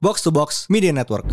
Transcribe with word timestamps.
Box 0.00 0.22
to 0.22 0.30
Box 0.30 0.66
Media 0.70 0.92
Network. 0.92 1.26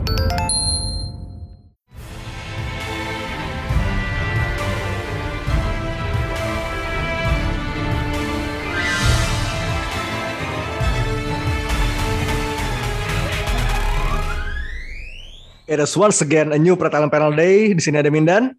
It 15.65 15.81
is 15.81 15.97
once 15.97 16.21
again 16.21 16.53
a 16.53 16.59
new 16.61 16.77
Pretalent 16.77 17.09
Panel 17.09 17.33
Day. 17.33 17.73
Di 17.73 17.81
sini 17.81 17.97
ada 17.97 18.13
Mindan, 18.13 18.53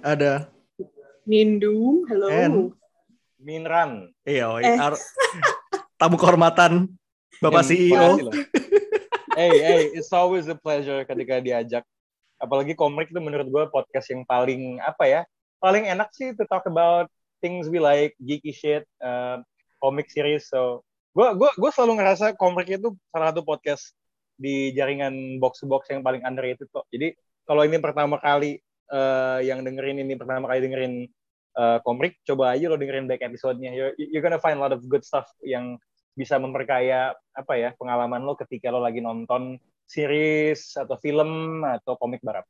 ada 0.00 0.48
Nindum, 1.28 2.08
hello. 2.08 2.28
And- 2.32 2.72
Minran. 3.38 4.10
iya, 4.26 4.50
Eh. 4.60 4.76
tamu 5.94 6.18
kehormatan 6.18 6.90
Bapak 7.38 7.62
Yang 7.62 7.70
CEO. 7.70 8.10
hey, 9.38 9.54
hey, 9.62 9.82
it's 9.94 10.10
always 10.10 10.50
a 10.50 10.58
pleasure 10.58 11.06
ketika 11.06 11.38
diajak. 11.38 11.84
Apalagi 12.38 12.74
komik 12.74 13.14
itu 13.14 13.22
menurut 13.22 13.46
gue 13.46 13.64
podcast 13.70 14.10
yang 14.10 14.26
paling 14.26 14.82
apa 14.82 15.04
ya? 15.06 15.20
Paling 15.62 15.86
enak 15.86 16.10
sih 16.14 16.34
to 16.34 16.42
talk 16.50 16.66
about 16.66 17.06
things 17.38 17.70
we 17.70 17.78
like, 17.78 18.18
geeky 18.18 18.50
shit, 18.50 18.82
uh, 19.02 19.38
comic 19.78 20.10
series. 20.10 20.50
So, 20.50 20.82
gue 21.14 21.26
gua 21.38 21.50
gue 21.54 21.70
selalu 21.70 22.02
ngerasa 22.02 22.34
komik 22.34 22.70
itu 22.70 22.94
salah 23.10 23.30
satu 23.30 23.46
podcast 23.46 23.94
di 24.38 24.74
jaringan 24.74 25.42
box 25.42 25.62
to 25.62 25.66
box 25.70 25.90
yang 25.90 26.02
paling 26.02 26.22
underrated 26.26 26.66
kok. 26.70 26.86
Jadi 26.90 27.14
kalau 27.46 27.62
ini 27.66 27.78
pertama 27.78 28.18
kali 28.18 28.58
uh, 28.90 29.38
yang 29.42 29.62
dengerin 29.62 30.02
ini 30.02 30.14
pertama 30.14 30.50
kali 30.50 30.62
dengerin 30.66 30.94
uh, 31.58 31.78
komik, 31.86 32.18
coba 32.26 32.54
aja 32.54 32.66
lo 32.70 32.78
dengerin 32.78 33.06
back 33.06 33.22
episode-nya. 33.22 33.74
You're, 33.74 33.94
you're 33.98 34.22
gonna 34.22 34.42
find 34.42 34.58
a 34.58 34.62
lot 34.62 34.74
of 34.74 34.82
good 34.86 35.02
stuff 35.02 35.26
yang 35.42 35.78
bisa 36.18 36.34
memperkaya 36.42 37.14
apa 37.30 37.54
ya 37.54 37.70
pengalaman 37.78 38.26
lo 38.26 38.34
ketika 38.34 38.74
lo 38.74 38.82
lagi 38.82 38.98
nonton 38.98 39.54
series 39.86 40.74
atau 40.74 40.98
film 40.98 41.62
atau 41.62 41.94
komik 41.94 42.18
barat. 42.26 42.42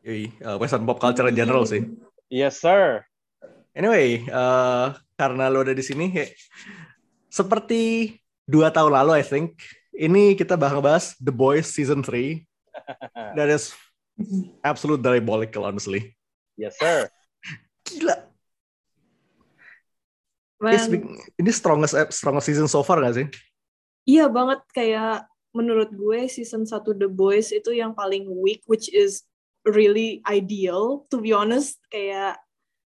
Yoi, 0.00 0.32
uh, 0.40 0.56
Western 0.56 0.88
pop 0.88 0.96
culture 0.96 1.28
in 1.28 1.36
general 1.36 1.68
sih. 1.68 1.84
Yes 2.32 2.56
sir. 2.64 3.04
Anyway, 3.76 4.26
eh, 4.26 4.86
karena 5.14 5.46
lo 5.46 5.62
udah 5.62 5.76
di 5.76 5.84
sini, 5.84 6.10
kayak, 6.10 6.34
seperti 7.30 8.16
dua 8.42 8.74
tahun 8.74 8.98
lalu, 8.98 9.22
I 9.22 9.24
think, 9.24 9.62
ini 9.94 10.34
kita 10.34 10.58
bakal 10.58 10.82
bahas 10.82 11.14
The 11.22 11.30
Boys 11.30 11.70
Season 11.70 12.02
3. 12.02 12.42
That 13.38 13.46
is 13.46 13.70
absolute 14.66 15.04
diabolical, 15.04 15.68
honestly. 15.68 16.18
Yes 16.58 16.76
sir. 16.82 17.06
Gila. 17.86 18.29
Man, 20.60 20.76
It's 20.76 20.86
big- 20.86 21.08
ini 21.40 21.50
strongest 21.50 21.96
strongest 22.12 22.46
season 22.52 22.68
so 22.68 22.84
far 22.84 23.00
gak 23.00 23.16
sih? 23.16 23.26
iya 24.04 24.28
banget 24.28 24.60
kayak 24.72 25.24
menurut 25.56 25.88
gue 25.92 26.28
season 26.28 26.68
1 26.68 26.96
The 26.96 27.08
Boys 27.08 27.48
itu 27.50 27.72
yang 27.72 27.96
paling 27.96 28.28
weak 28.28 28.60
which 28.68 28.88
is 28.92 29.24
really 29.64 30.20
ideal 30.24 31.04
to 31.08 31.20
be 31.20 31.32
honest 31.32 31.80
kayak 31.88 32.36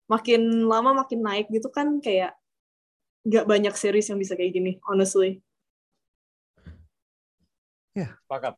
makin 0.07 0.67
lama 0.67 0.95
makin 0.95 1.23
naik 1.23 1.47
gitu 1.51 1.67
kan 1.71 1.99
kayak 1.99 2.35
nggak 3.25 3.47
banyak 3.49 3.75
series 3.75 4.07
yang 4.11 4.21
bisa 4.21 4.37
kayak 4.37 4.53
gini 4.53 4.77
honestly. 4.85 5.41
Sepakat. 7.95 8.55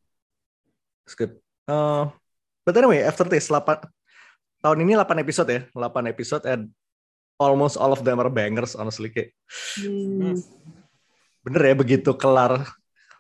It's 1.04 1.14
good. 1.14 1.36
Uh, 1.68 2.08
but 2.64 2.74
anyway, 2.74 3.04
after 3.04 3.28
this, 3.28 3.46
8, 3.52 3.84
tahun 4.58 4.78
ini 4.82 4.96
8 4.96 5.22
episode 5.22 5.48
ya. 5.52 5.60
8 5.70 6.10
episode 6.10 6.44
and 6.48 6.72
almost 7.36 7.76
all 7.76 7.92
of 7.92 8.02
them 8.02 8.18
are 8.18 8.28
bangers, 8.28 8.74
honestly. 8.74 9.08
Kayak, 9.08 9.32
Hmm. 9.80 10.36
bener 11.40 11.62
ya, 11.62 11.74
begitu 11.74 12.10
kelar 12.12 12.66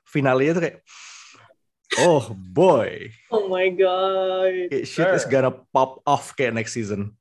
finalnya 0.04 0.56
tuh 0.56 0.62
kayak, 0.66 0.78
oh 2.02 2.24
boy. 2.34 3.10
Oh 3.30 3.46
my 3.46 3.68
god. 3.70 4.72
Kayak 4.72 4.86
shit 4.88 5.10
is 5.14 5.24
gonna 5.24 5.52
pop 5.70 6.02
off 6.04 6.34
kayak 6.34 6.56
next 6.56 6.74
season. 6.74 7.14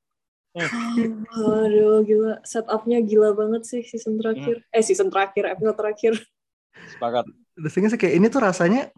Aduh 0.56 2.00
gila 2.00 2.40
setupnya 2.40 3.04
gila 3.04 3.36
banget 3.36 3.68
sih 3.68 3.82
season 3.84 4.16
terakhir. 4.16 4.64
Eh 4.72 4.80
season 4.80 5.12
terakhir 5.12 5.52
episode 5.52 5.76
terakhir. 5.76 6.12
Sepakat. 6.96 7.28
The 7.56 7.68
thing 7.68 7.84
is 7.84 7.92
kayak 7.92 8.16
ini 8.16 8.26
tuh 8.28 8.40
rasanya 8.40 8.88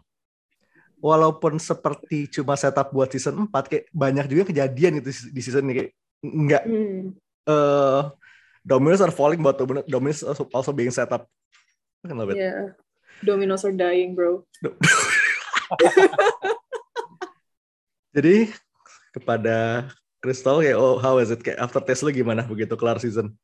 walaupun 0.99 1.59
seperti 1.59 2.27
cuma 2.27 2.59
setup 2.59 2.91
buat 2.91 3.07
season 3.07 3.47
4 3.47 3.71
kayak 3.71 3.85
banyak 3.91 4.25
juga 4.27 4.43
kejadian 4.51 4.99
itu 4.99 5.11
di 5.31 5.41
season 5.43 5.63
ini 5.67 5.73
kayak 5.83 5.91
enggak 6.23 6.63
Hmm. 6.67 7.15
Eh 7.47 8.01
Dominus 8.65 9.01
are 9.01 9.11
falling 9.11 9.41
but 9.41 9.57
Dominus 9.87 10.23
also, 10.23 10.49
also 10.53 10.71
being 10.73 10.91
set 10.91 11.11
up. 11.11 11.27
I 12.05 12.13
love 12.13 12.29
it. 12.31 12.37
Yeah. 12.37 12.75
Dominoes 13.23 13.65
are 13.65 13.75
dying, 13.75 14.15
bro. 14.15 14.45
Jadi 18.15 18.51
kepada 19.15 19.87
Crystal 20.19 20.59
kayak 20.59 20.77
oh 20.77 20.99
how 20.99 21.17
is 21.19 21.31
it 21.31 21.39
kayak 21.43 21.59
after 21.59 21.79
test 21.79 22.03
lu 22.03 22.11
gimana 22.11 22.43
begitu 22.43 22.75
kelar 22.75 22.99
season? 22.99 23.35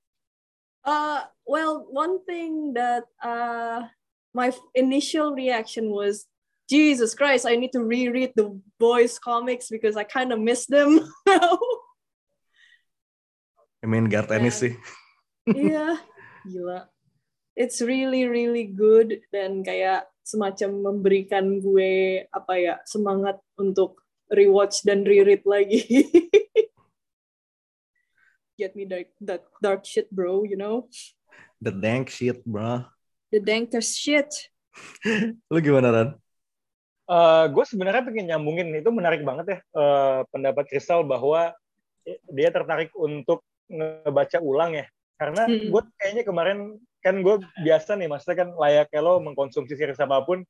Uh, 0.86 1.26
well, 1.48 1.88
one 1.90 2.22
thing 2.26 2.74
that 2.78 3.10
uh, 3.18 3.90
my 4.34 4.54
initial 4.78 5.34
reaction 5.34 5.90
was, 5.90 6.30
Jesus 6.70 7.16
Christ, 7.18 7.50
I 7.50 7.58
need 7.58 7.74
to 7.74 7.82
reread 7.82 8.34
the 8.38 8.54
boys' 8.78 9.18
comics 9.18 9.70
because 9.70 9.98
I 9.98 10.06
kind 10.06 10.30
of 10.30 10.38
miss 10.38 10.70
them. 10.70 11.02
I 13.86 13.88
mean 13.88 14.10
guard 14.10 14.34
tennis 14.34 14.66
sih. 14.66 14.74
Iya, 15.46 16.02
gila. 16.42 16.90
It's 17.54 17.86
really 17.86 18.26
really 18.26 18.66
good 18.66 19.22
dan 19.30 19.62
kayak 19.62 20.10
semacam 20.26 20.90
memberikan 20.90 21.62
gue 21.62 22.26
apa 22.34 22.54
ya 22.58 22.74
semangat 22.90 23.38
untuk 23.62 24.02
rewatch 24.34 24.82
dan 24.82 25.06
reread 25.06 25.46
lagi. 25.46 25.86
Get 28.58 28.74
me 28.74 28.90
dark, 28.90 29.14
that 29.22 29.46
dark 29.62 29.86
shit, 29.86 30.10
bro. 30.10 30.42
You 30.42 30.58
know 30.58 30.90
The 31.62 31.70
dank 31.70 32.10
shit, 32.10 32.42
bro. 32.42 32.90
the 33.30 33.38
dankest 33.38 34.02
shit. 34.02 34.50
Lu 35.54 35.62
gimana 35.62 35.94
Ran? 35.94 36.10
gue 37.54 37.64
Eh, 37.64 37.70
sebenarnya 37.70 38.02
pengen 38.02 38.34
nyambungin 38.34 38.82
itu 38.82 38.90
menarik 38.90 39.22
banget 39.22 39.46
ya 39.46 39.60
eh, 39.62 40.20
pendapat 40.34 40.66
Kristal 40.74 41.06
bahwa 41.06 41.54
dia 42.34 42.50
tertarik 42.50 42.90
untuk 42.98 43.46
ngebaca 43.70 44.38
ulang 44.42 44.78
ya 44.78 44.86
karena 45.16 45.48
Hmm. 45.48 45.72
gue 45.72 45.82
kayaknya 45.98 46.24
kemarin 46.28 46.60
kan 47.00 47.22
gue 47.22 47.36
biasa 47.64 47.96
nih 47.96 48.10
maksudnya 48.10 48.38
kan 48.46 48.50
layaknya 48.58 49.00
lo 49.02 49.22
mengkonsumsi 49.24 49.78
series 49.78 50.02
apa 50.02 50.26
pun 50.26 50.44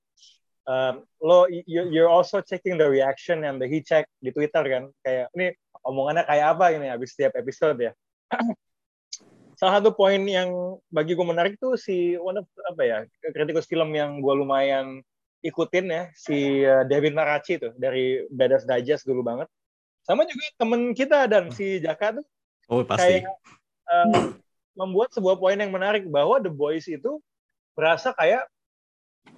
eh, 0.66 0.94
lo 1.22 1.46
you- 1.52 1.90
you're 1.94 2.10
also 2.10 2.42
checking 2.42 2.76
the 2.80 2.88
reaction 2.88 3.46
and 3.46 3.62
the 3.62 3.68
heat 3.70 3.86
check 3.86 4.10
di 4.24 4.34
Twitter 4.34 4.66
kan 4.66 4.90
kayak 5.06 5.30
ini 5.38 5.54
omongannya 5.86 6.26
kayak 6.26 6.58
apa 6.58 6.74
ini 6.74 6.90
habis 6.90 7.14
setiap 7.14 7.38
episode 7.38 7.78
ya 7.78 7.92
salah 9.60 9.80
satu 9.80 9.94
poin 9.96 10.20
yang 10.26 10.50
bagi 10.92 11.16
gue 11.16 11.24
menarik 11.28 11.56
tuh 11.62 11.80
si 11.80 12.18
one 12.20 12.42
of 12.44 12.48
apa 12.68 12.82
ya 12.84 12.98
kritikus 13.32 13.70
film 13.70 13.94
yang 13.94 14.20
gue 14.20 14.34
lumayan 14.36 15.00
ikutin 15.46 15.86
ya 15.88 16.04
si 16.18 16.66
uh, 16.66 16.82
David 16.84 17.14
Narachi 17.14 17.62
tuh 17.62 17.72
dari 17.78 18.26
Badass 18.34 18.66
Digest 18.66 19.06
dulu 19.06 19.22
banget. 19.22 19.46
Sama 20.02 20.26
juga 20.26 20.42
temen 20.58 20.90
kita 20.98 21.30
dan 21.30 21.54
si 21.54 21.78
Jaka 21.78 22.18
tuh 22.18 22.26
Oh 22.66 22.82
pasti. 22.82 23.22
kayak 23.22 23.30
uh, 23.90 24.34
membuat 24.74 25.14
sebuah 25.14 25.38
poin 25.38 25.56
yang 25.56 25.72
menarik 25.72 26.06
bahwa 26.10 26.42
The 26.42 26.50
Boys 26.50 26.90
itu 26.90 27.22
berasa 27.78 28.12
kayak 28.18 28.48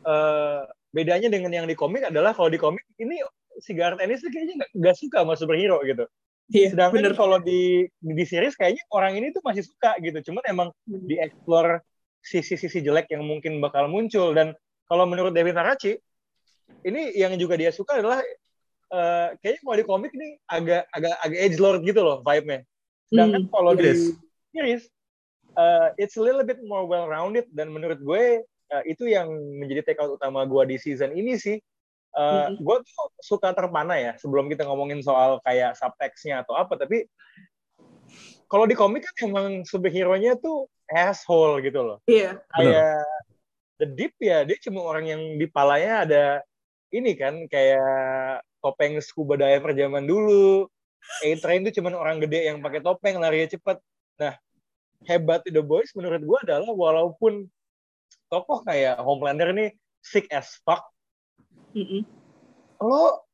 uh, 0.07 0.63
bedanya 0.95 1.27
dengan 1.27 1.51
yang 1.51 1.67
di 1.67 1.75
komik 1.75 2.07
adalah 2.07 2.31
kalau 2.31 2.47
di 2.47 2.59
komik 2.59 2.83
ini 2.97 3.19
si 3.59 3.73
Garth 3.75 3.99
Ennis 3.99 4.23
kayaknya 4.23 4.63
nggak- 4.63 4.73
nggak 4.77 4.95
suka 4.95 5.25
sama 5.25 5.33
superhero 5.35 5.81
gitu. 5.83 6.05
Iya, 6.47 6.71
Sedangkan 6.71 7.03
bener. 7.03 7.13
kalau 7.19 7.37
di 7.43 7.91
di 7.99 8.23
series 8.23 8.55
kayaknya 8.55 8.79
orang 8.95 9.19
ini 9.19 9.35
tuh 9.35 9.43
masih 9.43 9.67
suka 9.67 9.99
gitu. 9.99 10.31
Cuman 10.31 10.43
emang 10.47 10.69
dieksplor 10.87 11.83
sisi-sisi 12.23 12.79
jelek 12.79 13.11
yang 13.11 13.27
mungkin 13.27 13.59
bakal 13.59 13.91
muncul 13.91 14.31
dan 14.31 14.55
kalau 14.87 15.03
menurut 15.03 15.35
David 15.35 15.59
Narachi 15.59 15.99
ini 16.87 17.11
yang 17.19 17.35
juga 17.35 17.59
dia 17.59 17.75
suka 17.75 17.99
adalah 17.99 18.23
eh, 18.95 19.27
kayaknya 19.43 19.59
kalau 19.59 19.75
di 19.75 19.85
komik 19.85 20.11
ini 20.15 20.39
agak 20.47 20.87
agak 20.95 21.15
agak 21.19 21.39
edge 21.43 21.59
lord 21.59 21.83
gitu 21.83 21.99
loh 21.99 22.23
vibe-nya. 22.23 22.63
Sedangkan 23.07 23.47
Hmm, 23.47 23.51
kalau 23.51 23.71
di 23.75 23.87
yes. 23.87 24.01
series 24.51 24.83
eh, 25.57 25.87
it's 25.97 26.15
a 26.19 26.23
little 26.23 26.43
bit 26.43 26.59
more 26.63 26.85
well 26.85 27.07
rounded 27.09 27.47
dan 27.55 27.71
menurut 27.71 27.97
gue 28.03 28.43
eh, 28.45 28.83
itu 28.83 29.07
yang 29.07 29.31
menjadi 29.57 29.91
take 29.93 29.99
out 30.03 30.11
utama 30.11 30.43
gue 30.43 30.75
di 30.75 30.77
season 30.77 31.15
ini 31.15 31.39
sih. 31.39 31.57
Eh, 32.17 32.45
Mhm. 32.51 32.61
Gue 32.61 32.77
tuh 32.83 33.07
suka 33.23 33.53
terpana 33.55 33.95
ya 33.95 34.13
sebelum 34.19 34.51
kita 34.51 34.67
ngomongin 34.67 34.99
soal 34.99 35.39
kayak 35.45 35.77
subtext-nya 35.77 36.43
atau 36.43 36.57
apa 36.57 36.75
tapi 36.75 37.05
kalau 38.47 38.63
di 38.63 38.75
komik 38.75 39.03
kan 39.03 39.15
emang 39.27 39.47
superhero-nya 39.67 40.39
tuh 40.39 40.71
asshole 40.87 41.59
gitu 41.63 41.83
loh. 41.83 41.97
Iya. 42.07 42.39
Kayak 42.55 43.03
The 43.77 43.87
Deep 43.93 44.15
ya, 44.17 44.41
dia 44.47 44.57
cuma 44.57 44.81
orang 44.87 45.05
yang 45.05 45.21
di 45.37 45.45
palanya 45.45 45.93
ada 46.07 46.25
ini 46.89 47.13
kan 47.13 47.45
kayak 47.45 48.41
topeng 48.63 48.97
scuba 49.03 49.37
diver 49.37 49.75
zaman 49.75 50.07
dulu. 50.07 50.65
A-Train 51.23 51.65
itu 51.65 51.81
cuma 51.81 51.93
orang 51.95 52.21
gede 52.21 52.51
yang 52.51 52.61
pakai 52.61 52.83
topeng 52.83 53.17
larinya 53.17 53.49
cepet. 53.49 53.77
Nah, 54.21 54.33
hebat 55.05 55.45
The 55.45 55.63
Boys 55.63 55.93
menurut 55.93 56.21
gue 56.21 56.39
adalah 56.45 56.69
walaupun 56.73 57.45
tokoh 58.27 58.63
kayak 58.67 58.99
Homelander 59.01 59.55
ini 59.55 59.71
sick 60.03 60.27
as 60.31 60.59
fuck, 60.63 60.83
Mm-mm. 61.75 62.03
lo 62.79 63.27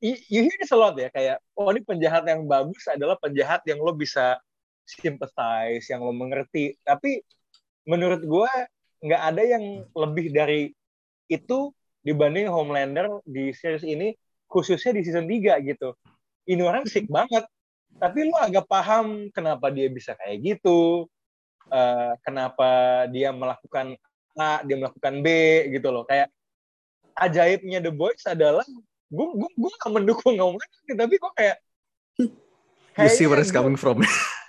you, 0.00 0.16
you 0.28 0.40
hear 0.48 0.56
this 0.60 0.72
a 0.72 0.78
lot 0.78 0.96
ya 0.96 1.12
kayak 1.12 1.40
oh 1.56 1.68
ini 1.72 1.84
penjahat 1.84 2.24
yang 2.24 2.48
bagus 2.48 2.88
adalah 2.88 3.16
penjahat 3.20 3.60
yang 3.68 3.80
lo 3.80 3.92
bisa 3.92 4.40
sympathize 4.88 5.88
yang 5.92 6.00
lo 6.00 6.12
mengerti 6.12 6.72
tapi 6.80 7.20
menurut 7.84 8.24
gue 8.24 8.52
nggak 9.04 9.22
ada 9.34 9.42
yang 9.44 9.84
lebih 9.92 10.32
dari 10.32 10.72
itu 11.28 11.72
dibanding 12.00 12.48
Homelander 12.48 13.20
di 13.28 13.52
series 13.52 13.84
ini 13.84 14.16
khususnya 14.48 14.96
di 14.96 15.04
season 15.04 15.28
3 15.28 15.60
gitu 15.68 15.92
ini 16.48 16.62
orang 16.64 16.88
sick 16.88 17.04
banget. 17.06 17.44
Tapi 17.98 18.24
lo 18.24 18.38
agak 18.40 18.64
paham 18.64 19.28
kenapa 19.30 19.68
dia 19.68 19.86
bisa 19.92 20.16
kayak 20.16 20.40
gitu. 20.40 21.04
Uh, 21.68 22.16
kenapa 22.24 22.66
dia 23.12 23.28
melakukan 23.28 23.92
A 24.38 24.64
dia 24.64 24.80
melakukan 24.80 25.20
B 25.20 25.26
gitu 25.68 25.92
loh. 25.92 26.08
Kayak 26.08 26.32
ajaibnya 27.12 27.82
The 27.82 27.92
Boys 27.92 28.22
adalah 28.24 28.64
gue 29.08 29.26
gue 29.34 29.50
gue 29.50 29.72
gak 29.76 29.90
mendukung 29.90 30.36
Homelander 30.36 30.94
tapi 30.94 31.14
kok 31.16 31.34
kayak 31.34 31.56
You 32.98 33.10
see 33.10 33.26
where 33.26 33.38
it's 33.38 33.50
gua- 33.50 33.62
coming 33.62 33.74
from. 33.74 34.02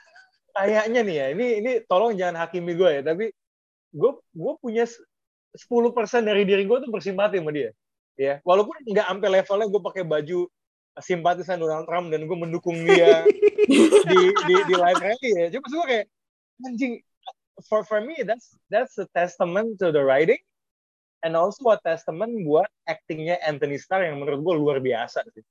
kayaknya 0.58 1.02
nih 1.02 1.16
ya 1.16 1.26
ini 1.32 1.46
ini 1.64 1.72
tolong 1.88 2.14
jangan 2.14 2.44
hakimi 2.46 2.76
gue 2.76 2.90
ya 3.00 3.02
tapi 3.02 3.32
gue 3.90 4.12
gue 4.20 4.54
punya 4.60 4.84
s- 4.86 5.00
10% 5.58 5.90
dari 6.22 6.46
diri 6.46 6.70
gue 6.70 6.78
tuh 6.78 6.92
bersimpati 6.94 7.42
sama 7.42 7.50
dia. 7.50 7.74
Ya 8.14 8.38
walaupun 8.46 8.78
nggak 8.86 9.08
sampai 9.10 9.30
levelnya 9.42 9.68
gue 9.68 9.82
pakai 9.82 10.04
baju 10.06 10.40
simpatisan 11.00 11.58
Donald 11.58 11.86
Trump 11.86 12.10
dan 12.10 12.24
gue 12.24 12.38
mendukung 12.38 12.76
dia 12.84 13.24
di 14.10 14.20
di 14.46 14.56
di 14.66 14.76
live 14.76 15.00
rally 15.00 15.32
ya 15.36 15.48
cuma 15.52 15.66
gue 15.66 15.86
kayak 15.88 16.06
anjing 16.64 16.94
for 17.66 17.84
for 17.84 18.00
me 18.00 18.20
that's 18.24 18.56
that's 18.68 18.96
a 18.98 19.08
testament 19.12 19.76
to 19.76 19.92
the 19.92 20.00
writing 20.00 20.40
and 21.22 21.36
also 21.36 21.72
a 21.72 21.80
testament 21.80 22.32
buat 22.44 22.68
actingnya 22.84 23.36
Anthony 23.44 23.76
Starr 23.76 24.08
yang 24.08 24.20
menurut 24.20 24.40
gue 24.40 24.56
luar 24.56 24.78
biasa 24.80 25.24
sih 25.32 25.44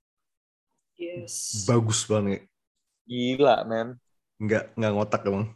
Yes. 0.98 1.62
Bagus 1.62 2.02
banget. 2.04 2.42
gila 3.06 3.62
man 3.64 3.94
Nggak, 4.38 4.74
nggak 4.74 4.92
ngotak 4.92 5.22
emang. 5.26 5.46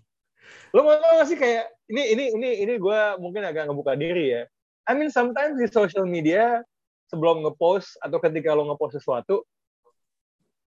lo 0.70 0.80
mau 0.82 0.94
tau 0.96 1.18
gak 1.18 1.28
sih 1.28 1.36
kayak 1.36 1.66
ini 1.90 2.14
ini 2.14 2.24
ini 2.32 2.50
ini 2.62 2.74
gue 2.78 3.00
mungkin 3.18 3.42
agak 3.42 3.66
ngebuka 3.66 3.98
diri 3.98 4.32
ya 4.32 4.42
I 4.86 4.94
mean 4.94 5.10
sometimes 5.10 5.58
di 5.58 5.66
social 5.66 6.06
media 6.06 6.62
sebelum 7.10 7.42
ngepost 7.42 7.98
atau 8.00 8.18
ketika 8.18 8.54
lo 8.54 8.70
ngepost 8.70 9.02
sesuatu 9.02 9.42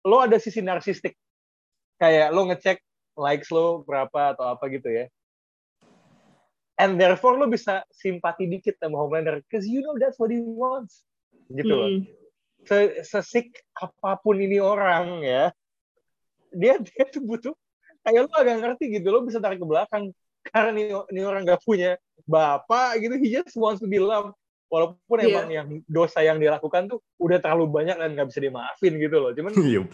lo 0.04 0.24
ada 0.24 0.38
sisi 0.38 0.60
narsistik. 0.60 1.16
Kayak 1.98 2.36
lo 2.36 2.48
ngecek 2.52 2.78
likes 3.16 3.50
lo 3.50 3.88
berapa 3.88 4.36
atau 4.36 4.46
apa 4.52 4.68
gitu 4.70 4.92
ya. 4.92 5.06
And 6.76 7.00
therefore 7.00 7.40
lo 7.40 7.48
bisa 7.48 7.86
simpati 7.94 8.50
dikit 8.50 8.76
sama 8.82 9.00
Homelander 9.00 9.40
because 9.46 9.64
you 9.64 9.80
know 9.80 9.96
that's 9.96 10.20
what 10.20 10.34
he 10.34 10.42
wants. 10.44 11.08
Gitu 11.48 11.72
loh. 11.72 11.90
Mm. 11.90 12.04
Se- 12.68 13.04
sesik 13.04 13.52
apa 13.78 14.20
pun 14.20 14.40
ini 14.40 14.60
orang 14.60 15.24
ya. 15.24 15.46
Dia 16.54 16.78
dia 16.82 17.04
tuh 17.10 17.24
butuh 17.24 17.56
kayak 18.04 18.28
lu 18.28 18.34
agak 18.36 18.60
ngerti 18.60 19.00
gitu 19.00 19.08
lo 19.10 19.24
bisa 19.24 19.40
tarik 19.40 19.62
ke 19.62 19.68
belakang. 19.68 20.12
Karena 20.44 20.76
nih 21.08 21.24
orang 21.24 21.48
gak 21.48 21.64
punya 21.64 21.96
bapak 22.28 23.00
gitu 23.00 23.16
he 23.20 23.32
just 23.32 23.56
wants 23.56 23.80
to 23.80 23.88
be 23.88 24.00
loved 24.00 24.36
walaupun 24.72 25.18
Iya. 25.20 25.28
emang 25.30 25.48
yang 25.50 25.68
dosa 25.86 26.20
yang 26.22 26.38
dia 26.38 26.56
lakukan 26.56 26.88
tuh 26.90 27.00
udah 27.20 27.40
terlalu 27.40 27.70
banyak 27.70 27.96
dan 27.96 28.14
nggak 28.16 28.28
bisa 28.30 28.40
dimaafin 28.42 28.94
gitu 28.98 29.16
loh 29.20 29.32
cuman 29.32 29.52
Yup. 29.56 29.88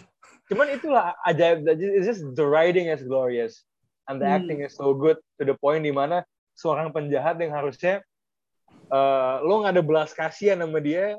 cuman 0.50 0.66
itulah 0.72 1.14
ajaib 1.26 1.62
it's 1.68 2.06
just 2.06 2.22
the 2.34 2.44
writing 2.46 2.90
is 2.90 3.02
glorious 3.04 3.64
and 4.08 4.18
the 4.18 4.26
Hmm. 4.26 4.40
acting 4.40 4.58
is 4.64 4.74
so 4.74 4.90
good 4.92 5.20
to 5.36 5.42
the 5.44 5.54
point 5.58 5.84
di 5.84 5.92
mana 5.92 6.24
seorang 6.56 6.90
penjahat 6.90 7.36
yang 7.38 7.52
harusnya 7.52 8.00
eh, 8.90 9.34
lo 9.42 9.62
nggak 9.62 9.74
ada 9.78 9.84
belas 9.84 10.10
kasihan 10.10 10.58
sama 10.58 10.80
dia 10.80 11.14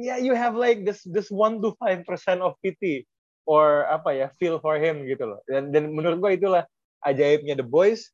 yeah 0.00 0.16
you 0.16 0.32
have 0.32 0.56
like 0.56 0.82
this 0.88 1.04
this 1.12 1.28
one 1.28 1.60
to 1.60 1.76
five 1.76 2.00
percent 2.08 2.40
of 2.40 2.56
pity 2.64 3.04
or 3.44 3.84
apa 3.90 4.14
ya 4.14 4.26
feel 4.40 4.56
for 4.62 4.78
him 4.78 5.04
gitu 5.04 5.26
loh 5.26 5.40
dan 5.50 5.68
dan 5.74 5.90
menurut 5.92 6.18
gua 6.22 6.32
itulah 6.32 6.64
ajaibnya 7.02 7.58
The 7.58 7.66
Boys 7.66 8.10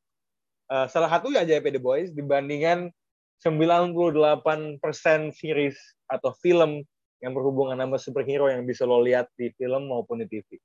Eh, 0.69 0.85
salah 0.85 1.09
satu 1.09 1.33
ajaibnya 1.33 1.73
The 1.73 1.81
Boys 1.81 2.13
dibandingkan 2.13 2.93
98% 3.39 4.79
series 5.31 5.75
atau 6.11 6.35
film 6.43 6.83
yang 7.19 7.35
berhubungan 7.35 7.79
sama 7.79 7.97
superhero 7.99 8.47
yang 8.47 8.63
bisa 8.63 8.87
lo 8.87 8.99
lihat 9.03 9.27
di 9.35 9.51
film 9.55 9.91
maupun 9.91 10.23
di 10.23 10.27
TV. 10.27 10.59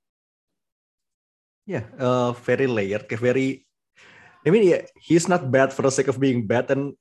Yeah, 1.65 1.87
uh, 1.97 2.31
very 2.45 2.69
layered, 2.69 3.09
very. 3.09 3.65
I 4.45 4.53
mean, 4.53 4.63
yeah, 4.69 4.85
he's 5.01 5.25
not 5.25 5.49
bad 5.49 5.73
for 5.73 5.81
the 5.81 5.89
sake 5.89 6.05
of 6.05 6.21
being 6.21 6.45
bad, 6.45 6.69
and 6.69 6.93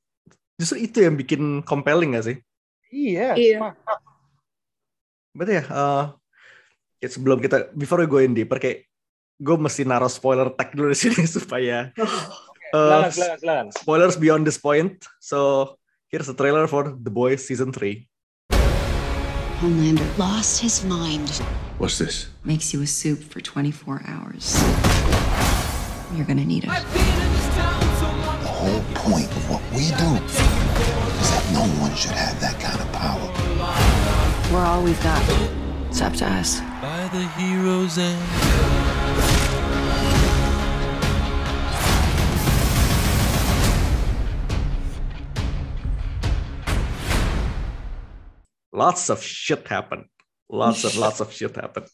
justru 0.56 0.88
itu 0.88 1.04
yang 1.04 1.20
bikin 1.20 1.60
compelling 1.68 2.16
gak 2.16 2.24
sih? 2.32 2.36
Iya, 2.88 3.36
Iya. 3.36 3.58
sepakat. 3.60 3.98
Berarti 5.34 5.52
ya, 5.60 5.64
uh, 5.68 6.04
ya 7.02 7.08
sebelum 7.12 7.38
kita, 7.44 7.74
before 7.76 8.00
we 8.00 8.08
go 8.08 8.22
in 8.22 8.32
deeper, 8.32 8.56
kayak 8.56 8.88
gue 9.36 9.56
mesti 9.58 9.82
naruh 9.84 10.08
spoiler 10.08 10.48
tag 10.54 10.72
dulu 10.72 10.94
di 10.94 10.98
sini 10.98 11.26
supaya 11.36 11.90
uh, 12.74 13.70
spoilers 13.70 14.16
beyond 14.16 14.46
this 14.46 14.58
point. 14.58 15.06
So 15.20 15.78
here's 16.08 16.28
a 16.28 16.34
trailer 16.34 16.66
for 16.66 16.96
The 17.00 17.10
Boys 17.10 17.46
season 17.46 17.72
3. 17.72 18.06
Homelander 19.60 20.18
lost 20.18 20.60
his 20.60 20.84
mind. 20.84 21.30
What's 21.78 21.98
this? 21.98 22.28
Makes 22.44 22.74
you 22.74 22.82
a 22.82 22.86
soup 22.86 23.22
for 23.22 23.40
24 23.40 24.02
hours. 24.06 24.60
You're 26.14 26.26
gonna 26.26 26.44
need 26.44 26.64
it. 26.64 26.70
The 26.70 26.76
whole 28.46 28.82
point 28.94 29.26
of 29.30 29.50
what 29.50 29.62
we 29.72 29.88
do 29.88 30.10
is 30.24 31.30
that 31.30 31.50
no 31.52 31.62
one 31.80 31.94
should 31.94 32.12
have 32.12 32.40
that 32.40 32.60
kind 32.60 32.80
of 32.80 32.92
power. 32.92 34.52
We're 34.52 34.64
all 34.64 34.82
we've 34.82 35.02
got. 35.02 35.22
It's 35.88 36.00
up 36.00 36.12
to 36.14 36.26
us. 36.26 36.60
by 36.82 37.08
the 37.12 37.26
hero's 37.38 37.98
end. 37.98 38.83
Lots 48.74 49.06
of 49.06 49.22
shit 49.22 49.62
happened. 49.70 50.10
Lots 50.50 50.82
of 50.82 50.98
lots 50.98 51.22
of 51.22 51.30
shit 51.30 51.54
happened. 51.54 51.86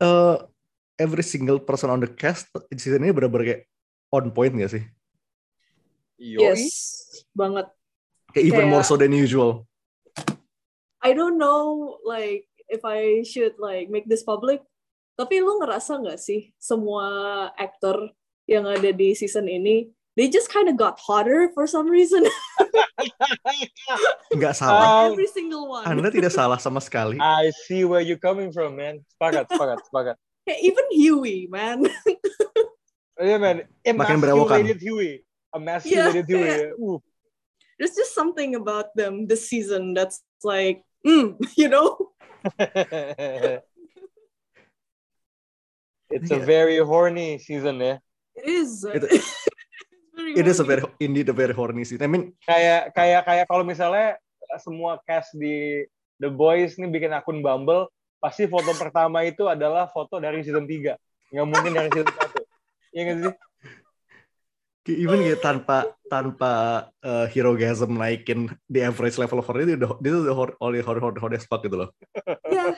uh, 0.00 0.48
every 1.04 1.22
single 1.22 1.60
person 1.60 1.92
on 1.92 2.00
the 2.00 2.08
cast 2.08 2.48
di 2.72 2.80
season 2.80 3.04
ini 3.04 3.12
benar-benar 3.12 3.44
kayak 3.44 3.62
on 4.08 4.32
point 4.32 4.56
gak 4.56 4.72
sih? 4.72 4.84
Yoi. 6.16 6.40
Yes, 6.40 6.62
banget. 7.36 7.68
Kayak 8.32 8.46
even 8.48 8.64
Kayak- 8.64 8.72
more 8.72 8.84
so 8.86 8.96
than 8.96 9.12
usual. 9.12 9.68
I 11.02 11.12
don't 11.12 11.36
know 11.36 11.98
like 12.06 12.46
if 12.70 12.86
I 12.86 13.26
should 13.26 13.58
like 13.60 13.90
make 13.92 14.08
this 14.08 14.24
public. 14.24 14.62
Tapi 15.12 15.44
lu 15.44 15.60
ngerasa 15.60 16.00
nggak 16.00 16.16
sih 16.16 16.56
semua 16.56 17.04
aktor 17.58 18.16
yang 18.48 18.64
ada 18.64 18.90
di 18.96 19.12
season 19.12 19.44
ini, 19.44 19.92
they 20.16 20.28
just 20.28 20.52
kind 20.52 20.68
of 20.68 20.76
got 20.76 20.98
hotter 21.00 21.50
for 21.54 21.66
some 21.66 21.88
reason. 21.88 22.24
Nggak 24.34 24.54
salah. 24.56 25.06
Um, 25.08 25.12
Every 25.16 25.26
single 25.28 25.68
one. 25.68 25.84
Anda 25.88 26.10
tidak 26.12 26.32
salah 26.32 26.60
sama 26.60 26.80
sekali. 26.84 27.16
I 27.20 27.50
see 27.68 27.84
where 27.84 28.00
you're 28.04 28.20
coming 28.20 28.52
from, 28.52 28.76
man. 28.76 29.00
Sepakat, 29.16 29.48
sepakat, 29.48 29.78
sepakat. 29.88 30.16
Hey, 30.44 30.58
even 30.66 30.84
Huey, 30.92 31.46
man. 31.48 31.86
Oh, 33.20 33.24
yeah, 33.24 33.38
man. 33.38 33.62
Makin 33.86 34.18
berewokan. 34.20 34.64
Emasculated 34.66 34.80
Huey. 34.82 35.12
Emasculated 35.54 36.26
Huey. 36.26 36.48
yeah. 36.48 36.72
Uh, 36.76 36.98
There's 37.78 37.94
just 37.94 38.14
something 38.14 38.54
about 38.54 38.94
them 38.96 39.26
this 39.26 39.48
season 39.48 39.94
that's 39.94 40.20
like, 40.44 40.82
mm, 41.06 41.36
you 41.56 41.68
know? 41.68 42.10
It's 46.12 46.30
a 46.30 46.38
very 46.38 46.76
horny 46.78 47.38
season 47.40 47.80
ya. 47.80 47.96
It 48.36 48.44
is. 48.44 48.84
It- 48.84 49.00
It's 49.08 49.08
very 49.08 49.24
It 50.36 50.46
is 50.48 50.58
a 50.58 50.64
horny. 50.64 50.70
very 50.70 50.84
indeed 51.02 51.28
a 51.28 51.36
very 51.36 51.54
horny 51.54 51.84
scene. 51.84 52.02
I 52.02 52.08
mean, 52.08 52.32
Kayak 52.44 52.92
kayak 52.96 53.22
kayak 53.28 53.44
kalau 53.48 53.64
misalnya 53.66 54.16
semua 54.60 55.00
cast 55.04 55.32
di 55.36 55.84
The 56.20 56.30
Boys 56.32 56.76
nih 56.76 56.88
bikin 56.88 57.12
akun 57.12 57.40
Bumble, 57.40 57.88
pasti 58.22 58.46
foto 58.46 58.72
pertama 58.76 59.26
itu 59.26 59.48
adalah 59.50 59.88
foto 59.90 60.22
dari 60.22 60.44
season 60.44 60.64
3. 60.68 60.94
Nggak 61.32 61.46
mungkin 61.48 61.72
dari 61.72 61.88
season 61.90 62.10
1. 62.10 62.94
Iya 62.94 63.02
nggak 63.08 63.18
sih? 63.18 63.34
kayak 64.82 64.98
even 64.98 65.22
kayak 65.22 65.38
tanpa 65.38 65.94
tanpa 66.10 66.50
uh, 67.06 67.30
hero 67.30 67.54
gasm 67.54 67.94
naikin 67.94 68.50
the 68.66 68.82
average 68.82 69.14
level 69.14 69.38
of 69.38 69.46
horror 69.46 69.62
itu 69.62 69.78
udah 69.78 69.94
itu 70.02 70.18
udah 70.26 70.34
hor- 70.34 70.58
only 70.58 70.82
horror 70.82 70.98
horror 70.98 71.22
horror 71.22 71.38
as 71.38 71.46
fuck 71.46 71.62
gitu 71.62 71.86
loh. 71.86 71.94
Yeah, 72.50 72.74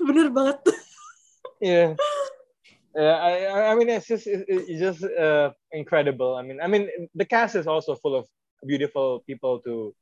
bener 0.00 0.32
banget. 0.32 0.58
Yeah. 1.60 1.92
Yeah, 2.96 3.16
I, 3.20 3.32
I- 3.72 3.76
mean 3.76 3.92
it's 3.92 4.08
just 4.08 4.24
it- 4.24 4.48
it's 4.48 4.80
just 4.80 5.04
uh, 5.04 5.52
incredible. 5.68 6.32
I 6.34 6.42
mean, 6.42 6.64
I 6.64 6.66
mean 6.66 6.88
the 7.12 7.28
cast 7.28 7.52
is 7.52 7.68
also 7.68 7.92
full 8.00 8.16
of 8.16 8.24
beautiful 8.64 9.20
people 9.28 9.60
to 9.68 9.92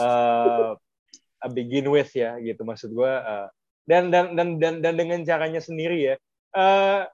uh, 0.00 0.72
uh, 1.44 1.50
begin 1.52 1.92
with 1.92 2.08
ya, 2.16 2.40
gitu 2.40 2.64
maksud 2.64 2.96
gue. 2.96 3.12
Uh, 3.20 3.52
dan 3.84 4.08
dan 4.08 4.32
dan 4.32 4.56
dan 4.56 4.80
dan 4.80 4.94
dengan 4.96 5.20
caranya 5.28 5.60
sendiri 5.60 6.00
ya. 6.00 6.14
Uh, 6.56 7.04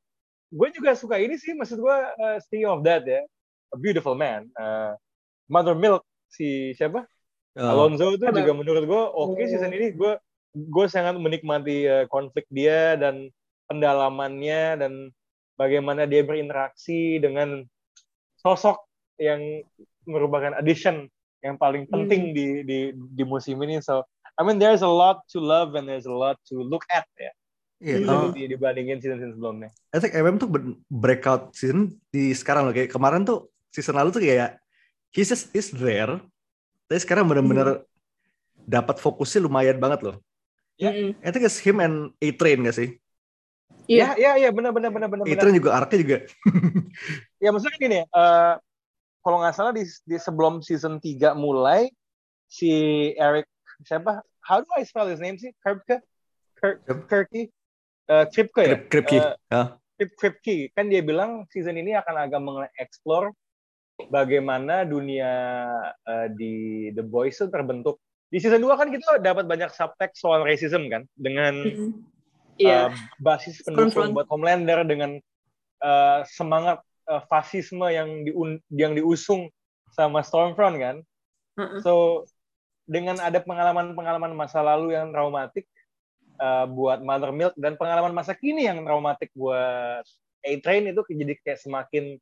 gue 0.55 0.69
juga 0.71 0.95
suka 0.95 1.19
ini 1.19 1.35
sih, 1.35 1.51
maksud 1.59 1.83
gue. 1.83 1.99
Uh, 2.23 2.39
speaking 2.39 2.71
of 2.71 2.87
that 2.87 3.03
ya, 3.03 3.27
a 3.75 3.77
beautiful 3.83 4.15
man, 4.15 4.47
uh, 4.55 4.95
Mother 5.51 5.75
Milk 5.75 6.07
si 6.31 6.79
siapa? 6.79 7.03
Uh, 7.59 7.67
Alonso 7.75 8.15
itu 8.15 8.23
juga 8.23 8.55
menurut 8.55 8.87
gue 8.87 9.03
oke 9.19 9.35
Oh. 9.35 9.49
season 9.51 9.75
ini 9.75 9.91
gue 9.91 10.15
gue 10.55 10.87
sangat 10.87 11.19
menikmati 11.19 11.85
eh, 11.91 12.05
konflik 12.07 12.47
dia 12.55 12.95
dan 12.95 13.27
pendalamannya 13.69 14.81
dan 14.81 14.93
bagaimana 15.55 16.09
dia 16.09 16.25
berinteraksi 16.25 17.21
dengan 17.21 17.63
sosok 18.41 18.81
yang 19.21 19.63
merupakan 20.09 20.57
addition 20.57 21.07
yang 21.45 21.55
paling 21.55 21.87
penting 21.87 22.35
di 22.35 22.65
di 22.65 22.79
di 22.91 23.23
musim 23.23 23.61
ini 23.63 23.79
so 23.79 24.03
I 24.35 24.43
mean 24.43 24.59
there's 24.59 24.83
a 24.83 24.91
lot 24.91 25.23
to 25.31 25.39
love 25.39 25.77
and 25.77 25.87
there's 25.87 26.09
a 26.09 26.15
lot 26.15 26.41
to 26.51 26.59
look 26.59 26.83
at 26.91 27.07
ya 27.15 27.31
iya, 27.79 27.97
Hmm. 28.03 28.11
uh, 28.11 28.29
di- 28.35 28.51
dibandingin 28.51 28.99
season-season 28.99 29.39
sebelumnya. 29.39 29.71
I 29.95 30.03
think 30.03 30.11
MM 30.11 30.43
tuh 30.43 30.51
breakout 30.91 31.55
season 31.55 31.95
di 32.11 32.35
sekarang 32.35 32.67
loh 32.67 32.75
kayak 32.75 32.91
kemarin 32.91 33.23
tuh 33.23 33.47
season 33.71 33.95
lalu 33.95 34.11
tuh 34.11 34.23
kayak 34.23 34.59
he's 35.15 35.31
just 35.31 35.55
is 35.55 35.71
there 35.71 36.19
tapi 36.91 36.99
sekarang 36.99 37.31
bener-bener 37.31 37.87
dapat 38.67 38.99
fokusnya 38.99 39.47
lumayan 39.47 39.79
banget 39.79 40.01
loh. 40.03 40.17
Mm-mm. 40.79 41.15
I 41.23 41.31
think 41.31 41.47
it's 41.47 41.63
him 41.63 41.79
and 41.79 42.11
A-Train 42.19 42.67
gak 42.67 42.75
sih 42.79 42.99
Iya. 43.89 44.15
Ya, 44.21 44.37
ya, 44.37 44.49
ya, 44.49 44.51
benar, 44.53 44.71
benar, 44.77 44.93
benar, 44.93 45.09
benar. 45.09 45.25
A-Train 45.25 45.57
juga 45.57 45.73
arc-nya 45.73 45.99
juga 46.05 46.19
Ya 47.45 47.49
maksudnya 47.57 47.79
gini, 47.81 48.01
eh 48.05 48.55
kalau 49.25 49.45
nggak 49.45 49.57
salah 49.57 49.73
di, 49.73 49.85
di 50.05 50.17
sebelum 50.21 50.61
season 50.61 51.01
3 51.01 51.33
mulai 51.37 51.89
si 52.49 52.73
Eric 53.17 53.49
siapa? 53.85 54.25
How 54.41 54.65
do 54.65 54.69
I 54.77 54.85
spell 54.89 55.09
his 55.09 55.21
name 55.21 55.37
sih? 55.37 55.53
Kripke? 55.61 56.01
Kirky? 57.09 57.53
Eh, 58.09 58.25
Kripke 58.33 58.63
ya? 58.65 58.77
Krip 58.89 58.89
Kripke 58.89 59.19
Eh, 59.21 59.69
Krip, 60.01 60.11
Kripke. 60.17 60.57
Kan 60.73 60.89
dia 60.89 61.05
bilang 61.05 61.45
season 61.53 61.77
ini 61.77 61.93
akan 61.93 62.15
agak 62.17 62.41
mengeksplor 62.41 63.37
bagaimana 64.09 64.89
dunia 64.89 65.33
eh, 66.09 66.29
di 66.33 66.55
The 66.97 67.05
Boys 67.05 67.37
itu 67.37 67.53
terbentuk. 67.53 68.01
Di 68.33 68.41
season 68.41 68.65
2 68.65 68.81
kan 68.81 68.89
kita 68.89 69.21
dapat 69.21 69.45
banyak 69.45 69.69
subtext 69.73 70.25
soal 70.25 70.45
racism 70.45 70.89
kan 70.89 71.05
dengan 71.17 71.53
Mm-mm. 71.65 72.18
Iya. 72.59 72.91
uh, 72.91 72.95
basis 73.23 73.63
pendukung 73.63 74.13
buat 74.13 74.27
Homelander 74.29 74.83
dengan 74.83 75.23
uh, 75.81 76.21
semangat 76.27 76.83
uh, 77.07 77.23
fasisme 77.31 77.87
yang 77.87 78.27
diun- 78.27 78.63
yang 78.75 78.93
diusung 78.99 79.49
sama 79.95 80.21
Stormfront 80.27 80.77
kan. 80.79 80.97
Heeh. 81.57 81.81
So 81.83 82.25
dengan 82.89 83.21
ada 83.21 83.39
pengalaman-pengalaman 83.41 84.33
masa 84.35 84.65
lalu 84.65 84.97
yang 84.97 85.13
traumatik 85.15 85.69
uh, 86.41 86.65
buat 86.67 87.05
Mother 87.05 87.31
Milk 87.31 87.55
dan 87.55 87.77
pengalaman 87.77 88.17
masa 88.17 88.33
kini 88.33 88.67
yang 88.67 88.83
traumatik 88.83 89.29
buat 89.37 90.05
A-Train 90.43 90.89
itu 90.89 91.03
jadi 91.13 91.35
kayak 91.43 91.61
semakin 91.61 92.17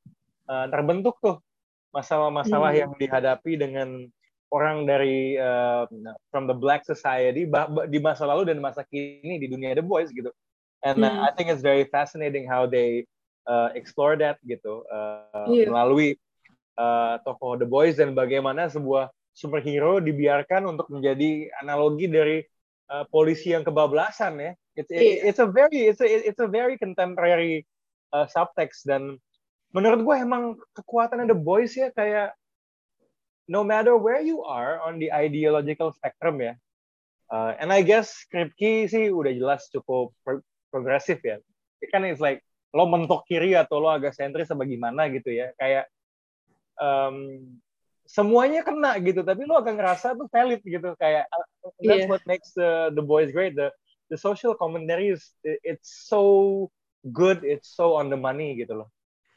uh, 0.50 0.66
terbentuk 0.73 1.16
tuh 1.23 1.38
masalah-masalah 1.95 2.73
Hmm. 2.75 2.81
yang 2.83 2.93
dihadapi 2.99 3.52
dengan 3.57 3.88
orang 4.55 4.87
dari 4.87 5.35
uh, 5.35 5.85
from 6.31 6.47
the 6.47 6.55
black 6.55 6.87
society 6.87 7.47
di 7.91 7.99
masa 7.99 8.25
lalu 8.29 8.47
dan 8.55 8.62
masa 8.62 8.87
kini 8.87 9.43
di 9.43 9.50
dunia 9.50 9.75
The 9.75 9.83
Boys 9.83 10.15
gitu. 10.15 10.31
And 10.87 11.03
uh, 11.03 11.11
Hmm. 11.11 11.26
I 11.26 11.31
think 11.35 11.50
it's 11.50 11.65
very 11.65 11.88
fascinating 11.91 12.47
how 12.47 12.69
they 12.69 13.09
uh, 13.50 13.75
explore 13.75 14.15
that 14.23 14.38
gitu 14.47 14.87
uh, 14.87 15.50
Iya. 15.50 15.73
melalui 15.73 16.15
uh, 16.79 17.19
tokoh 17.26 17.59
The 17.59 17.67
Boys 17.67 17.99
dan 17.99 18.15
bagaimana 18.15 18.71
sebuah 18.71 19.11
superhero 19.35 19.99
dibiarkan 19.99 20.65
untuk 20.65 20.88
menjadi 20.88 21.50
analogi 21.61 22.07
dari 22.07 22.38
uh, 22.88 23.05
polisi 23.11 23.50
yang 23.50 23.67
kebablasan 23.67 24.38
ya. 24.38 24.53
It's 24.76 24.93
Iya. 24.93 25.26
it's 25.33 25.41
a 25.43 25.49
very 25.49 25.91
it's 25.91 25.99
a 25.99 26.07
it's 26.07 26.38
a 26.38 26.47
very 26.47 26.79
contemporary 26.79 27.67
uh, 28.15 28.29
subtext 28.31 28.87
dan 28.87 29.19
menurut 29.75 30.07
gue 30.07 30.17
emang 30.23 30.55
kekuatan 30.76 31.26
The 31.26 31.35
Boys 31.37 31.75
ya 31.75 31.91
kayak 31.91 32.37
no 33.49 33.62
matter 33.62 33.95
where 33.97 34.21
you 34.21 34.43
are 34.43 34.83
on 34.83 34.99
the 34.99 35.11
ideological 35.11 35.91
spectrum 35.95 36.43
ya. 36.43 36.55
Uh, 37.26 37.55
and 37.59 37.75
I 37.75 37.83
guess 37.83 38.26
Kripke 38.31 38.87
sih 38.87 39.11
udah 39.11 39.35
jelas 39.35 39.67
cukup 39.71 40.15
pro- 40.23 40.47
progresif 40.71 41.19
ya. 41.26 41.43
Kan 41.91 42.07
it's 42.07 42.23
like 42.23 42.43
lo 42.75 42.87
mentok 42.87 43.26
kiri 43.26 43.55
atau 43.59 43.83
lo 43.83 43.91
agak 43.91 44.15
sentris 44.15 44.50
apa 44.50 44.62
gimana 44.62 45.11
gitu 45.11 45.35
ya. 45.35 45.50
Kayak 45.59 45.91
um, 46.79 47.43
semuanya 48.07 48.62
kena 48.62 48.95
gitu, 49.03 49.26
tapi 49.26 49.43
lo 49.43 49.59
agak 49.59 49.75
ngerasa 49.75 50.15
tuh 50.15 50.31
valid 50.31 50.62
gitu. 50.62 50.95
Kayak 50.99 51.26
uh, 51.31 51.71
that's 51.83 52.07
Iya. 52.07 52.11
what 52.11 52.23
makes 52.31 52.55
the 52.55 52.95
the 52.95 53.03
boys 53.03 53.35
great. 53.35 53.59
The 53.59 53.75
the 54.11 54.19
social 54.19 54.55
commentary 54.55 55.11
is 55.11 55.35
it's 55.43 56.07
so 56.07 56.23
good, 57.11 57.43
it's 57.43 57.71
so 57.75 57.99
on 57.99 58.07
the 58.11 58.19
money 58.19 58.55
gitu 58.55 58.83
loh. 58.87 58.91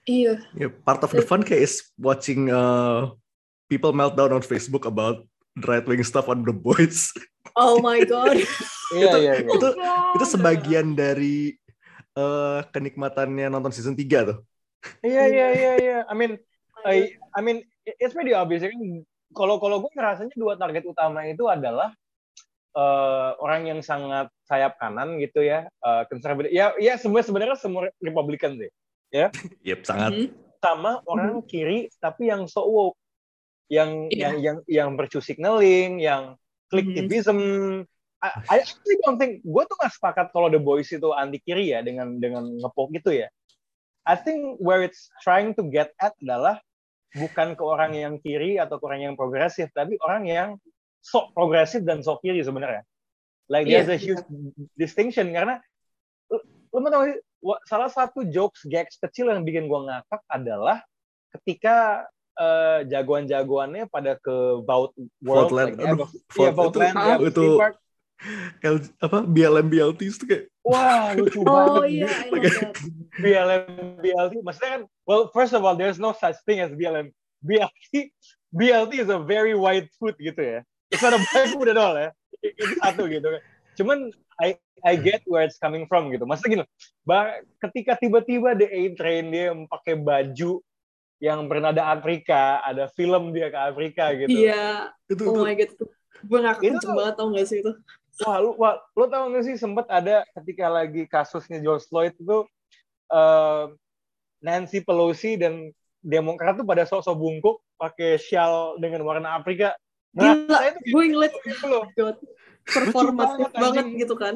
Iya. 0.10 0.42
yeah, 0.58 0.74
part 0.86 1.06
of 1.06 1.14
the 1.14 1.22
fun 1.22 1.46
kayak 1.46 1.70
is 1.70 1.86
watching 1.98 2.50
uh, 2.50 3.14
people 3.72 3.94
meltdown 3.94 4.34
on 4.34 4.44
Facebook 4.44 4.84
about 4.90 5.24
right 5.64 5.86
wing 5.86 6.02
stuff 6.04 6.28
on 6.28 6.44
the 6.44 6.54
boys 6.54 7.14
Oh 7.60 7.82
my 7.82 8.04
god. 8.06 8.40
Iya 8.90 9.22
iya 9.22 9.34
iya. 9.46 9.54
itu 9.54 9.70
Oh 9.78 10.18
itu 10.18 10.26
sebagian 10.26 10.98
dari 10.98 11.54
uh, 12.18 12.66
kenikmatannya 12.74 13.46
nonton 13.54 13.70
season 13.70 13.94
3 13.94 14.02
tuh 14.34 14.42
Iya 15.06 15.30
iya 15.30 15.48
iya 15.54 15.74
iya. 15.78 15.98
I 16.10 16.16
mean 16.18 16.42
I, 16.82 17.14
I 17.38 17.40
mean 17.46 17.62
it's 17.86 18.18
pretty 18.18 18.34
obvious 18.34 18.66
ya 18.66 18.74
kan 18.74 18.82
kalau 19.34 19.62
kalau 19.62 19.78
gue 19.86 19.92
ngerasanya 19.94 20.34
dua 20.34 20.58
target 20.58 20.84
utama 20.90 21.22
itu 21.30 21.46
adalah 21.46 21.94
eh, 22.74 23.32
orang 23.42 23.70
yang 23.70 23.80
sangat 23.86 24.30
sayap 24.46 24.78
kanan 24.82 25.22
gitu 25.22 25.46
ya, 25.46 25.70
eh, 25.70 26.04
konservatif. 26.10 26.50
Ya 26.50 26.74
ya 26.82 26.98
semua 26.98 27.22
sebenarnya 27.22 27.58
semua 27.58 27.90
Republikan 28.02 28.58
sih. 28.58 28.70
yep 29.66 29.86
sangat 29.86 30.12
Mhm. 30.14 30.28
Sama 30.60 31.00
orang 31.08 31.40
kiri 31.48 31.88
tapi 32.04 32.28
yang 32.28 32.44
so 32.52 32.68
woke. 32.68 32.99
Yang 33.70 33.90
Iya. 34.10 34.20
yang 34.20 34.36
yang 34.42 34.58
yang 34.66 34.90
bercu 34.98 35.22
signaling, 35.22 36.02
yang 36.02 36.36
clicktivism. 36.74 37.38
I, 38.20 38.30
I 38.52 38.56
actually 38.66 39.00
don't 39.08 39.16
think 39.16 39.40
gue 39.48 39.64
tuh 39.64 39.78
gak 39.80 39.96
sepakat 39.96 40.36
kalau 40.36 40.52
The 40.52 40.60
Boys 40.60 40.92
itu 40.92 41.08
anti 41.16 41.40
kiri 41.40 41.72
ya 41.72 41.80
dengan 41.80 42.20
dengan 42.20 42.44
ngepok 42.60 42.92
gitu 42.98 43.16
ya. 43.16 43.32
I 44.04 44.18
think 44.20 44.60
where 44.60 44.84
it's 44.84 45.08
trying 45.24 45.56
to 45.56 45.64
get 45.70 45.96
at 46.02 46.18
adalah 46.20 46.60
bukan 47.16 47.56
ke 47.56 47.64
orang 47.64 47.96
yang 47.96 48.18
kiri 48.20 48.60
atau 48.60 48.76
ke 48.82 48.84
orang 48.90 49.02
yang 49.08 49.16
progresif, 49.16 49.72
tapi 49.72 49.96
orang 50.04 50.28
yang 50.28 50.50
sok 51.00 51.32
progresif 51.32 51.86
dan 51.88 52.04
sok 52.04 52.20
kiri 52.26 52.44
sebenarnya. 52.44 52.84
Like 53.48 53.66
Iya. 53.70 53.86
there's 53.88 53.94
a 53.96 54.00
huge 54.02 54.22
distinction 54.76 55.32
karena 55.32 55.62
lu, 56.28 56.38
lu 56.76 56.78
mau 56.84 56.92
tahu 56.92 57.06
salah 57.66 57.88
satu 57.90 58.28
jokes 58.28 58.68
gags 58.68 59.00
kecil 59.00 59.32
yang 59.32 59.48
bikin 59.48 59.72
gua 59.72 59.88
ngakak 59.88 60.22
adalah 60.28 60.84
ketika 61.40 62.04
eh, 62.40 62.80
jagoan-jagoannya 62.88 63.86
pada 63.88 64.16
ke 64.16 64.36
Vault 64.64 64.96
World, 65.20 65.52
Voteland. 65.52 65.72
like, 65.76 65.92
Aduh, 65.92 66.08
eh, 66.08 66.10
iya, 66.40 66.50
Vote- 66.50 66.56
Voteland, 66.56 66.96
itu- 66.96 67.04
ya, 67.04 67.16
itu-. 67.20 67.58
L, 68.60 68.76
apa 69.00 69.24
BLM 69.24 69.68
BLT 69.68 70.00
itu 70.04 70.28
kayak 70.28 70.44
Wah, 70.60 71.16
lucu 71.16 71.40
Oh 71.40 71.80
banget. 71.80 72.04
iya, 72.04 72.10
I 72.20 72.28
love 72.28 72.52
that. 72.52 72.76
BLM 73.16 73.64
BLT 73.98 74.34
maksudnya 74.44 74.72
kan 74.76 74.82
well 75.08 75.32
first 75.32 75.56
of 75.56 75.64
all 75.64 75.72
there's 75.72 75.96
no 75.96 76.12
such 76.12 76.36
thing 76.44 76.60
as 76.60 76.68
BLM 76.76 77.16
BLT 77.40 78.12
BLT 78.52 78.92
is 79.00 79.08
a 79.08 79.24
very 79.24 79.56
white 79.56 79.88
food 79.96 80.20
gitu 80.20 80.36
ya 80.36 80.60
it's 80.92 81.00
not 81.00 81.16
a 81.16 81.22
black 81.32 81.48
food 81.48 81.72
at 81.72 81.80
all 81.80 81.96
ya 81.96 82.12
itu 82.44 82.76
satu 82.84 83.08
gitu 83.08 83.24
kan 83.24 83.42
cuman 83.80 83.98
I 84.36 84.60
I 84.84 85.00
get 85.00 85.24
where 85.24 85.48
it's 85.48 85.56
coming 85.56 85.88
from 85.88 86.12
gitu 86.12 86.28
maksudnya 86.28 86.52
gini 86.60 86.66
bah, 87.04 87.40
ketika 87.64 87.96
tiba-tiba 87.96 88.52
the 88.52 88.68
A 88.68 88.84
train 89.00 89.32
dia 89.32 89.56
pakai 89.72 89.96
baju 89.96 90.60
yang 91.20 91.46
bernada 91.52 91.84
Afrika 91.92 92.64
ada 92.64 92.88
film 92.96 93.36
dia 93.36 93.52
ke 93.52 93.60
Afrika 93.60 94.16
gitu 94.16 94.32
Iya. 94.32 94.96
itu 95.12 95.24
Oh 95.28 95.36
itu 95.36 95.42
my 95.44 95.56
god. 95.56 95.72
Gue 96.20 96.40
gak 96.44 96.56
Itu- 96.60 96.80
kenceng 96.80 96.94
banget 96.96 97.14
tau 97.16 97.28
gak 97.32 97.48
sih 97.48 97.58
itu? 97.64 97.72
Wah, 98.20 98.38
lu, 98.44 98.52
wah, 98.60 98.76
lu 98.96 99.06
tau 99.08 99.32
gak 99.32 99.44
sih 99.48 99.56
sempet 99.56 99.88
ada 99.88 100.28
ketika 100.36 100.68
lagi 100.68 101.08
kasusnya 101.08 101.60
George 101.60 101.88
Floyd 101.88 102.12
itu 102.16 102.44
eh, 103.12 103.64
Nancy 104.40 104.80
Pelosi 104.80 105.36
dan 105.36 105.72
Demokrat 106.00 106.56
tuh 106.56 106.64
pada 106.64 106.88
sok-sok 106.88 107.16
bungkuk 107.16 107.60
pakai 107.76 108.16
shawl 108.16 108.80
dengan 108.80 109.04
warna 109.04 109.36
Afrika. 109.36 109.76
Nah, 110.16 110.32
Gila, 110.36 110.58
tuh 110.76 110.84
gue 110.88 111.04
ngeliat 111.12 111.34
gitu 111.44 111.66
loh. 111.68 111.84
God, 111.96 112.16
performatif 112.64 113.52
banget, 113.52 113.60
banget 113.60 113.86
gitu 114.00 114.16
kan. 114.16 114.36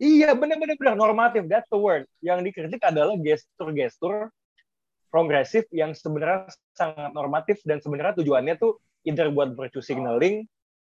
Iya, 0.00 0.32
bener-bener 0.32 0.74
bener 0.80 0.96
normatif. 0.96 1.44
That's 1.48 1.68
the 1.68 1.76
word. 1.76 2.08
Yang 2.24 2.50
dikritik 2.50 2.80
adalah 2.82 3.14
gestur-gestur 3.20 4.32
progresif 5.14 5.70
yang 5.70 5.94
sebenarnya 5.94 6.50
sangat 6.74 7.14
normatif 7.14 7.62
dan 7.62 7.78
sebenarnya 7.78 8.18
tujuannya 8.18 8.58
tuh 8.58 8.82
either 9.06 9.30
buat 9.30 9.54
virtue 9.54 9.78
signaling 9.78 10.42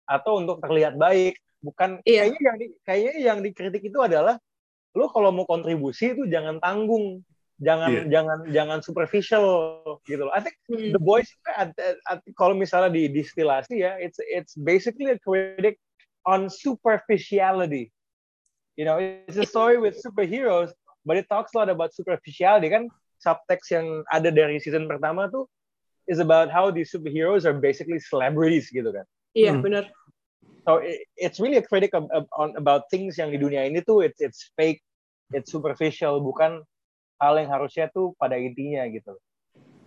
atau 0.04 0.44
untuk 0.44 0.60
terlihat 0.60 1.00
baik. 1.00 1.40
Bukan 1.64 2.04
Iya. 2.04 2.28
kayaknya 2.28 2.42
yang 2.44 2.58
di, 2.60 2.66
kayaknya 2.84 3.14
yang 3.24 3.40
dikritik 3.40 3.84
itu 3.88 3.96
adalah 4.04 4.36
lu 4.92 5.08
kalau 5.08 5.32
mau 5.32 5.48
kontribusi 5.48 6.12
itu 6.20 6.28
jangan 6.28 6.60
tanggung, 6.60 7.24
jangan 7.64 7.88
Iya. 7.96 8.04
jangan 8.12 8.38
jangan 8.52 8.80
superficial 8.84 9.48
gitu 10.04 10.28
loh. 10.28 10.36
I 10.36 10.44
think 10.44 10.60
Hmm. 10.68 10.92
The 10.92 11.00
Boys 11.00 11.32
at- 11.56 11.72
at- 11.80 12.02
at- 12.04 12.28
kalau 12.36 12.60
misalnya 12.60 12.92
di 12.92 13.08
distilasi 13.08 13.88
ya, 13.88 13.96
it's 14.04 14.20
it's 14.28 14.52
basically 14.60 15.16
a 15.16 15.20
critic 15.24 15.80
on 16.28 16.52
superficiality. 16.52 17.88
You 18.76 18.84
know, 18.84 19.00
it's 19.00 19.40
a 19.40 19.48
story 19.48 19.80
with 19.80 19.96
superheroes, 20.04 20.76
but 21.08 21.16
it 21.16 21.28
talks 21.32 21.56
a 21.56 21.64
lot 21.64 21.72
about 21.72 21.96
superficiality 21.96 22.68
kan. 22.68 22.92
Subtext 23.20 23.70
yang 23.70 24.04
ada 24.08 24.32
dari 24.32 24.58
season 24.58 24.88
pertama 24.88 25.28
tuh 25.28 25.46
is 26.08 26.18
about 26.18 26.48
how 26.48 26.72
these 26.72 26.88
superheroes 26.90 27.44
are 27.44 27.54
basically 27.54 28.00
celebrities 28.00 28.72
gitu 28.72 28.90
kan. 28.90 29.06
Iya 29.36 29.60
Hmm. 29.60 29.64
benar. 29.64 29.84
So 30.64 30.80
i- 30.80 31.04
it's 31.16 31.38
really 31.38 31.60
a 31.60 31.66
critic 31.66 31.92
of, 31.92 32.08
of- 32.10 32.32
on 32.34 32.56
about 32.56 32.88
things 32.88 33.20
yang 33.20 33.30
di 33.30 33.38
dunia 33.38 33.68
ini 33.68 33.84
tuh 33.84 34.02
it's 34.02 34.18
it's 34.20 34.50
fake, 34.56 34.80
it's 35.32 35.52
superficial, 35.52 36.24
bukan 36.24 36.64
hal 37.20 37.36
yang 37.36 37.52
harusnya 37.52 37.92
tuh 37.92 38.16
pada 38.16 38.40
intinya 38.40 38.88
gitu. 38.88 39.14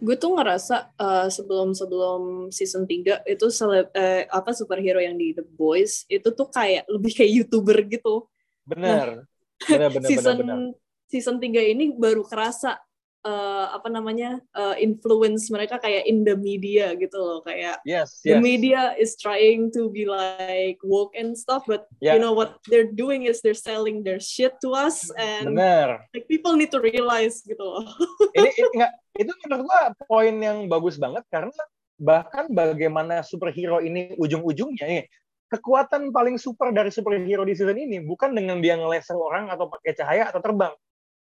gue 0.03 0.19
tuh 0.19 0.35
ngerasa 0.35 0.91
eh, 0.99 1.29
sebelum 1.31 1.79
sebelum 1.79 2.51
season 2.51 2.91
3 2.91 3.23
itu 3.23 3.47
seleb, 3.55 3.87
eh, 3.95 4.27
apa 4.27 4.51
superhero 4.51 4.99
yang 4.99 5.15
di 5.15 5.31
The 5.31 5.47
Boys 5.47 6.03
itu 6.11 6.27
tuh 6.35 6.51
kayak 6.51 6.91
lebih 6.91 7.15
kayak 7.15 7.31
youtuber 7.31 7.79
gitu. 7.87 8.27
Benar. 8.67 9.23
Benar 9.63 9.89
benar 9.95 10.09
season 10.11 10.43
benar 10.43 10.59
benar. 10.59 10.75
season 11.07 11.37
3 11.39 11.63
ini 11.63 11.95
baru 11.95 12.27
kerasa 12.27 12.83
eh, 13.23 13.67
apa 13.71 13.89
namanya 13.89 14.43
eh, 14.55 14.77
influence 14.83 15.49
mereka 15.49 15.79
kayak 15.79 16.07
in 16.07 16.27
the 16.27 16.35
media 16.35 16.95
gitu 16.99 17.15
loh 17.19 17.41
kayak 17.43 17.79
Yes, 17.87 18.19
the 18.27 18.39
yes. 18.39 18.43
media 18.43 18.81
is 18.99 19.15
trying 19.19 19.71
to 19.75 19.89
be 19.91 20.07
like 20.07 20.79
woke 20.83 21.15
and 21.15 21.35
stuff 21.35 21.63
but 21.67 21.87
Ya, 22.03 22.15
you 22.15 22.21
know 22.21 22.35
what 22.35 22.59
they're 22.67 22.91
doing 22.91 23.31
is 23.31 23.39
they're 23.43 23.57
selling 23.59 24.03
their 24.03 24.19
shit 24.19 24.59
to 24.63 24.75
us 24.75 25.07
and 25.15 25.55
benar. 25.55 26.03
like 26.11 26.27
people 26.27 26.59
need 26.59 26.71
to 26.75 26.83
realize 26.83 27.43
gitu 27.47 27.63
loh. 27.63 27.87
ini, 28.39 28.51
ini 28.51 28.69
enggak, 28.75 28.93
itu 29.19 29.33
menurut 29.47 29.63
gua 29.71 29.83
poin 30.11 30.35
yang 30.35 30.67
bagus 30.67 30.99
banget 30.99 31.23
karena 31.31 31.55
bahkan 32.03 32.51
bagaimana 32.51 33.23
superhero 33.23 33.79
ini 33.79 34.19
ujung-ujungnya 34.19 34.87
nih 34.91 35.05
kekuatan 35.53 36.11
paling 36.11 36.41
super 36.41 36.73
dari 36.73 36.89
superhero 36.89 37.45
di 37.45 37.53
season 37.53 37.77
ini 37.77 38.01
bukan 38.03 38.33
dengan 38.33 38.59
dia 38.59 38.75
ngeleser 38.75 39.15
orang 39.15 39.53
atau 39.53 39.69
pakai 39.69 39.93
cahaya 39.95 40.33
atau 40.33 40.41
terbang 40.41 40.73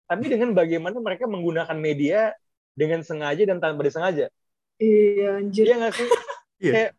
tapi 0.09 0.25
dengan 0.25 0.57
bagaimana 0.57 0.97
mereka 0.97 1.29
menggunakan 1.29 1.77
media 1.77 2.33
dengan 2.73 3.05
sengaja 3.05 3.45
dan 3.45 3.61
tanpa 3.61 3.85
disengaja 3.85 4.27
Iya 4.81 5.37
anjir. 5.43 5.63
dia 5.69 5.75
nggak 5.77 5.93
sih 5.93 6.09
Iya. 6.59 6.71
Kayak, 6.75 6.91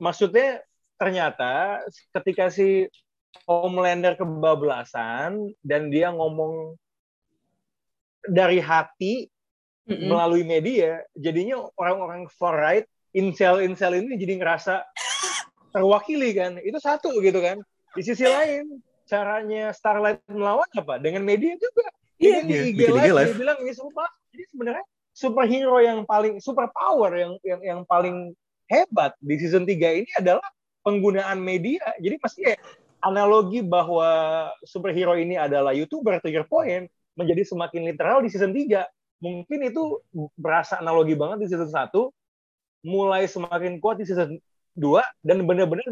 maksudnya 0.00 0.48
ternyata 0.96 1.84
ketika 2.16 2.48
si 2.48 2.88
Homelander 3.44 4.16
kebablasan 4.16 5.52
dan 5.60 5.92
dia 5.92 6.08
ngomong 6.08 6.80
dari 8.24 8.56
hati 8.58 9.28
Mm-mm. 9.86 10.08
melalui 10.10 10.42
media, 10.42 11.04
jadinya 11.14 11.62
orang-orang 11.78 12.26
far 12.32 12.56
right, 12.58 12.86
incel-incel 13.14 14.00
ini 14.00 14.16
jadi 14.18 14.40
ngerasa 14.40 14.82
terwakili 15.70 16.32
kan. 16.34 16.58
Itu 16.58 16.80
satu 16.80 17.12
gitu 17.22 17.38
kan. 17.38 17.60
Di 17.94 18.02
sisi 18.02 18.24
lain, 18.26 18.80
caranya 19.06 19.70
Starlight 19.76 20.24
melawan 20.26 20.66
apa? 20.74 20.98
Dengan 20.98 21.22
media 21.22 21.54
juga. 21.54 21.86
Iya. 22.16 22.44
Di 22.44 22.54
IG 22.72 22.76
bikin 22.76 22.96
IG 22.96 23.08
live, 23.12 23.30
dia 23.32 23.40
bilang 23.40 23.58
ini 23.60 23.72
super. 23.76 24.08
Jadi 24.32 24.44
sebenarnya 24.52 24.84
superhero 25.16 25.76
yang 25.80 26.04
paling 26.04 26.40
super 26.40 26.68
power 26.72 27.12
yang 27.16 27.32
yang 27.44 27.60
yang 27.64 27.80
paling 27.88 28.36
hebat 28.68 29.16
di 29.22 29.36
season 29.40 29.64
3 29.64 30.02
ini 30.04 30.10
adalah 30.16 30.44
penggunaan 30.84 31.40
media. 31.40 31.82
Jadi 32.00 32.16
pasti 32.20 32.44
kayak 32.44 32.60
analogi 33.04 33.62
bahwa 33.62 34.50
superhero 34.66 35.14
ini 35.14 35.38
adalah 35.38 35.70
YouTuber 35.76 36.18
to 36.24 36.28
your 36.32 36.48
point 36.48 36.90
menjadi 37.16 37.42
semakin 37.48 37.88
literal 37.88 38.20
di 38.20 38.28
season 38.28 38.52
3 38.52 38.84
mungkin 39.24 39.64
itu 39.64 40.04
berasa 40.36 40.76
analogi 40.76 41.16
banget 41.16 41.44
di 41.44 41.46
season 41.48 41.72
1 41.72 41.88
mulai 42.84 43.24
semakin 43.24 43.80
kuat 43.80 43.96
di 43.96 44.04
season 44.04 44.36
2 44.76 45.00
dan 45.24 45.48
benar-benar 45.48 45.88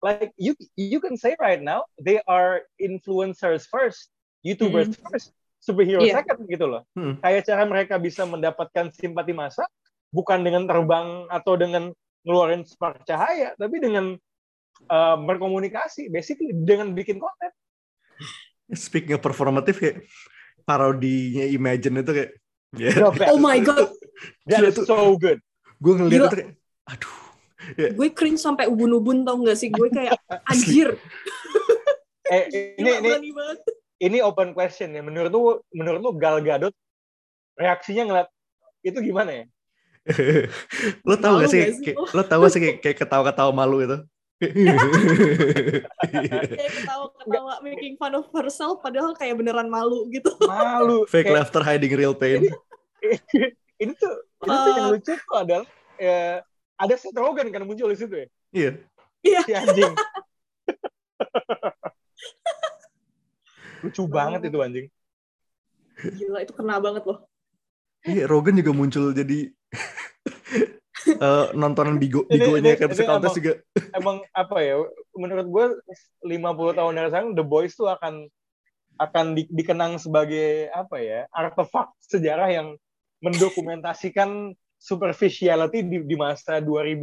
like 0.00 0.32
you 0.40 0.56
you 0.76 0.96
can 0.96 1.16
say 1.20 1.36
right 1.36 1.60
now 1.60 1.84
they 2.00 2.20
are 2.24 2.64
influencers 2.80 3.68
first 3.68 4.08
YouTubers 4.40 4.96
first 5.04 5.36
superhero 5.64 6.04
Iya. 6.04 6.20
second 6.20 6.44
gitu 6.44 6.68
loh 6.68 6.84
Hmm. 6.92 7.16
kayak 7.18 7.42
cara 7.42 7.64
mereka 7.64 7.96
bisa 7.96 8.22
mendapatkan 8.22 8.92
simpati 8.92 9.32
massa 9.32 9.64
bukan 10.12 10.44
dengan 10.44 10.68
terbang 10.68 11.24
atau 11.26 11.56
dengan 11.56 11.88
ngeluarin 12.22 12.62
spark 12.62 13.02
cahaya 13.02 13.56
tapi 13.56 13.80
dengan 13.80 14.12
uh, 14.86 15.16
berkomunikasi 15.18 16.08
basically 16.08 16.52
dengan 16.52 16.92
bikin 16.92 17.16
konten 17.16 17.48
Speaking 18.70 19.12
of 19.12 19.20
performatif 19.20 19.76
kayak 19.76 19.96
parodinya 20.62 21.44
Imagine 21.46 22.00
itu 22.00 22.12
kayak 22.14 22.30
ya 22.74 22.90
best. 23.08 23.28
Oh 23.28 23.36
my 23.36 23.60
god, 23.60 23.92
that 24.46 24.64
is 24.64 24.76
so 24.78 25.14
good 25.14 25.40
gue 25.76 25.92
ngeliat 25.94 26.12
Gila. 26.14 26.26
itu 26.26 26.36
kayak 26.38 26.50
aduh 26.84 27.16
gue 27.92 28.08
cringe 28.10 28.38
sampai 28.38 28.64
ubun-ubun 28.64 29.20
tau 29.22 29.40
gak 29.40 29.56
sih? 29.56 29.68
Gue 29.68 29.88
kayak 29.88 30.16
anjir. 30.50 30.96
eh, 32.26 32.44
ini 32.76 32.88
Gila, 32.88 33.16
ini. 33.18 33.28
Ini 34.00 34.18
open 34.22 34.54
question 34.54 34.90
ya. 34.90 35.02
Menurut 35.02 35.30
lu, 35.30 35.40
menurut 35.70 36.00
lu 36.00 36.10
Gal 36.18 36.40
Gadot 36.40 36.74
reaksinya 37.54 38.02
ngeliat 38.08 38.28
itu 38.82 38.98
gimana 38.98 39.30
ya? 39.30 39.44
lo 41.08 41.16
tau 41.16 41.40
gak 41.40 41.48
sih, 41.48 41.60
gak 41.64 41.74
sih 41.80 41.84
kayak- 41.96 42.12
lo? 42.12 42.22
tau 42.28 42.38
gak 42.44 42.52
sih 42.52 42.60
kayak, 42.60 42.76
kayak 42.84 42.96
ketawa-ketawa 43.00 43.52
malu 43.56 43.80
itu 43.80 43.98
Kayak 46.52 46.72
ketawa-ketawa 46.84 47.64
making 47.64 47.96
fun 47.96 48.12
of 48.12 48.28
herself 48.36 48.84
padahal 48.84 49.16
kayak 49.16 49.40
beneran 49.40 49.72
malu 49.72 50.04
gitu. 50.12 50.28
Malu. 50.44 51.06
fake 51.12 51.30
Kayak, 51.32 51.48
laughter 51.48 51.62
hiding 51.64 51.94
real 51.96 52.12
pain 52.12 52.44
ini 53.80 53.92
tuh, 53.96 54.12
ini 54.44 54.54
tuh 54.54 54.70
yang 54.76 54.86
lucu 54.92 55.12
tuh 55.12 55.36
adalah 55.36 55.66
eh, 55.96 56.40
ada 56.76 56.94
Seth 56.98 57.16
Rogen 57.16 57.48
kan 57.48 57.64
muncul 57.64 57.88
di 57.88 57.96
situ 57.96 58.14
ya. 58.16 58.26
iya 59.24 59.40
Si 59.44 59.52
anjing. 59.56 59.92
Lucu 63.84 64.02
banget 64.08 64.40
itu 64.48 64.58
anjing. 64.64 64.86
Gila 66.00 66.38
itu 66.42 66.52
kena 66.56 66.80
banget 66.80 67.04
loh. 67.06 67.28
iya 68.04 68.28
Rogan 68.28 68.60
juga 68.60 68.72
muncul 68.76 69.16
jadi 69.16 69.48
eh, 71.24 71.46
nontonan 71.56 71.96
bigo 71.96 72.28
bigonya 72.28 72.76
kan 72.76 72.92
emang- 72.92 73.32
juga 73.32 73.52
Emang 73.96 74.16
apa 74.36 74.56
ya? 74.60 74.76
Menurut 75.16 75.46
gue 75.48 75.64
50 76.26 76.76
tahun 76.76 76.92
dari 76.92 77.08
sekarang 77.08 77.32
The 77.32 77.44
Boys 77.46 77.72
tuh 77.72 77.88
akan 77.88 78.28
akan 79.00 79.26
di- 79.34 79.50
dikenang 79.50 79.98
sebagai 79.98 80.70
apa 80.70 81.02
ya 81.02 81.26
artefak 81.34 81.90
sejarah 82.04 82.46
yang 82.50 82.68
mendokumentasikan 83.24 84.54
superficiality 84.88 85.80
di, 85.80 86.04
di 86.04 86.16
masa 86.18 86.60
2000 86.60 87.00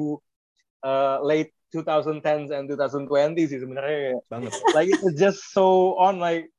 uh, 0.85 1.17
late 1.25 1.51
2010s 1.71 2.51
and 2.51 2.67
2020 2.67 3.47
sih 3.47 3.59
sebenarnya 3.63 4.19
banget 4.27 4.51
like 4.75 4.91
it's 4.91 5.15
just 5.15 5.39
so 5.55 5.95
on 5.97 6.19
like 6.19 6.51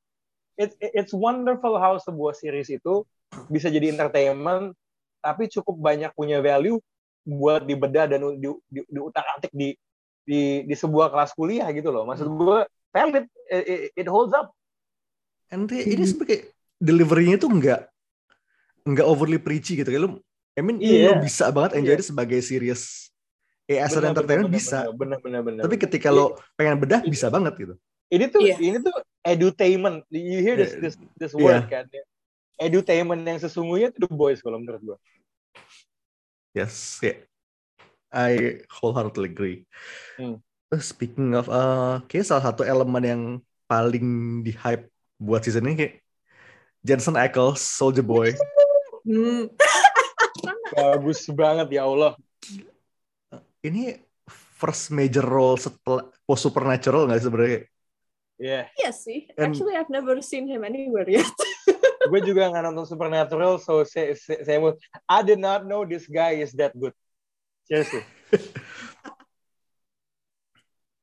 it, 0.56 0.70
it- 0.78 0.94
it's 0.94 1.12
wonderful 1.12 1.76
how 1.76 1.96
sebuah 1.96 2.32
series 2.32 2.68
itu 2.68 3.04
bisa 3.48 3.68
jadi 3.68 3.88
entertainment 3.90 4.76
tapi 5.18 5.46
cukup 5.46 5.78
banyak 5.78 6.12
punya 6.12 6.38
value 6.38 6.76
buat 7.22 7.62
dibedah 7.62 8.10
dan 8.10 8.20
di, 8.36 8.48
di, 8.66 8.80
diutak-atik 8.86 9.52
di, 9.52 9.72
di 10.22 10.40
di 10.62 10.74
sebuah 10.74 11.08
kelas 11.08 11.32
kuliah 11.32 11.70
gitu 11.70 11.88
loh 11.88 12.02
maksud 12.02 12.26
gue 12.26 12.58
valid 12.90 13.24
it, 13.48 13.64
it- 13.64 13.92
it 13.96 14.08
holds 14.10 14.32
up 14.32 14.50
And 15.48 15.68
ini- 15.68 15.84
ini 15.94 16.04
sebagai 16.08 16.48
deliverynya 16.80 17.36
tuh 17.36 17.52
nggak 17.52 17.80
nggak 18.82 19.06
overly 19.06 19.36
preachy 19.36 19.76
gitu. 19.76 19.86
Kayak 19.86 20.02
lu, 20.02 20.10
I 20.56 20.60
mean, 20.64 20.80
Iya. 20.80 21.12
lu 21.14 21.22
bisa 21.22 21.52
banget 21.52 21.76
enjoy 21.76 21.92
Iya. 21.92 21.98
itu 22.00 22.06
sebagai 22.08 22.40
series. 22.40 23.12
Eh, 23.68 23.78
as 23.78 23.92
entertainment 23.94 24.50
benar, 24.50 24.58
bisa. 24.58 24.78
benar 24.90 25.18
benar 25.22 25.40
benar 25.44 25.62
Tapi 25.68 25.76
ketika 25.78 26.08
lo 26.10 26.34
pengen 26.56 26.80
bedah 26.82 27.04
bisa 27.04 27.28
banget 27.28 27.52
gitu. 27.60 27.74
Ini 28.12 28.24
tuh 28.28 28.40
Iya. 28.44 28.56
ini 28.60 28.78
tuh 28.84 28.92
edutainment 29.24 30.04
you 30.12 30.44
hear 30.44 30.54
this 30.60 30.76
Iya. 30.76 30.80
this 30.84 30.94
this 31.16 31.32
word 31.32 31.64
kan 31.72 31.88
ya. 31.88 32.04
edutainment 32.60 33.24
yang 33.24 33.40
sesungguhnya 33.40 33.90
itu 33.90 34.04
The 34.04 34.12
Boys 34.12 34.44
kalau 34.44 34.60
menurut 34.60 34.82
gue 34.84 34.98
Yes, 36.52 37.00
yeah. 37.00 37.16
I 38.12 38.60
wholeheartedly 38.68 39.32
agree. 39.32 39.64
Hmm. 40.20 40.36
Terus 40.68 40.92
Speaking 40.92 41.32
of, 41.32 41.48
uh, 41.48 42.04
kayak 42.12 42.28
salah 42.28 42.52
satu 42.52 42.60
elemen 42.60 43.00
yang 43.00 43.22
paling 43.64 44.40
di 44.44 44.52
hype 44.52 44.84
buat 45.16 45.40
season 45.40 45.64
ini 45.64 45.80
kayak 45.80 45.94
Jensen 46.84 47.16
Ackles, 47.16 47.64
Soldier 47.64 48.04
Boy. 48.04 48.36
Hmm. 49.08 49.48
bagus 50.72 51.28
banget 51.28 51.68
ya 51.76 51.84
Allah 51.84 52.16
Ini 53.62 53.94
first 54.58 54.90
major 54.90 55.22
role 55.22 55.54
setelah 55.54 56.08
post 56.26 56.42
supernatural 56.42 57.06
nggak 57.06 57.20
sih 57.22 57.30
sebenarnya? 58.42 58.66
ya 58.74 58.82
Iya 58.82 58.90
sih. 58.90 59.18
And- 59.38 59.54
Actually 59.54 59.74
I've 59.78 59.92
never 59.92 60.18
seen 60.18 60.50
him 60.50 60.66
anywhere 60.66 61.06
yet. 61.06 61.30
gue 62.10 62.20
juga 62.26 62.50
nggak 62.50 62.64
nonton 62.66 62.86
Supernatural 62.88 63.62
so 63.62 63.86
saya 63.86 64.16
saya 64.18 64.58
mau 64.58 64.74
I 65.06 65.22
did 65.22 65.38
not 65.38 65.62
know 65.68 65.86
this 65.86 66.10
guy 66.10 66.42
is 66.42 66.50
that 66.58 66.74
good 66.74 66.94
seriously 67.66 68.02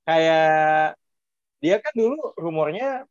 kayak 0.07 0.99
dia 1.63 1.75
kan 1.79 1.93
dulu 1.95 2.17
rumornya 2.35 3.07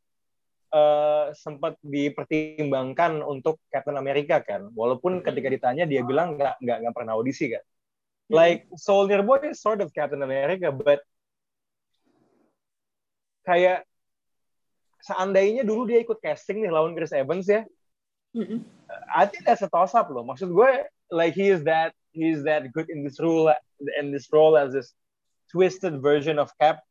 eh, 0.69 1.25
sempat 1.37 1.77
dipertimbangkan 1.81 3.25
untuk 3.25 3.57
Captain 3.73 3.97
America 3.97 4.41
kan 4.43 4.69
walaupun 4.73 5.25
ketika 5.25 5.49
ditanya 5.49 5.85
dia 5.89 6.05
bilang 6.05 6.37
nggak 6.37 6.61
nggak 6.61 6.77
nggak 6.85 6.95
pernah 6.95 7.17
audisi 7.17 7.49
kan 7.49 7.63
like 8.29 8.69
Soldier 8.77 9.25
Boy 9.25 9.49
is 9.49 9.57
sort 9.57 9.81
of 9.81 9.89
Captain 9.89 10.21
America 10.21 10.69
but 10.69 11.01
kayak 13.49 13.89
seandainya 15.01 15.63
dulu 15.63 15.87
dia 15.87 15.99
ikut 15.99 16.19
casting 16.19 16.61
nih 16.61 16.71
lawan 16.71 16.93
Chris 16.93 17.11
Evans 17.11 17.47
ya 17.47 17.63
Mm-mm. 18.29 18.61
I 19.09 19.25
think 19.25 19.41
that's 19.41 19.65
a 19.65 19.69
toss 19.69 19.97
up 19.97 20.09
loh. 20.09 20.21
Maksud 20.21 20.53
gue, 20.53 20.71
like 21.09 21.33
he 21.33 21.49
is 21.49 21.65
that 21.65 21.97
he 22.13 22.29
is 22.29 22.45
that 22.45 22.69
good 22.69 22.85
in 22.89 23.01
this 23.01 23.17
role 23.17 23.49
in 23.97 24.13
this 24.13 24.29
role 24.29 24.53
as 24.53 24.69
this 24.69 24.93
twisted 25.49 25.97
version 25.97 26.37
of 26.37 26.53
Cap. 26.61 26.81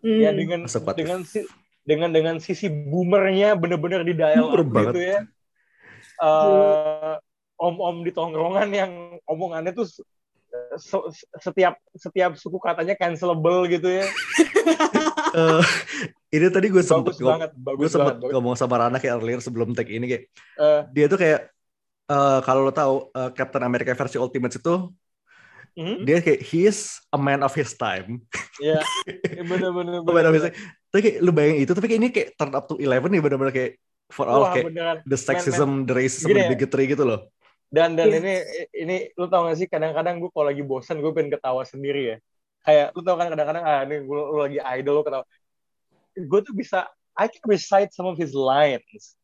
Hmm. 0.00 0.20
ya 0.20 0.32
dengan 0.32 0.64
Masuk 0.64 0.84
what 0.84 0.96
if. 0.96 1.04
dengan 1.04 1.20
si, 1.24 1.44
dengan 1.84 2.10
dengan 2.12 2.36
sisi 2.40 2.68
boomernya 2.68 3.56
bener-bener 3.56 4.04
di 4.04 4.16
dial 4.16 4.52
Boomer 4.52 4.60
up 4.64 4.68
banget. 4.72 4.92
gitu 4.92 5.00
ya 5.04 5.18
Eh, 6.14 7.14
om-om 7.56 8.00
di 8.00 8.12
tongkrongan 8.12 8.68
yang 8.70 8.92
omongannya 9.26 9.72
tuh 9.72 9.84
se- 9.84 10.06
se- 10.78 11.08
setiap 11.40 11.74
setiap 11.92 12.36
suku 12.36 12.56
katanya 12.56 12.94
cancelable 12.94 13.68
gitu 13.68 14.00
ya 14.00 14.06
Eh, 15.34 15.62
ini 16.34 16.46
tadi 16.54 16.66
gue 16.74 16.82
sempet 16.82 17.14
bagus 17.14 17.18
ngom- 17.22 17.30
banget 17.30 17.50
gue 17.50 17.62
bagus 17.66 17.90
sempet 17.94 18.14
banget 18.20 18.34
ngomong 18.34 18.54
sama 18.60 18.74
Rana 18.80 18.96
kayak 19.02 19.14
earlier 19.18 19.40
sebelum 19.46 19.68
tag 19.76 19.88
ini 19.88 20.06
kayak 20.10 20.24
Eh, 20.58 20.80
dia 20.94 21.06
tuh 21.12 21.18
kayak 21.22 21.40
eh, 22.12 22.38
kalau 22.46 22.60
lo 22.66 22.72
tahu 22.74 22.94
eh, 23.18 23.30
Captain 23.38 23.64
America 23.64 23.92
versi 23.94 24.16
Ultimates 24.20 24.58
itu 24.60 24.74
mhm, 25.76 26.04
dia 26.06 26.18
kayak 26.22 26.40
he 26.44 26.66
is 26.68 27.00
a 27.10 27.18
man 27.18 27.40
of 27.42 27.52
his 27.54 27.72
time. 27.74 28.20
ya 28.62 28.78
bener-bener 29.50 30.02
A 30.04 30.10
man 30.12 30.26
of 30.28 30.32
his 30.36 30.44
time. 30.46 30.56
Tapi 30.90 31.00
kayak 31.02 31.16
lu 31.24 31.30
bayangin 31.34 31.58
itu 31.66 31.72
tapi 31.74 31.86
kayak 31.90 32.00
ini 32.02 32.08
kayak 32.14 32.28
turn 32.38 32.52
up 32.54 32.64
to 32.70 32.74
11 32.78 33.10
nih 33.10 33.20
bener-bener 33.24 33.52
kayak 33.54 33.70
for 34.12 34.26
all 34.30 34.46
Wah 34.46 34.52
kayak 34.54 34.66
beneran 34.70 34.96
the 35.08 35.18
sexism, 35.18 35.70
the 35.88 35.94
racism, 35.96 36.28
Gini 36.30 36.38
the 36.38 36.46
ya. 36.46 36.50
bigotry 36.54 36.84
gitu 36.86 37.04
loh. 37.06 37.20
dan 37.74 37.98
dan 37.98 38.06
Yes. 38.06 38.22
ini 38.22 38.32
ini 38.86 38.96
lu 39.18 39.26
tau 39.26 39.50
gak 39.50 39.58
sih 39.58 39.66
kadang-kadang 39.66 40.22
gue 40.22 40.30
kalau 40.30 40.46
lagi 40.46 40.62
bosan 40.62 41.02
gue 41.02 41.10
pengen 41.10 41.34
ketawa 41.34 41.66
sendiri 41.66 42.00
ya 42.14 42.16
kayak 42.62 42.94
lu 42.94 43.00
tau 43.02 43.16
kan 43.18 43.26
kadang-kadang 43.34 43.64
ah 43.66 43.80
ini 43.82 43.94
gue 44.06 44.14
lu 44.30 44.38
lagi 44.38 44.58
idol 44.78 44.92
lu 44.94 45.02
ketawa 45.02 45.24
gue 46.14 46.40
tuh 46.42 46.54
bisa 46.54 46.86
I 47.14 47.30
can 47.30 47.42
recite 47.46 47.94
some 47.94 48.06
of 48.10 48.18
his 48.18 48.34
lines. 48.34 49.14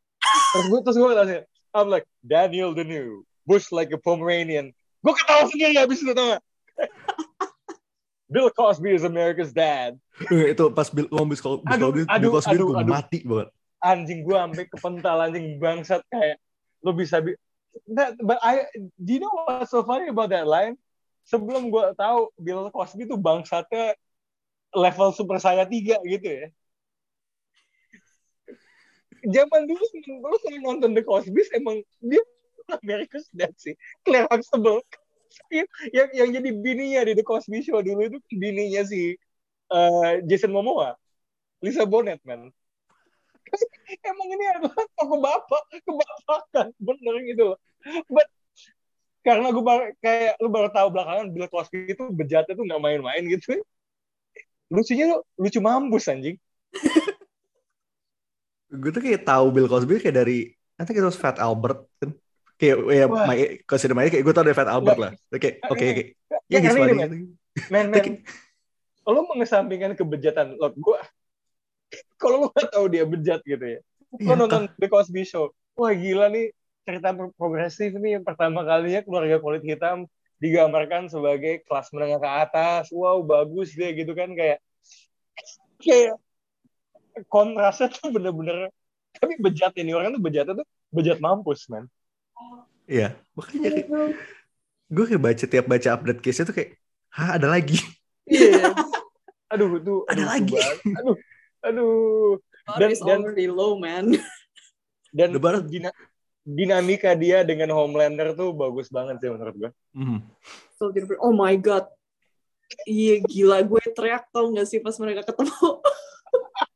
Terus 0.55 0.67
gue 0.71 0.81
terus 0.83 0.97
gue 0.99 1.09
ketawa 1.11 1.27
sih 1.27 1.41
I'm 1.75 1.87
like 1.91 2.07
Daniel 2.23 2.75
the 2.75 2.83
new 2.87 3.23
Bush 3.47 3.71
like 3.71 3.91
a 3.95 3.99
Pomeranian. 3.99 4.75
Gue 5.03 5.15
ketawa 5.15 5.47
sendiri 5.51 5.79
habis 5.79 6.03
itu 6.03 6.13
tau 6.13 6.39
gak 6.39 6.43
Bill 8.31 8.47
Cosby 8.55 8.95
is 8.95 9.03
America's 9.03 9.51
dad. 9.51 9.99
Eh, 10.31 10.55
itu 10.55 10.65
pas 10.71 10.87
Bill 10.87 11.11
ngomong 11.11 11.35
Bill 11.35 11.43
Cosby, 11.43 11.67
Aduh, 11.67 11.91
Bill 11.91 12.07
aduh, 12.07 12.31
Cosby 12.31 12.55
aduh, 12.55 12.69
aduh. 12.79 12.93
mati 12.95 13.19
banget. 13.27 13.49
anjing 13.81 14.21
gue 14.23 14.37
sampai 14.37 14.65
kepental 14.69 15.17
anjing 15.25 15.57
bangsat 15.57 16.05
kayak 16.13 16.37
lu 16.85 16.93
bisa 16.93 17.19
bi 17.25 17.33
that, 17.97 18.13
but 18.21 18.37
I 18.45 18.69
do 19.01 19.17
you 19.17 19.21
know 19.25 19.33
what's 19.49 19.73
so 19.73 19.81
funny 19.83 20.13
about 20.13 20.31
that 20.31 20.45
line? 20.47 20.77
Sebelum 21.27 21.73
gue 21.73 21.85
tahu 21.99 22.29
Bill 22.39 22.69
Cosby 22.71 23.09
tuh 23.09 23.17
bangsatnya 23.19 23.97
level 24.77 25.11
super 25.11 25.43
saya 25.43 25.67
tiga 25.67 25.99
gitu 26.07 26.29
ya 26.29 26.47
zaman 29.27 29.61
dulu 29.69 29.85
lu 30.07 30.37
kalau 30.41 30.59
nonton 30.61 30.97
The 30.97 31.03
Cosby 31.05 31.43
emang 31.53 31.85
dia 32.01 32.23
America's 32.81 33.27
Dad 33.35 33.55
sih. 33.59 33.75
Claire 34.07 34.31
Huxtable. 34.31 34.85
Yang 35.95 36.09
yang 36.15 36.29
jadi 36.35 36.51
bininya 36.55 37.01
di 37.07 37.13
The 37.19 37.25
Cosby 37.27 37.63
Show 37.63 37.83
dulu 37.83 38.07
itu 38.07 38.19
bininya 38.35 38.83
si 38.87 39.15
eh, 39.71 40.13
Jason 40.27 40.55
Momoa. 40.55 40.95
Lisa 41.61 41.85
Bonet 41.85 42.25
man 42.25 42.49
emang 44.11 44.29
ini 44.31 44.45
adalah 44.57 44.85
toko 44.95 45.17
bapak 45.19 45.63
kebapakan 45.83 46.67
bener 46.79 47.15
gitu 47.27 47.43
loh. 47.55 47.59
But 48.07 48.29
karena 49.21 49.53
gue 49.53 49.65
baru, 49.65 49.85
kayak 50.01 50.41
lu 50.41 50.49
baru 50.49 50.69
tahu 50.73 50.89
belakangan 50.95 51.27
Bill 51.35 51.51
Cosby 51.51 51.93
itu 51.93 52.09
bejatnya 52.09 52.57
tuh 52.57 52.65
nggak 52.65 52.81
main-main 52.81 53.23
gitu. 53.29 53.61
Lucunya 54.71 55.11
lu 55.11 55.19
lucu 55.35 55.59
mampus 55.59 56.07
anjing 56.07 56.39
Gue 58.71 58.91
tuh 58.95 59.03
kayak 59.03 59.27
tahu 59.27 59.47
Bill 59.51 59.67
Cosby 59.67 59.99
kayak 59.99 60.17
dari 60.23 60.55
nanti 60.79 60.91
kita 60.95 61.11
Fat 61.13 61.43
Albert 61.43 61.91
kan. 61.99 62.11
Kayak 62.61 62.77
ya 62.93 63.05
my 63.09 63.39
consider 63.65 63.97
my 63.97 64.07
kayak 64.07 64.23
gue 64.23 64.35
tau 64.37 64.47
dari 64.47 64.55
Fat 64.55 64.71
Albert 64.71 64.99
lah. 64.99 65.13
Oke, 65.35 65.59
oke, 65.67 65.85
oke. 65.91 66.05
ya, 66.47 66.59
Ya, 66.59 66.59
ini 66.63 66.69
funny. 66.71 66.93
Men 66.95 66.99
gitu. 67.03 67.17
men 67.73 67.87
men. 67.91 68.05
lo 69.11 69.27
mengesampingkan 69.27 69.99
kebejatan 69.99 70.55
lo 70.55 70.71
gue 70.71 70.99
kalau 72.15 72.47
lo 72.47 72.47
nggak 72.55 72.71
tahu 72.71 72.87
dia 72.87 73.03
bejat 73.03 73.43
gitu 73.43 73.65
ya. 73.65 73.81
Lo 74.23 74.35
Iya, 74.35 74.35
nonton 74.39 74.63
The 74.79 74.87
Cosby 74.87 75.27
Show. 75.27 75.51
Wah 75.75 75.91
gila 75.95 76.31
nih 76.31 76.55
cerita 76.87 77.15
pro- 77.15 77.35
progresif 77.35 77.95
nih 77.95 78.19
yang 78.19 78.25
pertama 78.27 78.63
kalinya 78.63 79.03
keluarga 79.03 79.39
kulit 79.43 79.63
hitam 79.67 80.07
digambarkan 80.41 81.07
sebagai 81.11 81.63
kelas 81.67 81.91
menengah 81.91 82.21
ke 82.23 82.31
atas. 82.31 82.85
Wow 82.95 83.23
bagus 83.27 83.75
deh 83.75 83.91
gitu 83.95 84.15
kan 84.15 84.31
kayak 84.35 84.59
kayak 85.81 86.15
kontrasnya 87.27 87.89
tuh 87.89 88.11
bener-bener 88.11 88.71
tapi 89.13 89.35
bejat 89.37 89.75
ini 89.77 89.91
orang 89.91 90.15
tuh 90.15 90.23
bejatnya 90.23 90.55
tuh 90.63 90.67
bejat 90.91 91.19
mampus 91.19 91.67
man 91.67 91.87
Iya, 92.91 93.15
makanya 93.39 93.71
kayak 93.71 93.87
gue 94.91 95.05
kayak 95.07 95.23
baca 95.23 95.45
tiap 95.47 95.67
baca 95.69 95.89
update 95.95 96.19
case 96.19 96.43
itu 96.43 96.51
kayak, 96.51 96.71
hah 97.15 97.39
ada 97.39 97.47
lagi. 97.47 97.79
iya 98.27 98.75
aduh 99.47 99.79
tuh 99.79 100.03
Ada 100.11 100.19
aduh, 100.19 100.27
lagi. 100.27 100.57
aduh 100.91 101.17
aduh 101.63 101.95
Dan- 102.75 102.91
is 102.91 102.99
dan- 102.99 103.23
already 103.23 103.47
low, 103.47 103.79
man. 103.79 104.11
dan 105.15 105.31
dina- 105.67 105.95
dinamika 106.43 107.15
dia 107.15 107.47
dengan 107.47 107.71
Homelander 107.71 108.35
tuh 108.35 108.51
bagus 108.51 108.91
banget 108.91 109.23
sih 109.23 109.31
menurut 109.31 109.55
gue. 109.55 109.71
Soldier 110.75 111.07
Boy. 111.07 111.19
Oh 111.21 111.31
my 111.31 111.55
god. 111.55 111.87
Iya 112.87 113.23
gila, 113.23 113.59
gue 113.61 113.83
teriak 113.91 114.27
tau 114.31 114.51
gak 114.51 114.67
sih 114.67 114.79
pas 114.79 114.95
mereka 114.97 115.27
ketemu. 115.27 115.55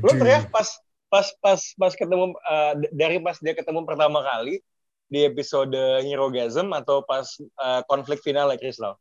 Lo 0.00 0.10
teriak 0.16 0.48
pas 0.48 0.68
pas 1.08 1.26
pas 1.40 1.60
pas 1.76 1.92
ketemu 1.92 2.36
uh, 2.36 2.74
dari 2.92 3.16
pas 3.20 3.36
dia 3.40 3.56
ketemu 3.56 3.84
pertama 3.84 4.20
kali 4.24 4.60
di 5.08 5.24
episode 5.24 5.76
Herogasm 6.04 6.72
atau 6.76 7.00
pas 7.00 7.24
uh, 7.60 7.80
konflik 7.88 8.20
final 8.20 8.52
ya 8.52 8.60
Chris 8.60 8.76
Lau? 8.76 8.96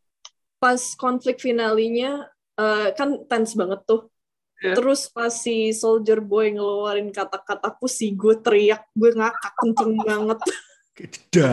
Pas 0.58 0.80
konflik 0.98 1.38
finalinya, 1.38 2.26
eh, 2.58 2.90
kan 2.98 3.30
tense 3.30 3.54
banget 3.54 3.86
tuh. 3.86 4.10
Iya. 4.58 4.74
Terus 4.74 5.06
pas 5.14 5.30
si 5.30 5.70
Soldier 5.70 6.18
Boy 6.18 6.58
ngeluarin 6.58 7.14
kata-kata 7.14 7.78
pussy, 7.78 8.18
gue 8.18 8.42
teriak, 8.42 8.90
gue 8.98 9.14
ngakak 9.14 9.54
kenceng 9.54 9.94
banget. 10.02 10.40
Itu 10.98 11.46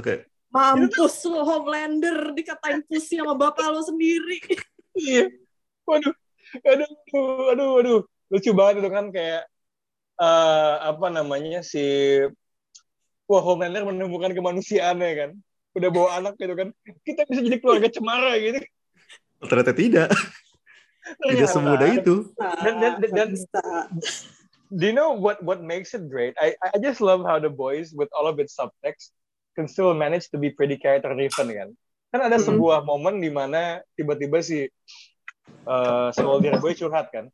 kayak, 0.00 0.24
Mampus 0.48 1.20
lo 1.28 1.44
Homelander, 1.44 2.32
dikatain 2.32 2.80
pussy 2.88 3.20
sama 3.20 3.36
bapak 3.36 3.68
lo 3.68 3.84
sendiri. 3.84 4.40
Iya. 4.96 5.28
Waduh. 5.84 6.16
Aduh, 6.64 6.88
aduh, 7.52 7.70
aduh. 7.84 8.00
Lucu 8.26 8.50
banget 8.52 8.82
itu 8.82 8.90
kan 8.90 9.06
kayak 9.10 9.42
eh 10.16 10.74
apa 10.80 11.06
namanya 11.12 11.60
si 11.60 11.84
Wah, 13.26 13.42
Homelander 13.42 13.82
menemukan 13.82 14.30
kemanusiaannya 14.30 15.10
kan. 15.18 15.30
Udah 15.74 15.90
bawa 15.90 16.08
anak 16.22 16.38
gitu 16.38 16.54
kan. 16.54 16.70
Kita 17.02 17.26
bisa 17.26 17.42
jadi 17.42 17.58
keluarga 17.58 17.88
cemara 17.90 18.38
gitu. 18.38 18.62
ternyata 19.36 19.74
tidak. 19.76 20.08
Tidak 21.06 21.22
Ternyata. 21.22 21.52
semudah 21.52 21.88
itu. 21.92 22.14
Dan- 22.38 22.78
dan- 22.82 22.98
dan- 22.98 23.12
dan- 23.14 23.34
do 24.70 24.82
you 24.82 24.94
know 24.96 25.14
what 25.14 25.38
what 25.44 25.62
makes 25.62 25.94
it 25.94 26.06
great? 26.10 26.34
I 26.40 26.54
I 26.58 26.78
just 26.82 26.98
love 26.98 27.22
how 27.22 27.38
the 27.38 27.52
boys 27.52 27.94
with 27.94 28.10
all 28.10 28.26
of 28.26 28.38
its 28.38 28.54
subtext 28.54 29.14
can 29.54 29.70
still 29.70 29.94
manage 29.94 30.26
to 30.32 30.38
be 30.38 30.50
pretty 30.50 30.74
character 30.74 31.12
driven 31.12 31.48
kan. 31.50 31.68
Kan 32.10 32.20
ada 32.26 32.38
Mhm. 32.38 32.46
sebuah 32.46 32.82
momen 32.82 33.18
di 33.18 33.30
mana 33.30 33.82
tiba-tiba 33.94 34.38
si 34.42 34.66
uh, 35.62 36.10
Soldier 36.10 36.58
Boy 36.58 36.74
curhat 36.74 37.10
kan. 37.10 37.26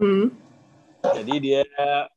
Hmm. 0.00 0.32
Jadi 1.02 1.34
dia 1.42 1.62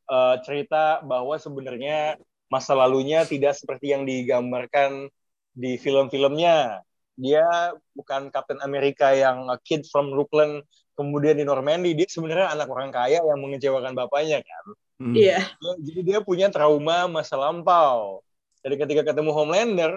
uh, 0.06 0.36
cerita 0.46 1.02
bahwa 1.02 1.36
sebenarnya 1.42 2.22
masa 2.48 2.78
lalunya 2.78 3.26
tidak 3.26 3.58
seperti 3.58 3.92
yang 3.92 4.06
digambarkan 4.06 5.10
di 5.52 5.80
film-filmnya. 5.82 6.86
Dia 7.16 7.74
bukan 7.96 8.30
Captain 8.30 8.60
America 8.62 9.10
yang 9.16 9.48
a 9.50 9.58
kid 9.58 9.88
from 9.90 10.12
Brooklyn 10.14 10.62
kemudian 10.94 11.40
di 11.40 11.48
Normandy. 11.48 11.98
Dia 11.98 12.06
sebenarnya 12.06 12.54
anak 12.54 12.70
orang 12.70 12.94
kaya 12.94 13.24
yang 13.24 13.40
mengecewakan 13.42 13.98
bapaknya 13.98 14.44
kan. 14.44 14.66
Hmm. 15.02 15.16
Iya. 15.16 15.44
Dia- 15.58 15.80
jadi 15.82 16.02
dia 16.04 16.20
punya 16.22 16.48
trauma 16.54 17.10
masa 17.10 17.36
lampau. 17.40 18.22
Jadi 18.62 18.76
ketika 18.82 19.02
ketemu 19.14 19.32
Homelander, 19.34 19.94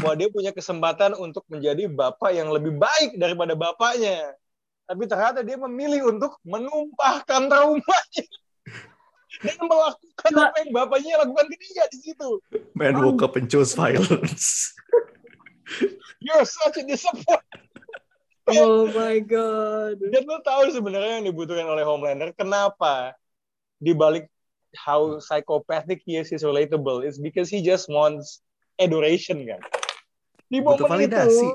wah 0.00 0.14
dia 0.16 0.30
punya 0.32 0.50
kesempatan 0.54 1.14
untuk 1.18 1.44
menjadi 1.50 1.90
bapak 1.90 2.32
yang 2.32 2.48
lebih 2.50 2.74
baik 2.78 3.18
daripada 3.20 3.52
bapaknya. 3.54 4.34
Tapi 4.90 5.06
ternyata 5.06 5.46
dia 5.46 5.54
memilih 5.54 6.10
untuk 6.10 6.34
menumpahkan 6.42 7.46
traumanya 7.46 8.24
dan 9.46 9.58
melakukan 9.62 10.32
apa 10.34 10.56
yang 10.66 10.70
bapaknya 10.74 11.14
lakukan 11.22 11.46
ke 11.46 11.56
dia 11.62 11.86
di 11.94 11.98
situ. 12.10 12.42
Man 12.74 12.98
woke 12.98 13.22
up 13.22 13.38
and 13.38 13.46
chose 13.46 13.70
violence. 13.70 14.74
You're 16.26 16.42
such 16.42 16.82
a 16.82 16.84
disappointment. 16.84 17.70
Oh 18.50 18.90
my 18.90 19.22
god. 19.22 20.02
Dan 20.02 20.26
lo 20.26 20.42
tahu 20.42 20.74
sebenarnya 20.74 21.22
yang 21.22 21.26
dibutuhkan 21.30 21.70
oleh 21.70 21.86
Homelander, 21.86 22.34
kenapa 22.34 23.14
di 23.78 23.94
balik 23.94 24.26
how 24.74 25.22
psychopathic 25.22 26.02
he 26.02 26.18
is, 26.18 26.34
he's 26.34 26.42
relatable, 26.42 27.06
is 27.06 27.22
because 27.22 27.46
he 27.46 27.62
just 27.62 27.86
wants 27.86 28.42
adoration 28.82 29.46
kan. 29.46 29.62
Di 30.50 30.58
Butuh 30.58 30.90
momen 30.90 31.06
validasi. 31.06 31.46
itu, 31.46 31.48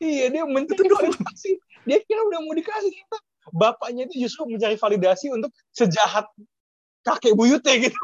iya 0.00 0.32
dia 0.32 0.48
mencari 0.48 0.88
validasi. 0.88 1.60
Dia 1.86 1.98
kira 2.02 2.20
udah 2.26 2.40
mau 2.42 2.54
dikasih 2.56 2.90
ternyata 2.90 3.18
bapaknya 3.52 4.04
itu 4.08 4.28
justru 4.28 4.44
mencari 4.48 4.76
validasi 4.76 5.32
untuk 5.32 5.52
sejahat 5.72 6.28
kakek 7.04 7.32
buyutnya 7.32 7.74
gitu. 7.88 8.02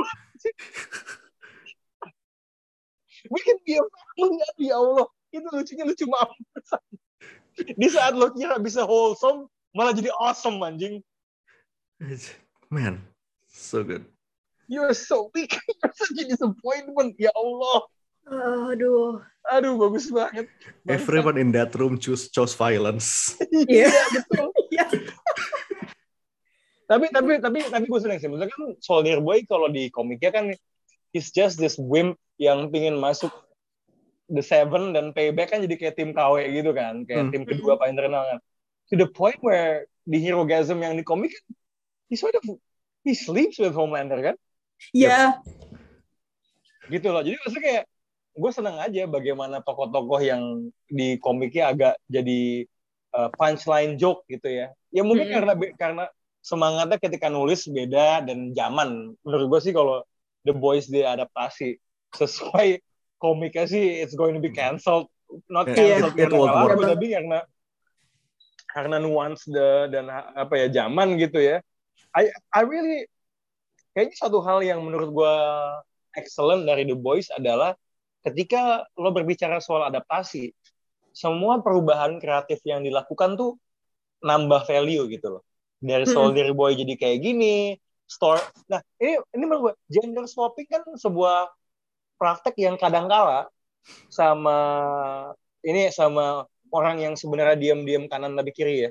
We 3.32 3.40
can 3.40 3.56
be 3.64 3.80
a 3.80 3.84
family, 4.16 4.44
ya 4.60 4.76
Allah. 4.76 5.08
Itu 5.32 5.48
lucunya 5.48 5.84
lucu 5.88 6.04
mampus. 6.04 6.68
Di 7.80 7.88
saat 7.88 8.12
lo 8.12 8.28
kira 8.36 8.60
bisa 8.60 8.84
wholesome, 8.84 9.48
malah 9.72 9.96
jadi 9.96 10.12
awesome 10.20 10.60
anjing. 10.60 11.00
Man, 12.68 13.00
so 13.48 13.80
good. 13.80 14.04
You're 14.68 14.92
so 14.92 15.32
weak. 15.32 15.56
You're 15.80 15.94
such 15.96 16.20
a 16.20 16.24
disappointment. 16.28 17.16
Ya 17.16 17.32
Allah. 17.32 17.88
Aduh. 18.24 19.20
Aduh, 19.44 19.76
bagus 19.76 20.08
banget. 20.08 20.48
Everyone 20.88 21.36
in 21.36 21.52
that 21.52 21.76
room 21.76 22.00
choose 22.00 22.32
chose 22.32 22.56
violence. 22.56 23.36
Iya. 23.68 23.92
betul. 24.10 24.48
Iya. 24.72 24.84
tapi 26.90 27.06
tapi 27.12 27.32
tapi 27.40 27.58
tapi 27.68 27.84
gue 27.84 28.00
seneng 28.00 28.18
sih. 28.20 28.28
Maksudnya 28.28 28.48
kan 28.48 28.62
Soldier 28.80 29.20
Boy 29.20 29.44
kalau 29.44 29.68
di 29.68 29.92
komiknya 29.92 30.32
kan 30.32 30.44
he's 31.12 31.28
just 31.28 31.60
this 31.60 31.76
wimp 31.76 32.16
yang 32.40 32.72
pingin 32.72 32.96
masuk 32.96 33.28
the 34.32 34.40
seven 34.40 34.96
dan 34.96 35.12
payback 35.12 35.52
kan 35.52 35.60
jadi 35.60 35.76
kayak 35.76 35.94
tim 36.00 36.16
KW 36.16 36.40
gitu 36.48 36.72
kan, 36.72 37.04
kayak 37.04 37.28
Hmm. 37.28 37.32
tim 37.32 37.44
kedua 37.44 37.76
paling 37.76 37.92
terkenal 37.92 38.24
kan. 38.24 38.38
To 38.88 38.96
the 38.96 39.08
point 39.08 39.36
where 39.44 39.84
di 40.08 40.16
Herogasm 40.20 40.80
yang 40.80 40.96
di 40.96 41.04
komik 41.04 41.32
kan, 41.32 41.44
he 42.08 42.16
sort 42.16 42.32
of 42.32 42.44
he 43.04 43.12
sleeps 43.12 43.60
with 43.60 43.76
Homelander 43.76 44.20
kan, 44.24 44.36
Iya. 44.96 45.44
gitu 46.88 47.12
loh. 47.12 47.20
Jadi 47.20 47.36
maksudnya 47.36 47.64
kayak 47.64 47.84
gue 48.34 48.50
seneng 48.50 48.82
aja 48.82 49.06
bagaimana 49.06 49.62
tokoh-tokoh 49.62 50.18
yang 50.18 50.68
di 50.90 51.16
komiknya 51.22 51.70
agak 51.70 51.94
jadi 52.10 52.66
uh, 53.14 53.30
punchline 53.38 53.94
joke 53.94 54.26
gitu 54.26 54.50
ya. 54.50 54.74
Ya 54.90 55.02
mungkin 55.06 55.30
Mm-mm. 55.30 55.38
karena 55.38 55.54
karena 55.78 56.04
semangatnya 56.42 56.98
ketika 56.98 57.30
nulis 57.30 57.64
beda 57.70 58.26
dan 58.26 58.50
zaman. 58.52 59.14
Menurut 59.22 59.46
gue 59.54 59.60
sih 59.70 59.72
kalau 59.72 60.02
The 60.42 60.52
Boys 60.52 60.90
diadaptasi 60.90 61.78
sesuai 62.12 62.82
komiknya 63.22 63.64
sih 63.70 64.02
it's 64.02 64.18
going 64.18 64.34
to 64.36 64.42
be 64.42 64.50
cancelled. 64.52 65.08
Not 65.48 65.70
Yeah, 65.70 65.98
cancelled 66.02 66.14
it- 66.18 66.26
it 66.26 66.30
karena 66.30 66.38
laku, 66.42 66.82
work. 66.82 66.90
tapi 66.90 67.06
karena 67.14 67.38
karena 68.74 68.96
nuance 68.98 69.46
the, 69.46 69.86
dan 69.94 70.10
apa 70.10 70.54
ya 70.58 70.66
zaman 70.84 71.14
gitu 71.16 71.38
ya. 71.38 71.62
I 72.14 72.30
I 72.50 72.62
really 72.66 73.06
kayaknya 73.94 74.18
satu 74.18 74.42
hal 74.42 74.62
yang 74.66 74.82
menurut 74.82 75.14
gue 75.14 75.34
excellent 76.18 76.66
dari 76.66 76.82
The 76.86 76.98
Boys 76.98 77.30
adalah 77.30 77.78
ketika 78.24 78.88
lo 78.96 79.12
berbicara 79.12 79.60
soal 79.60 79.86
adaptasi, 79.86 80.50
semua 81.14 81.62
perubahan 81.62 82.18
kreatif 82.18 82.58
yang 82.66 82.82
dilakukan 82.82 83.38
tuh 83.38 83.60
nambah 84.24 84.66
value 84.66 85.06
gitu 85.12 85.38
loh. 85.38 85.42
Dari 85.78 86.08
Hmm. 86.08 86.14
Soldier 86.16 86.48
Boy 86.56 86.74
jadi 86.74 86.96
kayak 86.96 87.18
gini, 87.20 87.76
store. 88.08 88.40
Nah, 88.72 88.80
ini 88.98 89.20
ini 89.36 89.44
menurut 89.44 89.60
gue 89.62 89.74
gender 89.92 90.24
swapping 90.24 90.68
kan 90.68 90.82
sebuah 90.96 91.52
praktek 92.16 92.56
yang 92.56 92.80
kadangkala 92.80 93.52
sama 94.08 94.56
ini 95.60 95.92
sama 95.92 96.48
orang 96.72 97.04
yang 97.04 97.14
sebenarnya 97.14 97.56
diam-diam 97.60 98.08
kanan 98.08 98.32
tapi 98.34 98.50
kiri 98.50 98.88
ya. 98.88 98.90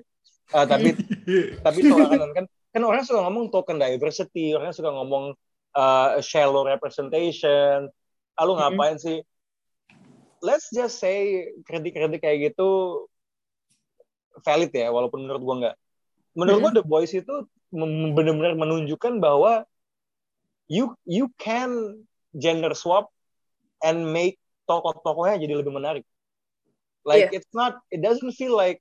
Ah, 0.53 0.69
tapi 0.69 0.93
tapi 1.65 1.79
tolak 1.87 2.13
kanan 2.13 2.31
kan 2.31 2.45
kan 2.73 2.81
orang 2.85 3.05
suka 3.05 3.21
ngomong 3.25 3.49
token 3.53 3.77
diversity, 3.81 4.53
orang 4.53 4.73
suka 4.73 4.89
ngomong 4.93 5.33
uh, 5.77 6.17
shallow 6.21 6.65
representation. 6.65 7.89
Ah, 8.33 8.43
lu 8.49 8.57
ngapain 8.57 8.97
sih? 8.97 9.21
Let's 10.43 10.67
just 10.73 10.99
say 10.99 11.47
kritik-kritik 11.63 12.19
kayak 12.19 12.51
gitu 12.51 13.05
valid 14.43 14.73
ya, 14.73 14.89
walaupun 14.89 15.23
menurut 15.23 15.41
gua 15.45 15.55
nggak. 15.61 15.75
Menurut 16.33 16.59
gua 16.59 16.73
The 16.73 16.85
Boys 16.85 17.13
itu 17.13 17.47
benar-benar 17.71 18.57
menunjukkan 18.57 19.21
bahwa 19.21 19.65
you 20.67 20.93
you 21.05 21.29
can 21.37 22.01
gender 22.33 22.73
swap 22.73 23.13
and 23.85 24.09
make 24.09 24.41
tokoh-tokohnya 24.65 25.37
jadi 25.41 25.61
lebih 25.61 25.73
menarik. 25.73 26.05
Like 27.03 27.35
it's 27.35 27.51
not, 27.51 27.83
it 27.91 27.99
doesn't 27.99 28.33
feel 28.39 28.55
like 28.55 28.79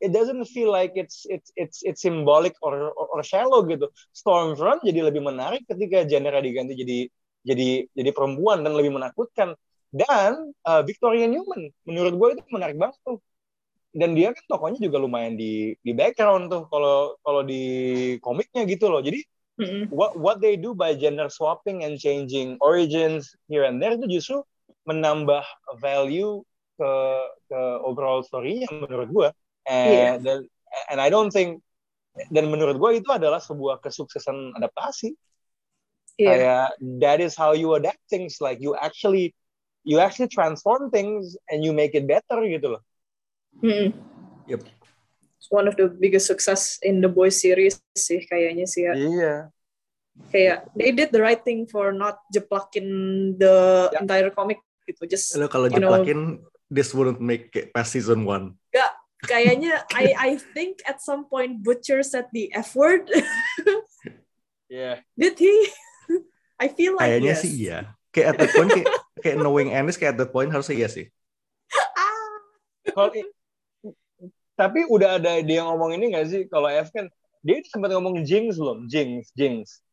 it 0.00 0.12
doesn't 0.12 0.48
feel 0.52 0.72
like 0.72 0.92
it's 0.96 1.24
it's 1.28 1.52
it's 1.56 1.84
it's 1.84 2.00
symbolic 2.00 2.56
or 2.64 2.92
or, 2.96 3.06
or 3.16 3.20
shallow 3.24 3.64
gitu. 3.64 3.88
Stormfront 4.12 4.84
jadi 4.84 5.08
lebih 5.08 5.20
menarik 5.24 5.64
ketika 5.68 6.04
genre 6.08 6.40
diganti 6.40 6.74
jadi 6.76 6.98
jadi 7.46 7.86
jadi 7.94 8.10
perempuan 8.10 8.66
dan 8.66 8.74
lebih 8.74 8.90
menakutkan. 8.90 9.54
Dan 9.94 10.52
uh, 10.66 10.82
Victoria 10.82 11.30
Newman 11.30 11.70
menurut 11.86 12.12
gue 12.18 12.28
itu 12.36 12.42
menarik 12.50 12.76
banget 12.76 12.98
tuh. 13.06 13.22
Dan 13.96 14.12
dia 14.12 14.34
kan 14.34 14.44
tokohnya 14.50 14.82
juga 14.82 15.00
lumayan 15.00 15.38
di 15.38 15.72
di 15.80 15.92
background 15.96 16.52
tuh 16.52 16.68
kalau 16.68 17.16
kalau 17.22 17.40
di 17.46 17.64
komiknya 18.20 18.68
gitu 18.68 18.92
loh. 18.92 19.00
Jadi 19.00 19.24
Mm-mm. 19.56 19.88
what 19.88 20.18
what 20.20 20.36
they 20.44 20.58
do 20.58 20.76
by 20.76 20.92
gender 20.92 21.32
swapping 21.32 21.80
and 21.80 21.96
changing 21.96 22.60
origins 22.60 23.32
here 23.48 23.64
and 23.64 23.80
there 23.80 23.96
itu 23.96 24.20
justru 24.20 24.44
menambah 24.84 25.40
value 25.80 26.44
ke 26.76 26.92
ke 27.48 27.60
overall 27.80 28.20
story-nya 28.20 28.68
menurut 28.68 29.08
gue. 29.08 29.28
And, 29.64 30.20
dan 30.22 30.38
and 30.92 31.00
I 31.00 31.08
don't 31.08 31.32
think 31.32 31.64
dan 32.28 32.52
menurut 32.52 32.76
gue 32.76 33.00
itu 33.00 33.08
adalah 33.12 33.40
sebuah 33.40 33.80
kesuksesan 33.80 34.56
adaptasi. 34.60 35.16
Iya. 36.16 36.28
Kayak 36.32 36.66
that 37.04 37.18
is 37.20 37.36
how 37.36 37.52
you 37.52 37.76
adapt 37.76 38.00
things 38.08 38.40
like 38.40 38.56
you 38.60 38.72
actually 38.76 39.36
you 39.84 40.00
actually 40.00 40.32
transform 40.32 40.88
things 40.88 41.36
and 41.52 41.60
you 41.60 41.76
make 41.76 41.92
it 41.92 42.08
better 42.08 42.40
gitu 42.42 42.76
loh. 42.76 42.82
Mm-mm. 43.60 43.92
Yep. 44.48 44.64
It's 45.36 45.48
one 45.52 45.68
of 45.68 45.76
the 45.76 45.92
biggest 45.92 46.26
success 46.26 46.80
in 46.80 47.04
the 47.04 47.08
boys 47.12 47.36
series 47.38 47.76
sih 47.94 48.24
kayaknya 48.24 48.64
sih 48.64 48.88
ya. 48.88 48.92
Iya. 48.96 49.34
Kayak 50.32 50.58
they 50.72 50.90
did 50.96 51.12
the 51.12 51.20
right 51.20 51.44
thing 51.44 51.68
for 51.68 51.92
not 51.92 52.24
jeplakin 52.32 52.88
the 53.36 53.92
Ya. 53.92 54.00
entire 54.00 54.32
comic 54.32 54.58
gitu. 54.88 55.04
Just 55.04 55.36
Lo 55.36 55.46
kalau 55.52 55.68
You 55.68 55.78
know- 55.84 56.40
this 56.72 56.90
wouldn't 56.96 57.22
make 57.22 57.54
it 57.54 57.70
past 57.70 57.94
season 57.94 58.26
one. 58.26 58.58
gak 58.74 58.90
kayaknya 59.30 59.86
I 59.94 60.12
I 60.18 60.30
think 60.56 60.82
at 60.82 60.98
some 60.98 61.30
point 61.30 61.62
Butcher 61.62 62.02
said 62.02 62.26
the 62.34 62.50
F 62.56 62.74
word. 62.74 63.06
Iya. 64.66 64.98
Did 65.14 65.38
he? 65.38 65.54
I 66.56 66.72
feel 66.72 66.96
like 66.96 67.04
Kayaknya 67.08 67.34
yes. 67.36 67.42
sih 67.44 67.52
iya. 67.52 67.78
Kayak 68.12 68.26
at 68.32 68.36
that 68.40 68.50
point, 68.56 68.70
kayak, 68.72 68.88
kayak 69.20 69.36
knowing 69.36 69.70
Ennis 69.76 70.00
kayak 70.00 70.16
at 70.16 70.18
that 70.24 70.32
point 70.32 70.48
harusnya 70.48 70.76
iya 70.80 70.88
sih. 70.88 71.06
Ah. 71.74 72.32
Kalau 72.96 73.08
tapi 74.56 74.88
udah 74.88 75.20
ada 75.20 75.36
dia 75.44 75.60
ngomong 75.68 75.92
ini 76.00 76.16
nggak 76.16 76.26
sih? 76.32 76.42
Kalau 76.48 76.72
F 76.72 76.88
kan 76.88 77.12
dia 77.44 77.60
sempat 77.68 77.92
ngomong 77.92 78.24
Jinx 78.24 78.56
belum? 78.56 78.88
Jinx, 78.88 79.28
Jinx. 79.36 79.84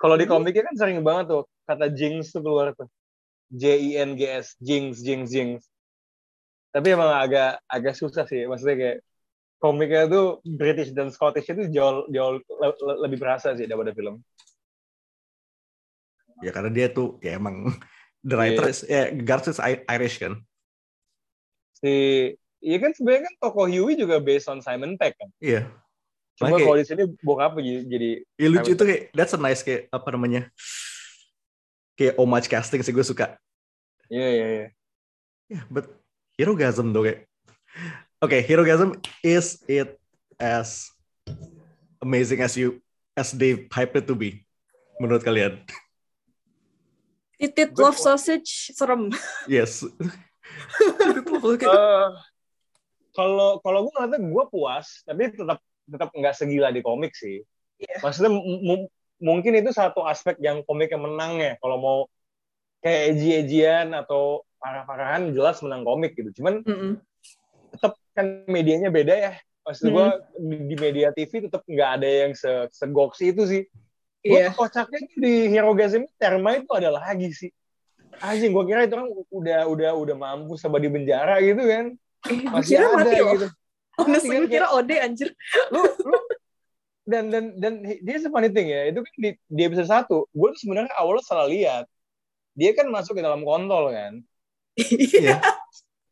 Kalau 0.00 0.16
di 0.16 0.24
komiknya 0.24 0.64
kan 0.64 0.74
sering 0.80 1.04
banget 1.04 1.36
tuh 1.36 1.44
kata 1.68 1.92
Jinx 1.92 2.32
tuh 2.32 2.40
keluar 2.40 2.72
tuh. 2.72 2.88
J 3.52 3.76
I 3.76 3.90
N 4.00 4.16
G 4.16 4.24
S, 4.24 4.56
Jinx, 4.56 5.04
Jinx, 5.04 5.28
Jinx. 5.28 5.68
Tapi 6.72 6.96
emang 6.96 7.12
agak 7.12 7.60
agak 7.68 7.98
susah 7.98 8.24
sih, 8.24 8.48
maksudnya 8.48 8.76
kayak 8.78 8.98
komiknya 9.60 10.08
tuh 10.08 10.40
British 10.42 10.90
dan 10.96 11.12
Scottish 11.12 11.46
itu 11.46 11.68
jauh 11.68 12.08
jauh 12.08 12.40
le- 12.40 12.80
le- 12.80 13.00
lebih 13.06 13.20
berasa 13.20 13.52
sih 13.52 13.68
daripada 13.68 13.92
film. 13.92 14.24
Ya 16.40 16.50
karena 16.56 16.72
dia 16.72 16.88
tuh 16.88 17.20
ya 17.20 17.36
emang 17.36 17.68
the 18.28 18.34
writer 18.34 18.72
is, 18.72 18.80
ya 18.88 19.12
Garth 19.12 19.52
is 19.52 19.60
Irish 19.86 20.16
kan. 20.18 20.40
Si 21.80 21.92
Iya 22.60 22.76
kan 22.76 22.92
sebenarnya 22.92 23.24
kan 23.24 23.34
tokoh 23.40 23.72
Huey 23.72 23.96
juga 23.96 24.20
based 24.20 24.44
on 24.52 24.60
Simon 24.60 25.00
Pegg 25.00 25.16
kan. 25.16 25.32
Iya. 25.40 25.64
Cuma 26.36 26.52
Makanya- 26.52 26.64
kalau 26.68 26.76
di 26.76 26.84
sini 26.84 27.02
bokap 27.24 27.56
jadi 27.56 27.72
jadi 27.88 28.10
Ya, 28.36 28.48
lucu 28.52 28.68
Simon 28.68 28.76
itu 28.76 28.84
kayak 28.84 29.02
that's 29.16 29.32
a 29.32 29.40
nice 29.40 29.64
kayak 29.64 29.88
apa 29.88 30.08
namanya? 30.12 30.42
Kayak 31.96 32.20
homage 32.20 32.48
casting 32.52 32.84
sih 32.84 32.92
gue 32.92 33.00
suka. 33.00 33.36
iya 34.12 34.28
iya 34.28 34.46
iya. 34.48 34.66
Yeah, 35.48 35.64
but 35.72 35.88
Herogasm 36.36 36.92
though 36.92 37.04
kayak. 37.04 37.24
Okay, 38.20 38.44
Herogasm 38.44 39.00
is 39.24 39.64
it 39.64 39.96
as 40.36 40.92
amazing 42.04 42.44
as 42.44 42.52
you 42.52 42.84
as 43.16 43.32
they 43.32 43.64
hype 43.72 43.96
it 43.96 44.04
to 44.04 44.12
be 44.12 44.44
menurut 45.00 45.24
kalian? 45.24 45.64
Titit 47.40 47.72
love 47.80 47.96
point. 47.96 48.04
sausage 48.04 48.76
serem. 48.76 49.08
Yes. 49.48 49.80
Eh, 51.40 52.08
kalau 53.16 53.62
kalau 53.64 53.88
gue 53.88 53.92
ngeliatnya 53.96 54.18
gue 54.20 54.44
puas, 54.52 55.00
tapi 55.08 55.32
tetap 55.32 55.58
tetap 55.88 56.08
nggak 56.12 56.34
segila 56.36 56.68
di 56.68 56.84
komik 56.84 57.16
sih. 57.16 57.40
Iya. 57.80 58.04
Maksudnya 58.04 58.30
m- 58.34 58.62
m- 58.66 58.90
mungkin 59.16 59.56
itu 59.56 59.72
satu 59.72 60.04
aspek 60.04 60.36
yang 60.44 60.60
komiknya 60.68 61.00
menang 61.00 61.40
ya. 61.40 61.56
Kalau 61.62 61.76
mau 61.80 61.98
kayak 62.84 63.16
eji-ejian 63.16 63.96
atau 63.96 64.44
parah-parahan 64.60 65.32
jelas 65.32 65.64
menang 65.64 65.86
komik 65.86 66.12
gitu. 66.18 66.28
Cuman 66.42 66.60
tetap 66.60 67.00
kan 68.16 68.44
medianya 68.46 68.88
beda 68.90 69.14
ya. 69.14 69.32
Maksud 69.60 69.92
gue 69.92 70.06
di, 70.40 70.56
di 70.72 70.76
media 70.80 71.08
TV 71.12 71.46
tetap 71.46 71.62
nggak 71.68 71.90
ada 72.00 72.08
yang 72.08 72.32
se 72.34 72.48
segoksi 72.72 73.30
itu 73.30 73.42
sih. 73.46 73.62
Gue 74.20 74.40
Iya. 74.40 74.52
kocaknya 74.52 75.00
di 75.16 75.48
Herogasm 75.48 76.04
Terma 76.20 76.60
itu 76.60 76.68
ada 76.76 76.92
lagi 76.92 77.32
sih. 77.32 77.50
Anjing, 78.20 78.52
gue 78.52 78.64
kira 78.68 78.84
itu 78.84 78.96
kan 78.98 79.06
udah 79.32 79.60
udah 79.70 79.90
udah 79.96 80.16
mampu 80.18 80.60
sama 80.60 80.76
di 80.76 80.92
penjara 80.92 81.40
gitu 81.40 81.62
kan. 81.64 81.84
Eh, 82.28 82.44
Masih 82.52 82.76
kira 82.76 82.84
ada 82.84 82.96
mati 83.00 83.16
loh. 83.16 83.32
gitu. 83.36 83.46
Honestly, 84.00 84.36
gue 84.44 84.48
kira 84.48 84.66
Ode 84.76 84.96
anjir. 85.00 85.28
lu 85.72 85.80
lu 86.04 86.18
dan 87.10 87.26
dan 87.32 87.44
dan 87.58 87.72
dia 87.82 88.22
funny 88.30 88.52
thing 88.54 88.70
ya 88.70 88.86
itu 88.86 89.02
kan 89.02 89.14
di, 89.18 89.30
di 89.34 89.62
episode 89.66 89.90
satu 89.90 90.30
gue 90.30 90.48
tuh 90.54 90.60
sebenarnya 90.62 90.94
awalnya 90.94 91.24
salah 91.26 91.50
lihat 91.50 91.84
dia 92.54 92.70
kan 92.70 92.86
masuk 92.86 93.18
ke 93.18 93.22
dalam 93.24 93.42
kontol 93.42 93.90
kan 93.90 94.22
Iya. 94.78 95.42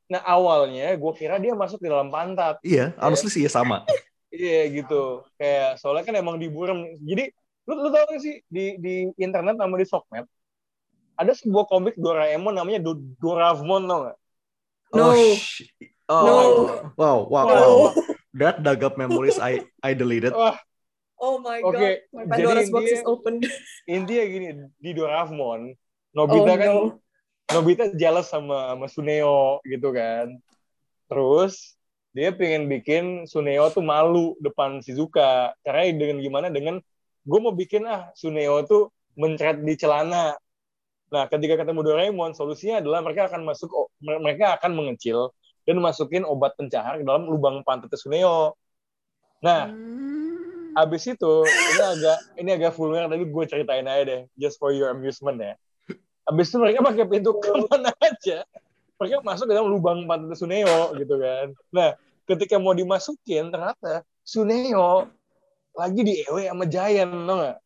Nah 0.08 0.24
awalnya 0.24 0.96
gue 0.96 1.12
kira 1.12 1.36
dia 1.36 1.52
masuk 1.52 1.78
di 1.84 1.88
dalam 1.92 2.08
pantat 2.08 2.56
Iya, 2.64 2.96
honestly 2.96 3.28
sih 3.28 3.42
ya 3.44 3.52
sama. 3.52 3.84
Iya 4.28 4.68
gitu. 4.68 5.24
Kayak 5.40 5.80
soalnya 5.80 6.04
kan 6.04 6.12
emang 6.20 6.36
diburam. 6.36 6.84
Jadi 7.00 7.32
lu 7.64 7.72
lu 7.80 7.88
tau 7.88 8.04
gak 8.12 8.20
sih 8.20 8.44
di 8.52 8.76
di 8.76 9.08
internet 9.16 9.56
sama 9.56 9.80
di 9.80 9.88
Sokmed 9.88 10.28
ada 11.16 11.32
sebuah 11.32 11.64
komik 11.64 11.96
Doraemon 11.96 12.52
namanya 12.52 12.80
Do 12.84 13.00
Doravemon 13.24 13.88
tau 13.88 13.98
gak? 14.04 14.16
No. 14.92 15.12
Oh, 15.12 15.16
sh- 15.16 15.72
oh, 16.12 16.24
No. 16.24 16.36
wow, 16.96 17.18
wow, 17.24 17.44
No. 17.48 17.56
wow. 17.56 17.72
That 18.36 18.60
dug 18.60 18.84
up 18.84 19.00
memories 19.00 19.40
I 19.40 19.64
I 19.80 19.96
deleted. 19.96 20.36
Wah, 20.36 20.60
Oh 21.18 21.40
my 21.42 21.58
god. 21.64 22.04
My 22.14 22.28
Pandora's 22.28 22.70
box 22.70 22.84
is 22.94 23.02
open. 23.08 23.40
intinya 23.88 24.24
gini 24.28 24.46
di 24.76 24.90
Doraemon 24.92 25.72
Oh 25.72 26.14
Nobita 26.14 26.52
kan 26.54 26.68
no. 26.68 27.00
Nobita 27.48 27.88
jealous 27.96 28.28
sama 28.28 28.76
sama 28.76 28.86
Suneo 28.92 29.64
gitu 29.64 29.88
kan. 29.92 30.36
Terus 31.08 31.76
dia 32.12 32.32
pengen 32.36 32.68
bikin 32.68 33.24
Suneo 33.24 33.72
tuh 33.72 33.80
malu 33.80 34.36
depan 34.44 34.84
Shizuka. 34.84 35.56
Karena 35.64 35.88
dengan 35.96 36.18
gimana 36.20 36.46
dengan 36.52 36.76
gue 37.24 37.38
mau 37.40 37.52
bikin 37.52 37.88
ah 37.88 38.12
Suneo 38.12 38.64
tuh 38.68 38.92
mencret 39.16 39.64
di 39.64 39.74
celana. 39.80 40.36
Nah, 41.08 41.24
ketika 41.32 41.64
ketemu 41.64 41.80
Doraemon, 41.88 42.36
solusinya 42.36 42.84
adalah 42.84 43.00
mereka 43.00 43.32
akan 43.32 43.48
masuk 43.48 43.72
mereka 44.04 44.60
akan 44.60 44.76
mengecil 44.76 45.32
dan 45.64 45.80
masukin 45.80 46.28
obat 46.28 46.52
pencahar 46.60 47.00
ke 47.00 47.04
dalam 47.04 47.24
lubang 47.24 47.64
pantatnya 47.64 47.96
Suneo. 47.96 48.60
Nah, 49.40 49.72
Abis 50.78 51.10
itu 51.10 51.34
ini 51.42 51.82
agak 51.82 52.18
ini 52.38 52.50
agak 52.54 52.72
vulgar 52.78 53.10
tapi 53.10 53.26
gue 53.26 53.44
ceritain 53.50 53.82
aja 53.82 54.02
deh 54.06 54.22
just 54.38 54.62
for 54.62 54.70
your 54.70 54.94
amusement 54.94 55.34
ya. 55.42 55.58
Abis 56.28 56.52
itu 56.52 56.56
mereka 56.60 56.84
pakai 56.84 57.04
pintu 57.08 57.32
ke 57.40 57.50
mana 57.66 57.90
aja. 58.04 58.44
Mereka 59.00 59.24
masuk 59.24 59.48
ke 59.48 59.52
dalam 59.56 59.72
lubang 59.72 60.04
pantat 60.04 60.36
Suneo 60.36 60.92
gitu 60.96 61.16
kan. 61.16 61.56
Nah 61.72 61.96
ketika 62.28 62.60
mau 62.60 62.76
dimasukin 62.76 63.48
ternyata 63.48 64.04
Suneo 64.20 65.08
lagi 65.72 66.00
di 66.04 66.14
ewe 66.28 66.50
sama 66.50 66.64
Giant 66.68 67.14
tau 67.24 67.36
gak? 67.40 67.58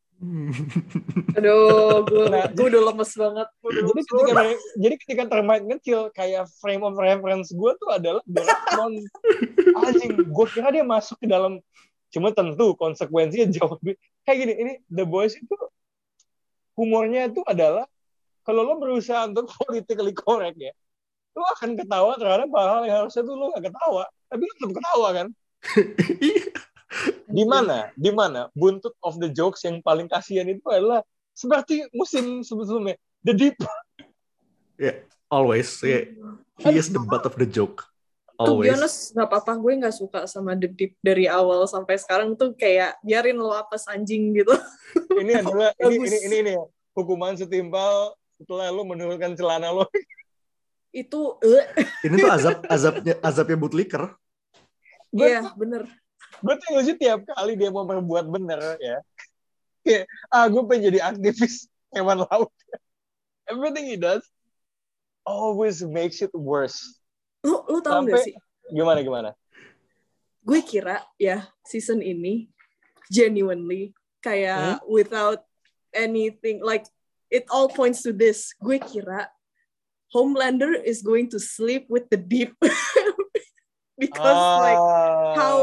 Aduh, 1.35 2.07
gue 2.07 2.31
Nah, 2.31 2.47
gue 2.47 2.67
udah 2.71 2.83
lemes 2.95 3.11
banget. 3.19 3.49
Udah 3.59 3.83
Jadi 3.91 4.01
ketika 4.07 4.43
jadi 4.79 4.95
ketika 4.95 5.23
termite 5.27 5.65
kecil 5.67 6.01
kayak 6.15 6.47
frame 6.63 6.87
of 6.87 6.95
reference 6.95 7.51
gue 7.51 7.73
tuh 7.75 7.91
adalah 7.91 8.23
Doraemon. 8.31 9.03
Anjing, 9.83 10.13
gue 10.31 10.47
kira 10.47 10.71
dia 10.71 10.87
masuk 10.87 11.19
ke 11.19 11.27
dalam 11.27 11.59
cuma 12.13 12.29
tentu 12.31 12.77
konsekuensinya 12.77 13.49
jauh 13.49 13.81
lebih 13.81 13.97
kayak 14.29 14.39
gini 14.45 14.53
ini 14.53 14.73
The 14.93 15.09
Boys 15.09 15.33
itu 15.33 15.57
humornya 16.77 17.33
itu 17.33 17.41
adalah 17.49 17.89
kalau 18.43 18.63
lo 18.67 18.75
berusaha 18.79 19.31
untuk 19.31 19.49
politically 19.59 20.15
correct 20.15 20.59
ya 20.59 20.73
lo 21.33 21.45
akan 21.57 21.79
ketawa 21.81 22.13
terhadap 22.21 22.49
hal 22.53 22.85
yang 22.85 22.97
harusnya 23.05 23.23
tuh 23.25 23.35
lo 23.35 23.47
gak 23.57 23.65
ketawa 23.73 24.05
tapi 24.29 24.43
lo 24.45 24.53
tetap 24.59 24.73
ketawa 24.77 25.09
kan 25.17 25.27
di 27.37 27.45
mana 27.49 27.89
di 27.97 28.11
mana 28.13 28.53
buntut 28.53 28.93
of 29.01 29.17
the 29.17 29.33
jokes 29.33 29.65
yang 29.65 29.81
paling 29.81 30.05
kasihan 30.11 30.45
itu 30.45 30.65
adalah 30.69 31.01
seperti 31.33 31.89
musim 31.97 32.45
sebelumnya 32.45 33.01
The 33.25 33.33
Deep 33.33 33.57
Always, 35.33 35.81
yeah. 35.81 36.13
he 36.61 36.77
is 36.77 36.93
the 36.93 37.01
butt 37.01 37.25
of 37.25 37.41
the 37.41 37.49
joke. 37.49 37.89
To 38.37 38.61
be 38.61 38.69
Always. 38.69 38.77
honest, 38.77 38.99
gak 39.17 39.33
apa-apa. 39.33 39.57
Gue 39.57 39.81
gak 39.81 39.97
suka 39.97 40.29
sama 40.29 40.53
The 40.53 40.69
Deep 40.69 41.01
dari 41.01 41.25
awal 41.25 41.65
sampai 41.65 41.97
sekarang 41.97 42.37
tuh 42.37 42.53
kayak 42.53 43.01
biarin 43.01 43.41
lo 43.41 43.57
apes 43.57 43.89
anjing 43.89 44.37
gitu. 44.37 44.53
ini 45.17 45.41
adalah 45.41 45.73
ini, 45.89 46.05
ini 46.05 46.19
ini 46.29 46.37
ini 46.45 46.53
ya, 46.61 46.65
hukuman 46.93 47.33
setimpal 47.33 48.13
setelah 48.43 48.69
lo 48.69 48.83
menurunkan 48.85 49.33
celana 49.33 49.71
lo 49.71 49.87
Itu, 50.93 51.41
eh, 51.41 51.65
Ini 52.05 52.21
tuh 52.21 52.29
azab 52.29 52.69
azabnya 52.69 53.17
azabnya 53.25 53.57
bootlicker. 53.57 54.13
Iya 55.09 55.49
bener. 55.57 55.89
gue 56.43 56.55
tuh 56.59 56.69
lucu 56.75 56.93
tiap 56.97 57.23
kali 57.25 57.55
dia 57.55 57.71
mau 57.71 57.85
berbuat 57.85 58.27
bener 58.27 58.59
ya 58.77 58.99
kayak 59.81 60.05
ah 60.27 60.49
gue 60.49 60.59
pengen 60.67 60.91
jadi 60.91 60.99
aktivis 61.07 61.65
hewan 61.89 62.25
laut 62.25 62.51
everything 63.53 63.87
he 63.87 63.95
does 63.95 64.25
always 65.23 65.81
makes 65.81 66.19
it 66.19 66.33
worse 66.35 66.99
Lu, 67.41 67.63
lu 67.69 67.79
tau 67.79 68.03
gak 68.03 68.27
sih? 68.27 68.35
gimana 68.69 69.01
gimana 69.01 69.31
Gue 70.43 70.61
kira 70.61 71.07
ya 71.15 71.47
season 71.63 72.03
ini 72.03 72.51
genuinely 73.07 73.95
kayak 74.19 74.83
Hmm? 74.83 74.91
without 74.91 75.47
anything 75.93 76.59
like 76.59 76.83
it 77.33 77.49
all 77.49 77.67
points 77.67 78.05
to 78.05 78.13
this. 78.13 78.53
Gue 78.61 78.77
kira 78.77 79.33
Homelander 80.13 80.77
is 80.77 81.01
going 81.01 81.33
to 81.33 81.41
sleep 81.41 81.89
with 81.89 82.05
the 82.13 82.21
Deep. 82.21 82.53
Because 83.93 84.41
like 84.59 84.81
Ah. 84.83 85.33
how 85.37 85.59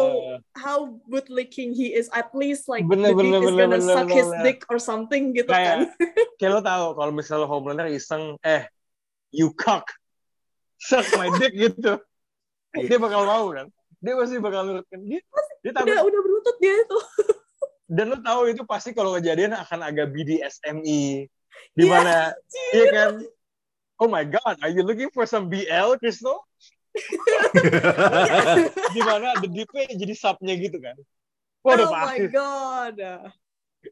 how 0.55 0.77
bootlicking 1.10 1.75
he 1.75 1.91
is. 1.91 2.08
At 2.13 2.32
least 2.32 2.69
like 2.71 2.86
Bener, 2.88 3.12
the 3.12 3.19
Deep 3.19 3.19
bener, 3.19 3.39
is 3.41 3.45
bener, 3.51 3.63
gonna 3.67 3.79
bener, 3.84 3.95
suck 3.99 4.10
his 4.10 4.29
bener. 4.32 4.43
dick 4.47 4.60
or 4.69 4.79
something 4.79 5.34
gitu 5.36 5.49
Kayak- 5.51 5.91
kan. 5.91 6.08
kayak 6.39 6.51
lo 6.55 6.62
tahu 6.63 6.86
kalau 6.95 7.12
misalnya 7.12 7.47
Homelander 7.49 7.89
iseng 7.91 8.38
eh 8.45 8.69
you 9.34 9.51
cock. 9.53 9.86
Suck 10.79 11.03
my 11.19 11.27
dick 11.36 11.51
gitu. 11.67 11.99
Dia 12.71 12.97
bakal 13.01 13.27
mau 13.27 13.49
kan? 13.51 13.67
Dia 13.99 14.13
pasti 14.15 14.39
bakal 14.39 14.62
nurut. 14.71 14.86
Kan 14.88 15.03
dia 15.03 15.19
dia 15.60 15.71
takut. 15.75 15.91
udah 15.91 15.99
udah 16.08 16.19
berlutut 16.23 16.55
dia 16.63 16.73
itu. 16.79 16.97
Dan 17.89 18.05
lo 18.13 18.17
tahu 18.21 18.41
itu 18.47 18.63
pasti 18.63 18.93
kalau 18.93 19.17
kejadian 19.19 19.51
akan 19.58 19.84
agak 19.84 20.13
BDSMI 20.15 21.27
di 21.74 21.86
Iya, 21.86 21.91
mana? 21.91 22.17
iya 22.74 22.86
kan? 22.91 23.12
Oh 24.00 24.08
my 24.08 24.24
god 24.24 24.56
are 24.63 24.72
you 24.72 24.84
looking 24.84 25.12
for 25.12 25.28
some 25.28 25.52
BL 25.52 26.00
Crystal 26.00 26.39
di 28.95 29.02
mana? 29.06 29.38
The 29.39 29.50
deep 29.50 29.69
jadi 29.74 30.13
subnya 30.17 30.56
gitu 30.58 30.78
kan? 30.82 30.98
Wah, 31.62 31.76
udah 31.76 31.86
oh 31.86 31.93
my 31.93 32.02
pasti. 32.17 32.26
God. 32.34 32.95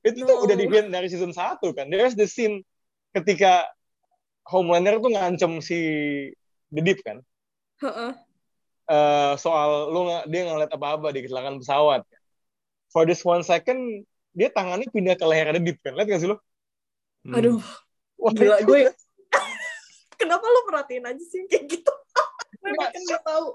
Itu 0.03 0.19
tuh 0.25 0.35
No. 0.39 0.43
udah 0.43 0.55
di 0.55 0.65
hint 0.67 0.89
dari 0.91 1.07
season 1.07 1.31
1 1.31 1.61
kan? 1.75 1.87
There's 1.87 2.15
the 2.15 2.27
scene 2.27 2.63
ketika 3.13 3.67
Homelander 4.47 4.99
tuh 4.99 5.11
ngancem 5.11 5.59
si 5.59 5.79
the 6.71 6.81
deep 6.81 7.03
kan? 7.03 7.19
Heeh. 7.83 8.11
Eh, 8.87 9.33
soal 9.35 9.91
lu 9.91 10.07
dia 10.31 10.47
ngeliat 10.47 10.71
apa-apa 10.71 11.11
di 11.11 11.27
kecelakaan 11.27 11.59
pesawat. 11.59 12.07
For 12.89 13.03
this 13.03 13.21
one 13.21 13.43
second 13.43 14.07
dia 14.31 14.47
tangannya 14.47 14.87
pindah 14.87 15.19
ke 15.19 15.25
leher 15.27 15.51
the 15.53 15.61
deep 15.61 15.79
kan? 15.83 15.93
Lihat 15.93 16.07
gak 16.07 16.21
sih 16.23 16.29
lo 16.31 16.39
Hmm. 17.25 17.35
aduh. 17.37 17.61
Wah, 18.17 18.31
gila 18.33 18.57
itu 18.57 18.65
gue 18.65 18.79
kenapa 20.21 20.41
lo 20.41 20.59
perhatiin 20.65 21.05
aja 21.05 21.21
sih 21.21 21.45
kayak 21.45 21.69
gitu? 21.69 21.93
Gue 22.57 22.73
kan 22.73 23.01
gak 23.07 23.23
tahu. 23.23 23.47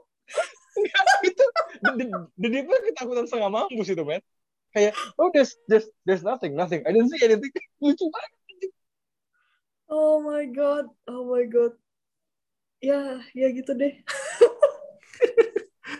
Itu 1.26 1.44
the, 1.82 2.06
the 2.38 2.48
deep 2.48 2.64
tuh 2.64 2.80
ketakutan 2.90 3.26
setengah 3.26 3.50
mampus 3.50 3.90
itu 3.90 4.04
men. 4.06 4.22
Kayak 4.72 4.96
oh 5.20 5.28
there's 5.34 5.52
there's 5.68 5.84
there's 6.08 6.24
nothing 6.24 6.56
nothing. 6.56 6.80
I 6.86 6.94
didn't 6.94 7.12
see 7.12 7.20
anything. 7.20 7.52
Lucu 7.82 8.06
banget. 8.08 8.32
Oh 9.92 10.24
my 10.24 10.48
god 10.48 10.88
oh 11.10 11.28
my 11.28 11.44
god. 11.44 11.76
Ya 12.80 13.20
ya 13.36 13.52
gitu 13.52 13.74
deh. 13.76 14.00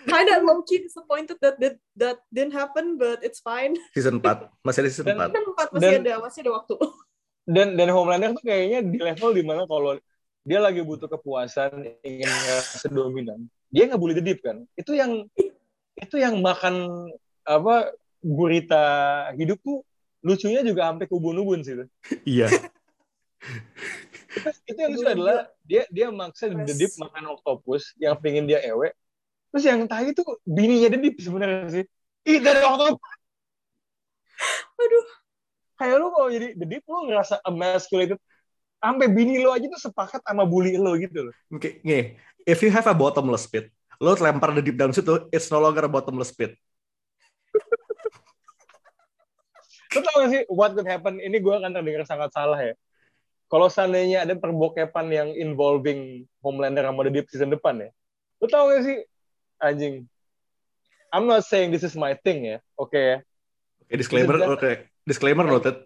Kinda 0.09 0.45
low 0.45 0.61
key 0.65 0.81
disappointed 0.83 1.37
that 1.41 1.57
that 1.61 1.77
that 1.97 2.19
didn't 2.33 2.55
happen 2.57 2.97
but 2.97 3.21
it's 3.21 3.41
fine. 3.45 3.77
Season 3.93 4.21
4. 4.21 4.49
Masih 4.65 4.81
ada 4.87 4.91
season 4.93 5.07
Dan- 5.09 5.31
4. 5.31 5.37
kan 5.37 5.43
empat 5.53 5.69
masih 5.73 5.89
Dan- 5.89 6.05
ada 6.07 6.15
masih 6.23 6.39
ada 6.47 6.53
waktu 6.57 6.75
dan 7.49 7.75
dan 7.75 7.89
Homelander 7.91 8.35
tuh 8.39 8.45
kayaknya 8.47 8.87
di 8.87 8.99
level 9.03 9.31
di 9.35 9.43
mana 9.43 9.67
kalau 9.67 9.99
dia 10.43 10.59
lagi 10.59 10.83
butuh 10.83 11.07
kepuasan 11.07 11.87
ingin 12.03 12.27
ngerasa 12.31 12.91
dominan 12.91 13.47
dia 13.71 13.87
nggak 13.87 13.99
boleh 14.01 14.15
dedip 14.19 14.43
kan 14.43 14.63
itu 14.79 14.95
yang 14.95 15.27
itu 15.99 16.17
yang 16.19 16.39
makan 16.43 17.07
apa 17.43 17.95
gurita 18.23 18.85
hidup 19.35 19.59
tuh 19.63 19.83
lucunya 20.23 20.63
juga 20.63 20.87
sampai 20.87 21.11
ke 21.11 21.15
ubun-ubun 21.19 21.67
sih 21.67 21.75
tuh. 21.83 21.89
Iya. 22.23 22.47
itu 24.71 24.79
yang 24.79 24.95
lucu 24.95 25.07
adalah 25.07 25.51
dia 25.67 25.83
dia 25.91 26.09
maksa 26.15 26.47
Yes. 26.49 26.67
dedip 26.73 26.91
makan 27.03 27.35
oktopus 27.37 27.93
yang 27.99 28.15
pengen 28.23 28.47
dia 28.47 28.63
ewe 28.63 28.95
terus 29.51 29.65
yang 29.67 29.85
tai 29.91 30.15
itu 30.15 30.23
bininya 30.47 30.95
dedip 30.95 31.19
sebenarnya 31.21 31.69
sih 31.69 31.85
ih 32.31 32.39
dari 32.41 32.63
oktopus 32.63 33.03
aduh 34.79 35.07
kayak 35.83 35.99
lu 35.99 36.09
kalau 36.15 36.29
jadi 36.31 36.55
dedip 36.55 36.87
lu 36.87 37.11
ngerasa 37.11 37.43
emasculated 37.43 38.19
sampai 38.79 39.07
bini 39.11 39.43
lo 39.43 39.51
aja 39.55 39.67
tuh 39.67 39.83
sepakat 39.91 40.23
sama 40.23 40.47
bully 40.47 40.79
lo 40.79 40.95
gitu 40.95 41.31
loh 41.31 41.35
Oke, 41.51 41.83
nih. 41.83 42.15
If 42.43 42.59
you 42.63 42.75
have 42.75 42.87
a 42.91 42.95
bottomless 42.95 43.47
pit, 43.47 43.71
lo 44.03 44.19
lempar 44.19 44.51
the 44.55 44.63
deep 44.63 44.75
down 44.75 44.91
situ, 44.91 45.31
it's 45.31 45.47
no 45.51 45.63
longer 45.63 45.87
a 45.87 45.91
bottomless 45.91 46.35
pit. 46.35 46.59
Lo 49.93 50.01
tau 50.01 50.25
gak 50.25 50.31
sih 50.33 50.43
what 50.49 50.73
could 50.73 50.89
happen? 50.89 51.21
Ini 51.21 51.37
gue 51.39 51.55
akan 51.55 51.71
terdengar 51.71 52.03
sangat 52.09 52.33
salah 52.33 52.59
ya. 52.59 52.75
Kalau 53.47 53.69
seandainya 53.69 54.25
ada 54.25 54.33
perbokepan 54.33 55.07
yang 55.13 55.29
involving 55.37 56.25
Homelander 56.41 56.89
sama 56.89 57.05
The 57.05 57.13
Deep 57.13 57.29
season 57.29 57.53
depan 57.53 57.79
ya. 57.79 57.91
Lo 58.41 58.49
tau 58.49 58.73
gak 58.73 58.83
sih? 58.89 58.99
Anjing. 59.61 60.09
I'm 61.13 61.29
not 61.29 61.45
saying 61.45 61.71
this 61.71 61.85
is 61.85 61.93
my 61.93 62.17
thing 62.17 62.49
ya. 62.49 62.59
Oke 62.81 62.97
ya. 62.97 63.19
Oke, 63.93 64.01
disclaimer, 64.01 64.37
oke. 64.49 64.73
Disclaimer 65.05 65.45
noted. 65.45 65.77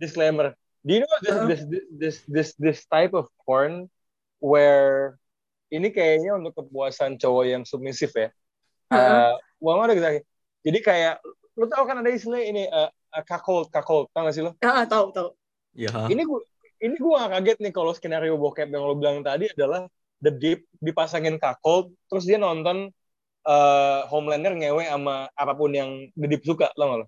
Disclaimer. 0.00 0.56
Do 0.80 0.90
you 0.96 1.04
know 1.04 1.16
this, 1.20 1.36
Uh-huh. 1.36 1.46
this, 1.52 1.60
this, 1.92 2.16
this, 2.24 2.48
this 2.56 2.78
type 2.88 3.12
of 3.12 3.28
porn 3.44 3.92
where 4.40 5.20
ini 5.68 5.92
kayaknya 5.92 6.32
untuk 6.32 6.56
kepuasan 6.56 7.20
cowok 7.20 7.44
yang 7.44 7.62
submisif 7.68 8.16
ya. 8.16 8.32
Uh, 8.88 9.36
well, 9.60 9.76
not 9.76 9.92
exactly. 9.92 10.24
Jadi 10.64 10.78
kayak 10.80 11.20
lu 11.60 11.68
tau 11.68 11.84
kan 11.84 12.00
ada 12.00 12.08
istilah 12.08 12.40
ini 12.40 12.72
uh, 12.72 12.88
cuckold, 13.28 13.68
cuckold, 13.68 14.08
tau 14.16 14.24
gak 14.24 14.32
sih 14.32 14.40
lo? 14.40 14.56
Ah, 14.64 14.88
tahu 14.88 15.12
tahu. 15.12 15.36
Ya. 15.76 15.92
Ini 16.08 16.24
gua 16.24 16.40
ini 16.80 16.96
gua 16.96 17.28
gak 17.28 17.44
kaget 17.44 17.58
nih 17.68 17.72
kalau 17.76 17.92
skenario 17.92 18.40
bokep 18.40 18.72
yang 18.72 18.80
lo 18.80 18.96
bilang 18.96 19.20
tadi 19.20 19.52
adalah 19.52 19.84
The 20.24 20.32
Deep 20.32 20.64
dipasangin 20.80 21.36
cuckold, 21.36 21.92
terus 22.08 22.24
dia 22.24 22.40
nonton 22.40 22.88
uh, 23.44 24.00
Homelander 24.08 24.56
ngewe 24.56 24.88
sama 24.88 25.28
apa 25.36 25.52
pun 25.52 25.76
yang 25.76 26.08
The 26.16 26.26
Deep 26.32 26.48
suka, 26.48 26.72
lo 26.80 26.84
gak 26.88 26.98
lo? 27.04 27.06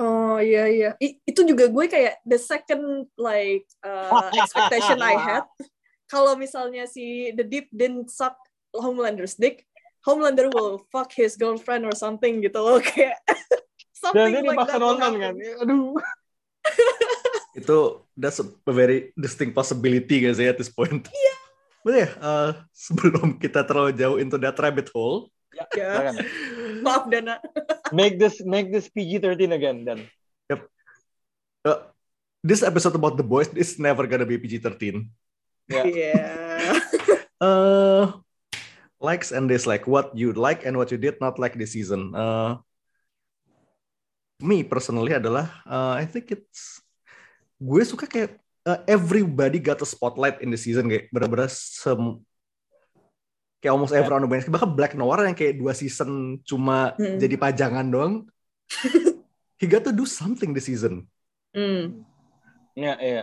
Oh 0.00 0.40
iya 0.40 0.64
iya. 0.64 0.90
I- 0.96 1.20
itu 1.28 1.44
juga 1.44 1.68
gue 1.68 1.84
kayak 1.84 2.24
the 2.24 2.40
second 2.40 3.04
like 3.20 3.68
uh, 3.84 4.32
expectation 4.32 4.96
I 5.04 5.16
had. 5.16 5.44
Kalau 6.08 6.34
misalnya 6.34 6.88
si 6.88 7.30
The 7.36 7.44
Deep 7.44 7.68
didn't 7.70 8.08
suck 8.08 8.34
Homelander's 8.72 9.36
dick, 9.36 9.68
Homelander 10.08 10.48
will 10.48 10.80
fuck 10.88 11.12
his 11.12 11.36
girlfriend 11.36 11.84
or 11.84 11.92
something 11.92 12.40
gitu 12.40 12.56
loh 12.56 12.80
kayak 12.80 13.20
Dan 14.00 14.16
something 14.16 14.32
dia 14.32 14.40
like 14.40 14.56
dipaksa 14.56 14.76
nonton 14.80 15.12
kan. 15.20 15.34
Aduh. 15.36 15.92
Itu 17.60 17.78
that's 18.16 18.40
a 18.40 18.46
very 18.72 19.12
distinct 19.12 19.52
possibility 19.52 20.24
guys 20.24 20.40
ya 20.40 20.56
at 20.56 20.58
this 20.58 20.72
point. 20.72 21.04
Iya. 21.04 21.34
But 21.80 21.94
ya, 21.96 22.08
uh, 22.20 22.50
sebelum 22.72 23.36
kita 23.40 23.64
terlalu 23.64 23.96
jauh 23.96 24.16
into 24.20 24.36
that 24.40 24.56
rabbit 24.60 24.88
hole, 24.92 25.28
Ya, 25.50 25.66
Ya. 25.76 26.12
Maaf 26.86 27.10
Dana. 27.10 27.38
Make 27.98 28.22
this 28.22 28.38
make 28.46 28.70
this 28.70 28.86
PG-13 28.86 29.50
again 29.50 29.82
dan. 29.82 30.06
uh, 31.66 31.90
this 32.38 32.62
episode 32.62 32.94
about 32.94 33.18
the 33.18 33.26
boys 33.26 33.50
is 33.58 33.82
never 33.82 34.06
gonna 34.06 34.24
be 34.26 34.38
PG-13. 34.38 35.10
Ya. 35.66 35.82
Iya. 35.82 36.22
Uh, 37.42 38.22
likes 39.02 39.34
and 39.34 39.50
dislike, 39.50 39.90
what 39.90 40.14
you 40.14 40.30
like 40.36 40.62
and 40.62 40.78
what 40.78 40.94
you 40.94 40.98
did 41.00 41.18
not 41.18 41.40
like 41.40 41.58
this 41.58 41.74
season. 41.74 42.14
Uh, 42.14 42.62
me 44.38 44.62
personally 44.62 45.16
adalah, 45.18 45.50
uh, 45.66 45.98
I 45.98 46.06
think 46.06 46.30
it's, 46.30 46.78
gue 47.58 47.82
suka 47.84 48.06
kayak 48.06 48.38
uh, 48.64 48.80
everybody 48.86 49.58
got 49.58 49.80
a 49.82 49.88
spotlight 49.88 50.40
in 50.44 50.52
the 50.52 50.60
season 50.60 50.88
kayak 50.88 51.08
bener-bener 51.12 51.48
sem 51.48 52.20
kayak 53.60 53.72
almost 53.76 53.92
everyone 53.92 54.24
yeah. 54.24 54.48
bahkan 54.48 54.72
Black 54.72 54.92
Noir 54.96 55.20
yang 55.24 55.36
kayak 55.36 55.60
dua 55.60 55.76
season 55.76 56.40
cuma 56.42 56.96
Hmm. 56.96 57.20
jadi 57.20 57.36
pajangan 57.36 57.86
doang 57.86 58.14
he 59.60 59.68
got 59.68 59.84
to 59.84 59.92
do 59.92 60.08
something 60.08 60.50
this 60.56 60.66
season 60.66 61.04
Hmm. 61.50 62.06
Ya, 62.78 62.94
iya. 63.02 63.22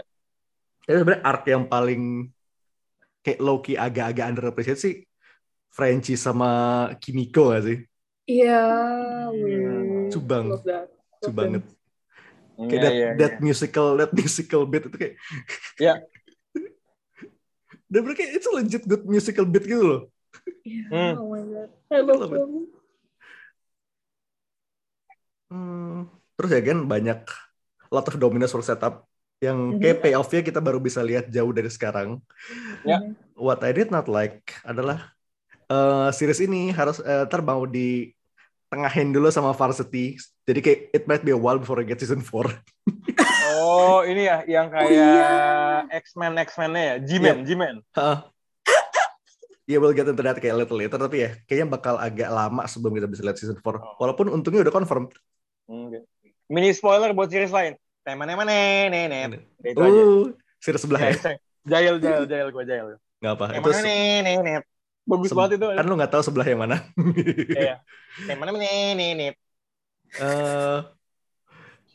Itu 0.83 0.99
sebenarnya 0.99 1.23
arc 1.23 1.47
yang 1.47 1.63
paling 1.63 2.27
kayak 3.23 3.39
Loki 3.39 3.79
agak-agak 3.79 4.35
underappreciated 4.35 4.79
sih 4.83 4.95
Frenchie 5.71 6.19
sama 6.19 6.49
Kimiko 6.99 7.55
gak 7.55 7.63
sih? 7.71 7.77
Iya. 8.27 8.59
Cubang. 10.11 10.59
That. 10.67 10.91
Itu 11.23 11.31
Love 11.31 11.37
banget. 11.39 11.63
Iya, 12.59 12.67
Kayak 12.67 12.81
that, 12.83 12.93
iya, 12.93 13.09
that 13.15 13.33
iya. 13.37 13.43
musical, 13.43 13.87
that 13.95 14.11
musical 14.11 14.61
beat 14.67 14.83
itu 14.91 14.97
kayak 14.99 15.15
Ya. 15.79 15.93
Dan 17.91 18.01
mereka 18.03 18.27
it's 18.27 18.43
a 18.43 18.51
legit 18.51 18.83
good 18.83 19.07
musical 19.07 19.47
beat 19.47 19.63
gitu 19.63 19.79
loh. 19.87 20.01
Iya, 20.63 20.85
Hmm. 20.87 21.13
Oh 21.19 21.27
my 21.31 21.43
god. 21.43 21.69
I 21.87 21.99
love 22.03 22.19
Love 22.19 22.31
it. 22.31 22.39
them. 22.39 22.51
Hmm, 25.47 25.97
terus 26.35 26.51
ya 26.51 26.61
kan 26.61 26.79
banyak 26.83 27.19
lot 27.87 28.03
of 28.03 28.15
dominance 28.19 28.51
for 28.51 28.59
setup 28.59 29.07
yang 29.39 29.79
kayak 29.79 30.01
payoff-nya 30.03 30.41
kita 30.43 30.59
baru 30.59 30.81
bisa 30.81 30.99
lihat 30.99 31.31
jauh 31.31 31.53
dari 31.55 31.71
sekarang. 31.71 32.19
Ya. 32.83 32.99
What 33.31 33.63
I 33.63 33.71
did 33.71 33.87
not 33.87 34.11
like 34.11 34.57
adalah 34.65 35.13
eh 35.67 36.09
series 36.11 36.43
ini 36.43 36.73
harus 36.75 36.99
eh, 36.99 37.23
ntar 37.27 37.39
mau 37.39 37.63
di 37.63 38.11
tengahin 38.67 39.15
dulu 39.15 39.31
sama 39.31 39.55
Varsity. 39.55 40.19
Jadi 40.43 40.59
kayak 40.59 40.79
it 40.91 41.03
might 41.07 41.23
be 41.23 41.31
a 41.31 41.39
while 41.39 41.59
before 41.59 41.79
I 41.79 41.87
get 41.87 41.99
season 41.99 42.19
4. 42.19 42.51
Oh, 43.57 44.03
ini 44.03 44.27
ya 44.27 44.43
yang 44.43 44.67
kayak 44.67 44.91
iya. 44.91 45.87
X-Men 46.03 46.35
X-Men-nya 46.43 46.83
ya, 46.83 46.95
G-Man, 47.03 47.37
G-Man. 47.47 47.75
Ya, 49.67 49.83
we'll 49.83 49.91
get 49.91 50.07
into 50.07 50.23
that 50.23 50.39
kayak 50.39 50.63
little 50.63 50.79
later, 50.79 50.95
tapi 50.95 51.27
ya 51.27 51.35
kayaknya 51.43 51.67
bakal 51.75 51.99
agak 51.99 52.31
lama 52.31 52.63
sebelum 52.71 52.95
kita 52.95 53.07
bisa 53.11 53.19
lihat 53.19 53.35
season 53.35 53.59
4. 53.59 53.99
Walaupun 53.99 54.31
untungnya 54.31 54.63
udah 54.63 54.71
confirmed. 54.71 55.11
Oke. 55.67 56.07
Mini 56.47 56.71
spoiler 56.71 57.11
buat 57.11 57.27
series 57.27 57.51
lain. 57.51 57.75
Teman-teman 58.07 58.47
nenet. 58.47 59.43
Itu 59.59 59.83
aja. 59.83 59.99
Uh, 59.99 60.31
series 60.63 60.79
sebelah 60.79 61.11
ya? 61.11 61.35
Jail, 61.67 61.99
jail, 61.99 62.23
jail, 62.23 62.47
gue 62.47 62.63
jail. 62.63 62.95
Nggak 63.19 63.33
apa. 63.35 63.45
Itu 63.59 63.67
Teman-teman 63.67 64.23
nenet. 64.23 64.63
Bagus 65.03 65.31
banget 65.35 65.59
itu. 65.59 65.67
kan 65.67 65.83
lu 65.83 65.95
nggak 65.99 66.11
tahu 66.15 66.23
sebelah 66.23 66.47
yang 66.47 66.63
mana. 66.63 66.87
Iya. 67.51 67.83
Teman-teman 68.31 68.63
nenet. 68.63 69.35
Eh, 70.15 70.79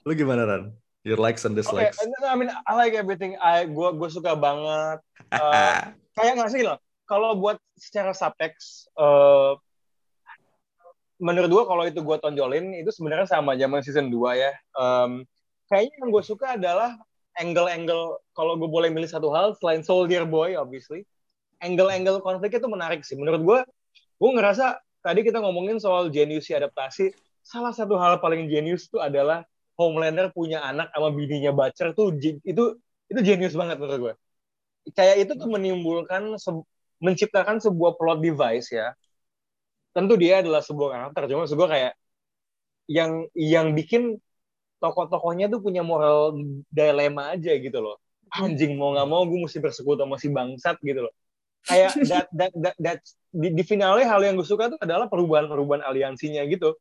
lu 0.05 0.13
gimana 0.13 0.45
Ran? 0.45 0.63
Your 1.09 1.17
likes 1.17 1.49
and 1.49 1.57
dislikes. 1.57 1.97
I 2.05 2.37
mean, 2.37 2.53
I 2.53 2.73
like 2.77 2.93
everything. 2.93 3.41
I, 3.41 3.65
gue, 3.65 3.89
gue 3.97 4.09
suka 4.13 4.37
banget. 4.37 5.01
Eh, 5.33 5.81
kayak 6.13 6.37
nggak 6.37 6.53
sih 6.53 6.61
loh. 6.61 6.77
Kalau 7.13 7.37
buat 7.37 7.61
secara 7.77 8.17
subtext, 8.17 8.89
eh 8.97 9.53
menurut 11.23 11.51
gue 11.55 11.65
kalau 11.71 11.85
itu 11.87 12.01
gue 12.03 12.17
tonjolin 12.19 12.75
itu 12.75 12.91
sebenarnya 12.91 13.31
sama 13.31 13.55
zaman 13.55 13.79
season 13.85 14.11
2 14.11 14.35
ya. 14.35 14.53
Em, 14.75 15.23
kayaknya 15.71 15.95
yang 16.03 16.11
gue 16.11 16.25
suka 16.27 16.59
adalah 16.59 16.99
angle-angle 17.39 18.19
kalau 18.35 18.59
gue 18.59 18.67
boleh 18.67 18.91
milih 18.91 19.07
satu 19.07 19.31
hal 19.31 19.55
selain 19.63 19.87
Soldier 19.87 20.27
Boy 20.27 20.59
obviously, 20.59 21.07
angle-angle 21.63 22.19
konfliknya 22.21 22.59
itu 22.59 22.71
menarik 22.71 23.01
sih. 23.07 23.15
Menurut 23.15 23.43
gue, 23.47 23.59
gue 24.19 24.31
ngerasa 24.35 24.83
tadi 25.07 25.23
kita 25.23 25.39
ngomongin 25.39 25.79
soal 25.79 26.11
genius 26.11 26.51
adaptasi. 26.51 27.15
Salah 27.43 27.71
satu 27.71 27.95
hal 28.03 28.19
paling 28.19 28.51
genius 28.51 28.91
itu 28.91 28.99
adalah 28.99 29.47
Homelander 29.79 30.35
punya 30.35 30.61
anak 30.63 30.91
sama 30.93 31.11
bininya 31.15 31.55
Butcher 31.55 31.95
tuh 31.97 32.13
itu 32.19 32.65
itu 33.09 33.21
genius 33.23 33.55
banget 33.55 33.79
menurut 33.79 34.01
gue. 34.11 34.15
Kayak 34.99 35.17
itu 35.23 35.33
tuh 35.39 35.49
menimbulkan 35.49 36.35
menciptakan 37.03 37.59
sebuah 37.59 37.99
plot 37.99 38.19
device 38.23 38.69
ya. 38.73 38.95
Tentu 39.93 40.15
dia 40.17 40.41
adalah 40.41 40.65
sebuah 40.65 40.89
karakter, 40.89 41.23
cuma 41.29 41.45
gue 41.45 41.69
kayak 41.69 41.93
yang 42.89 43.29
yang 43.37 43.67
bikin 43.77 44.17
tokoh-tokohnya 44.81 45.47
tuh 45.53 45.61
punya 45.63 45.85
moral 45.85 46.35
dilema 46.73 47.37
aja 47.37 47.53
gitu 47.59 47.79
loh. 47.79 47.97
Anjing 48.33 48.81
mau 48.81 48.97
nggak 48.97 49.09
mau 49.11 49.23
gue 49.29 49.39
mesti 49.45 49.61
bersekutu 49.61 50.01
sama 50.03 50.17
si 50.17 50.33
bangsat 50.33 50.81
gitu 50.81 51.07
loh. 51.07 51.15
Kayak 51.69 51.93
that, 52.11 52.27
that, 52.35 52.53
that, 52.57 52.77
that, 52.81 52.99
di, 53.31 53.53
di 53.53 53.63
finalnya 53.63 54.09
hal 54.09 54.21
yang 54.25 54.35
gue 54.41 54.49
suka 54.49 54.73
tuh 54.73 54.81
adalah 54.81 55.07
perubahan-perubahan 55.13 55.85
aliansinya 55.85 56.43
gitu 56.49 56.75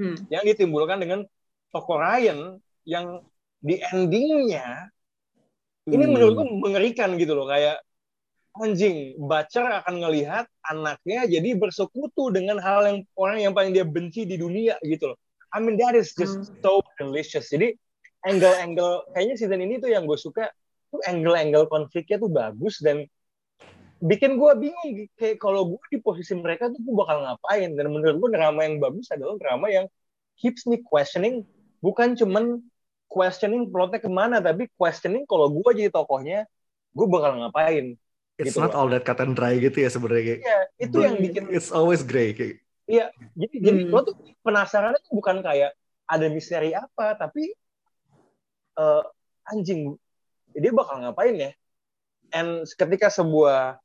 Hmm. 0.00 0.16
yang 0.32 0.40
ditimbulkan 0.48 1.04
dengan 1.04 1.20
tokoh 1.68 2.00
Ryan 2.00 2.56
yang 2.88 3.20
di 3.60 3.76
endingnya 3.92 4.88
ini 5.84 6.04
Hmm. 6.04 6.12
menurutku 6.16 6.42
mengerikan 6.64 7.12
gitu 7.20 7.36
loh 7.36 7.44
kayak 7.44 7.76
anjing 8.60 9.16
Butcher 9.16 9.64
akan 9.64 9.94
ngelihat 10.04 10.44
anaknya 10.68 11.24
jadi 11.24 11.56
bersekutu 11.56 12.28
dengan 12.34 12.60
hal 12.60 12.84
yang 12.84 12.98
orang 13.16 13.38
yang 13.40 13.52
paling 13.56 13.72
dia 13.72 13.84
benci 13.86 14.28
di 14.28 14.36
dunia 14.36 14.76
gitu 14.84 15.12
loh. 15.14 15.18
I 15.52 15.60
mean 15.60 15.76
that 15.80 15.96
is 15.96 16.12
just 16.16 16.40
Hmm. 16.40 16.60
so 16.60 16.72
delicious. 17.00 17.48
Jadi 17.52 17.76
angle-angle 18.24 19.08
kayaknya 19.12 19.34
season 19.40 19.60
ini 19.64 19.80
tuh 19.80 19.90
yang 19.92 20.04
gue 20.04 20.16
suka 20.20 20.48
tuh 20.92 21.00
angle-angle 21.08 21.66
konfliknya 21.68 22.20
tuh 22.20 22.30
bagus 22.30 22.78
dan 22.84 23.08
bikin 24.02 24.34
gue 24.36 24.52
bingung 24.58 24.90
kayak 25.14 25.38
kalau 25.38 25.74
gue 25.74 25.84
di 25.94 25.98
posisi 26.02 26.34
mereka 26.34 26.68
tuh 26.68 26.80
gue 26.82 26.94
bakal 26.94 27.22
ngapain 27.22 27.70
dan 27.78 27.86
menurut 27.88 28.16
gue 28.18 28.30
drama 28.34 28.60
yang 28.66 28.82
bagus 28.82 29.06
adalah 29.14 29.38
drama 29.38 29.70
yang 29.70 29.86
keeps 30.36 30.66
me 30.66 30.82
questioning 30.82 31.46
bukan 31.78 32.18
cuman 32.18 32.58
questioning 33.06 33.70
plotnya 33.70 34.02
ke 34.02 34.10
mana 34.10 34.42
tapi 34.42 34.66
questioning 34.74 35.22
kalau 35.24 35.48
gue 35.54 35.70
jadi 35.78 35.90
tokohnya 35.94 36.50
gue 36.92 37.06
bakal 37.06 37.38
ngapain 37.40 37.94
It's 38.40 38.56
gitu 38.56 38.64
not 38.64 38.72
loh. 38.72 38.84
all 38.84 38.88
that 38.90 39.04
cut 39.04 39.20
and 39.20 39.36
dry 39.36 39.60
gitu 39.60 39.76
ya 39.84 39.90
sebenarnya 39.92 40.24
kayak. 40.24 40.40
Iya, 40.40 40.58
itu 40.80 40.96
yang 40.98 41.16
bikin 41.20 41.42
It's 41.52 41.68
always 41.68 42.00
gray 42.02 42.32
kayak. 42.32 42.58
jadi 43.32 43.54
jadi 43.56 43.80
Hmm. 43.88 43.92
lo 43.94 44.00
tuh 44.04 44.16
penasaran 44.44 44.92
tuh 45.00 45.14
bukan 45.16 45.40
kayak 45.40 45.72
ada 46.04 46.26
misteri 46.28 46.76
apa 46.76 47.16
tapi 47.16 47.54
eh, 48.76 49.02
anjing 49.48 49.96
dia 50.52 50.72
bakal 50.74 51.00
ngapain 51.00 51.36
ya 51.38 51.50
and 52.36 52.68
ketika 52.76 53.08
sebuah 53.08 53.80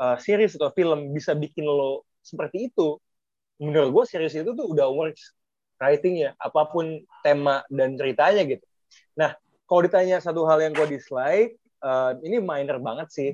eh, 0.00 0.16
series 0.22 0.56
atau 0.56 0.72
film 0.72 1.12
bisa 1.12 1.36
bikin 1.36 1.66
lo 1.66 2.08
seperti 2.24 2.72
itu 2.72 2.96
menurut 3.60 3.90
gue 3.92 4.04
series 4.06 4.32
itu 4.32 4.54
tuh 4.54 4.66
udah 4.70 4.88
works 4.88 5.34
writingnya 5.76 6.32
apa 6.38 6.70
pun 6.72 7.02
tema 7.20 7.66
dan 7.68 7.98
ceritanya 7.98 8.48
gitu 8.48 8.64
nah 9.12 9.34
kalau 9.68 9.84
ditanya 9.84 10.22
satu 10.22 10.46
hal 10.48 10.62
yang 10.62 10.72
gue 10.72 10.88
dislike 10.88 11.52
eh, 11.58 12.10
ini 12.24 12.38
minor 12.40 12.80
banget 12.80 13.08
sih 13.12 13.30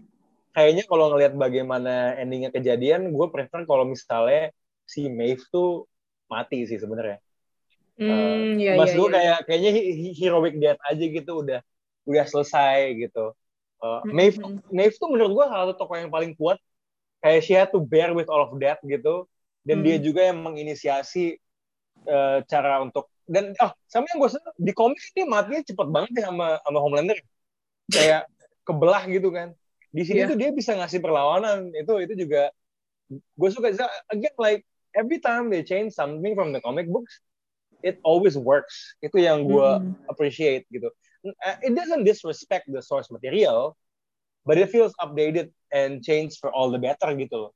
kayaknya 0.55 0.82
kalau 0.90 1.05
ngelihat 1.12 1.34
bagaimana 1.44 1.90
endingnya 2.20 2.50
kejadian 2.57 3.00
gue 3.16 3.26
prefer 3.34 3.61
kalau 3.70 3.84
misalnya 3.92 4.50
si 4.92 5.00
Maeve 5.18 5.42
tuh 5.55 5.86
mati 6.32 6.57
sih 6.70 6.78
sebenarnya 6.82 7.18
Hmm, 7.98 8.59
iya, 8.59 8.72
Mas 8.78 8.90
iya, 8.90 8.94
gue 8.98 9.07
iya. 9.07 9.14
kayak 9.14 9.38
kayaknya 9.46 9.70
he- 9.76 9.94
he- 10.00 10.16
heroic 10.18 10.55
death 10.62 10.80
aja 10.90 11.05
gitu 11.16 11.32
udah 11.42 11.61
udah 12.11 12.24
selesai 12.26 12.78
gitu. 13.00 13.32
Uh, 13.80 14.00
Hmm, 14.05 14.11
Maeve, 14.16 14.36
hmm. 14.38 14.59
Maeve 14.74 14.94
tuh 14.98 15.09
menurut 15.12 15.32
gue 15.36 15.44
salah 15.46 15.64
satu 15.70 15.74
tokoh 15.78 15.96
yang 16.02 16.11
paling 16.12 16.32
kuat. 16.38 16.59
Kayak 17.22 17.40
she 17.46 17.52
had 17.57 17.70
to 17.72 17.80
bear 17.80 18.12
with 18.12 18.28
all 18.28 18.44
of 18.48 18.52
that 18.61 18.78
gitu. 18.84 19.24
Dan 19.64 19.80
Hmm. 19.80 19.84
dia 19.86 19.96
juga 20.02 20.20
yang 20.28 20.42
menginisiasi 20.44 21.38
eh, 22.09 22.38
cara 22.50 22.82
untuk 22.84 23.09
dan 23.24 23.57
oh 23.64 23.72
sama 23.88 24.05
yang 24.12 24.18
gue 24.20 24.30
seneng 24.36 24.55
di 24.61 24.72
komik 24.76 25.00
dia 25.16 25.24
matinya 25.24 25.62
cepet 25.64 25.88
banget 25.88 26.11
ya 26.20 26.22
sama 26.28 26.61
sama 26.61 26.78
Homelander 26.84 27.18
kayak 27.88 28.28
kebelah 28.68 29.02
gitu 29.09 29.28
kan 29.32 29.48
di 29.95 30.03
sini 30.03 30.26
Iya. 30.26 30.30
tuh 30.34 30.38
dia 30.42 30.51
bisa 30.51 30.74
ngasih 30.74 30.99
perlawanan. 30.99 31.70
Itu 31.70 32.03
itu 32.03 32.18
juga 32.18 32.51
gue 33.14 33.51
suka 33.55 33.70
again 34.11 34.34
like 34.42 34.66
every 34.99 35.22
time 35.22 35.55
they 35.55 35.62
change 35.62 35.95
something 35.95 36.34
from 36.34 36.51
the 36.51 36.59
comic 36.59 36.90
books 36.90 37.22
it 37.86 38.03
always 38.03 38.34
works. 38.34 38.99
Itu 38.99 39.22
yang 39.22 39.47
gue 39.47 39.68
Hmm. 39.78 39.95
appreciate 40.11 40.66
gitu. 40.74 40.90
Uh, 41.24 41.57
it 41.62 41.72
doesn't 41.72 42.03
disrespect 42.05 42.66
the 42.68 42.82
source 42.82 43.09
material 43.09 43.78
but 44.45 44.59
it 44.59 44.68
feels 44.68 44.92
updated 45.01 45.49
and 45.72 46.05
changed 46.05 46.36
for 46.42 46.51
all 46.53 46.68
the 46.68 46.80
better 46.80 47.14
gitu 47.14 47.49
loh. 47.49 47.53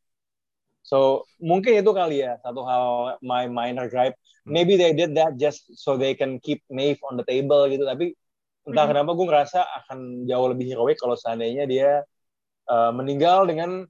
So 0.86 1.28
mungkin 1.36 1.84
itu 1.84 1.91
kali 1.93 2.24
ya 2.24 2.41
satu 2.41 2.64
hal 2.64 3.18
my 3.20 3.45
minor 3.51 3.91
gripe. 3.93 4.16
Maybe 4.49 4.80
they 4.80 4.97
did 4.97 5.12
that 5.20 5.36
just 5.36 5.68
so 5.76 6.01
they 6.01 6.16
can 6.16 6.41
keep 6.41 6.64
Maeve 6.72 6.97
on 7.05 7.20
the 7.20 7.26
table 7.28 7.68
gitu. 7.68 7.84
Tapi 7.84 8.16
entah 8.64 8.89
Mhm. 8.89 8.91
kenapa 8.97 9.11
gue 9.12 9.26
ngerasa 9.28 9.61
akan 9.84 10.24
jauh 10.24 10.49
lebih 10.49 10.72
heroik 10.72 10.97
kalau 10.97 11.12
seandainya 11.16 11.68
dia 11.68 12.01
uh, 12.69 12.93
meninggal 12.93 13.45
dengan 13.45 13.85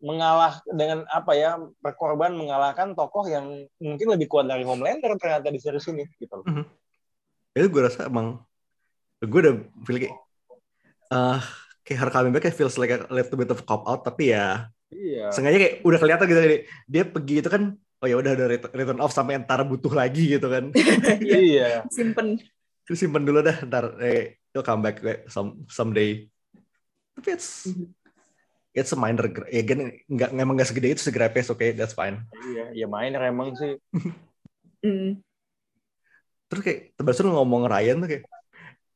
mengalah 0.00 0.64
dengan 0.64 1.04
apa 1.06 1.36
ya 1.36 1.60
berkorban 1.78 2.32
mengalahkan 2.32 2.96
tokoh 2.96 3.28
yang 3.28 3.44
mungkin 3.76 4.08
lebih 4.08 4.26
kuat 4.26 4.48
dari 4.48 4.64
Homelander 4.64 5.12
ternyata 5.20 5.52
di 5.52 5.60
series 5.60 5.84
ini 5.92 6.08
gitu 6.16 6.40
loh. 6.40 6.64
itu 7.52 7.68
gue 7.68 7.82
rasa 7.84 8.08
emang 8.08 8.40
gue 9.20 9.40
udah 9.44 9.54
feel 9.84 10.00
kayak 10.00 10.16
ah 11.10 11.44
kayak 11.84 11.98
her 12.00 12.10
coming 12.10 12.32
back 12.32 12.48
kayak 12.48 12.56
feels 12.56 12.80
like 12.80 12.88
a 12.88 13.04
little 13.12 13.36
bit 13.36 13.52
of 13.52 13.60
cop 13.62 13.84
out 13.84 14.00
tapi 14.00 14.32
ya 14.32 14.72
Iya. 14.88 15.30
sengaja 15.30 15.54
kayak 15.54 15.74
udah 15.86 15.98
kelihatan 16.00 16.26
gitu 16.26 16.40
dia, 16.42 16.60
dia 16.88 17.02
pergi 17.06 17.34
itu 17.38 17.46
kan 17.46 17.62
oh 18.00 18.06
ya 18.08 18.16
udah 18.16 18.32
ada 18.34 18.46
ret- 18.48 18.72
return 18.72 18.98
off 18.98 19.14
sampai 19.14 19.38
ntar 19.38 19.62
butuh 19.62 19.92
lagi 19.92 20.34
gitu 20.34 20.48
kan 20.48 20.74
Iya, 21.22 21.38
Iya. 21.38 21.68
simpen. 21.86 22.40
terus 22.82 22.98
simpen 22.98 23.22
dulu 23.22 23.38
dah 23.38 23.62
ntar 23.68 24.00
eh 24.00 24.40
he'll 24.50 24.64
come 24.64 24.80
back 24.80 24.98
kayak 24.98 25.28
some 25.28 25.62
someday 25.68 26.26
tapi 27.12 27.36
it's 27.36 27.68
Mhm. 27.68 27.92
It's 28.70 28.92
a 28.92 28.98
minor 28.98 29.26
gra- 29.26 29.48
ya 29.48 29.62
nggak 29.62 30.30
emang 30.32 30.54
nggak 30.54 30.68
segede 30.68 30.94
itu 30.94 31.02
segrapes 31.02 31.48
oke 31.48 31.66
that's 31.74 31.92
fine 31.92 32.22
Iya, 32.46 32.72
ya 32.74 32.86
minor 32.86 33.22
emang 33.22 33.54
sih. 33.54 33.76
Hmm. 34.80 35.20
terus 36.48 36.62
kayak 36.64 36.80
terus 36.96 37.20
lu 37.20 37.36
ngomong 37.36 37.68
Ryan 37.68 38.00
tuh 38.00 38.08
kayak 38.08 38.24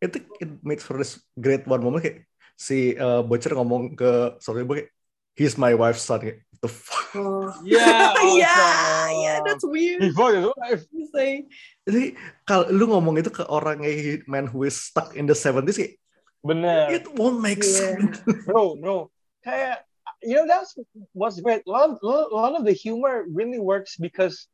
itu 0.00 0.16
it 0.40 0.50
makes 0.60 0.80
for 0.80 0.96
this 0.96 1.20
great 1.36 1.68
one 1.68 1.78
moment 1.78 2.00
kayak 2.00 2.24
si 2.56 2.96
uh, 2.96 3.20
Butcher 3.20 3.52
ngomong 3.52 3.92
ke 3.92 4.40
sorry 4.40 4.64
kayak 4.64 4.88
he's 5.36 5.54
my 5.54 5.76
wife's 5.76 6.00
son 6.00 6.18
kayak 6.18 6.40
the 6.58 6.72
fuck 6.72 7.04
Oh. 7.14 7.46
Iya. 7.62 7.78
yeah, 8.42 9.06
yeah, 9.22 9.36
that's 9.44 9.62
weird 9.62 10.02
Before 10.02 10.32
his 10.32 10.48
wife. 10.56 10.82
say. 11.12 11.46
jadi 11.84 12.16
kalau 12.42 12.66
lu 12.72 12.90
ngomong 12.90 13.20
itu 13.20 13.28
ke 13.28 13.44
orang 13.44 13.78
kayak 13.78 14.24
man 14.24 14.48
who 14.48 14.64
is 14.64 14.74
stuck 14.74 15.12
in 15.12 15.22
the 15.24 15.36
70s 15.36 15.76
kayak 15.76 15.94
Bener. 16.40 16.90
it 16.90 17.06
won't 17.14 17.38
make 17.38 17.60
Yeah. 17.60 17.94
sense 17.94 18.18
bro, 18.42 18.74
bro. 18.74 19.12
Kayak, 19.44 19.84
you 20.24 20.34
know, 20.40 20.48
that's 20.48 20.72
what's 21.12 21.38
great. 21.44 21.62
A 21.68 21.70
lot, 21.70 22.00
a 22.00 22.32
lot 22.32 22.56
of 22.56 22.64
the 22.64 22.72
humor 22.72 23.28
really 23.28 23.60
works 23.60 24.00
because 24.00 24.48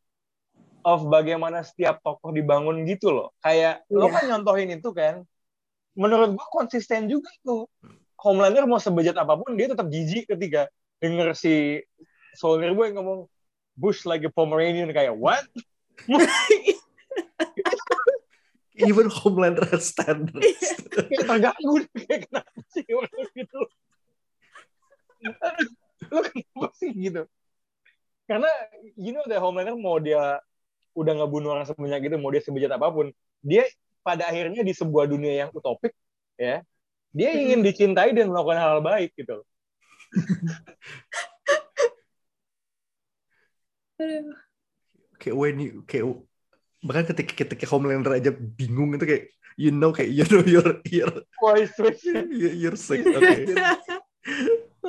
of 0.82 1.06
bagaimana 1.06 1.62
setiap 1.62 2.02
tokoh 2.02 2.34
dibangun 2.34 2.82
gitu 2.90 3.14
loh. 3.14 3.30
Kayak, 3.46 3.86
lo 3.86 4.10
Iya. 4.10 4.14
kan 4.18 4.24
nyontohin 4.34 4.74
itu 4.74 4.90
kan. 4.90 5.22
Menurut 5.94 6.34
gua 6.34 6.48
konsisten 6.50 7.06
juga 7.06 7.30
tuh. 7.46 7.70
Homelander 8.20 8.68
mau 8.68 8.76
sebejat 8.76 9.16
apa 9.16 9.32
pun, 9.40 9.56
dia 9.56 9.64
tetap 9.72 9.88
jijik 9.88 10.28
ketika 10.28 10.68
denger 11.00 11.32
si 11.32 11.80
Soldier 12.36 12.76
Boy 12.76 12.92
ngomong, 12.92 13.24
Bush 13.80 14.04
like 14.04 14.20
a 14.26 14.32
Pomeranian. 14.32 14.92
Kayak, 14.92 15.16
what? 15.16 15.46
even 18.80 19.08
Homelander 19.12 19.68
standards 19.80 20.46
kayak 20.94 21.24
terganggu 21.28 21.84
kayak 21.92 22.20
kenapa 22.28 22.60
sih 22.72 22.84
orang 22.92 23.24
gitu 23.36 23.60
lu 26.10 26.20
kenapa 26.24 26.68
sih 26.76 26.90
gitu? 26.96 27.22
Karena 28.24 28.50
you 28.96 29.12
know 29.12 29.26
the 29.26 29.36
Homelander 29.36 29.76
mau 29.76 30.00
dia 30.00 30.40
udah 30.94 31.12
ngebunuh 31.18 31.54
orang 31.54 31.66
sebanyak 31.66 32.10
itu 32.10 32.16
mau 32.18 32.32
dia 32.32 32.42
sebejat 32.42 32.70
apa 32.74 32.88
pun 32.90 33.12
dia 33.40 33.66
pada 34.00 34.26
akhirnya 34.26 34.64
di 34.64 34.72
sebuah 34.74 35.06
dunia 35.06 35.46
yang 35.46 35.50
utopik 35.54 35.92
ya 36.34 36.64
dia 37.12 37.30
ingin 37.34 37.60
dicintai 37.66 38.14
dan 38.14 38.30
melakukan 38.30 38.58
hal 38.58 38.78
baik 38.82 39.14
gitu. 39.14 39.42
Kayak 45.20 45.36
when 45.36 45.60
you 45.60 45.84
kayak 45.84 46.08
bahkan 46.80 47.04
ketika 47.12 47.44
ketika 47.44 47.64
Homelander 47.68 48.16
aja 48.16 48.32
bingung 48.32 48.96
itu 48.96 49.04
kayak 49.04 49.24
you 49.60 49.68
know 49.68 49.92
kayak 49.92 50.08
you 50.16 50.24
know 50.32 50.40
you're 50.48 50.80
you're 50.88 51.16
you're 52.56 52.78
sick 52.80 53.04
okay 53.18 53.44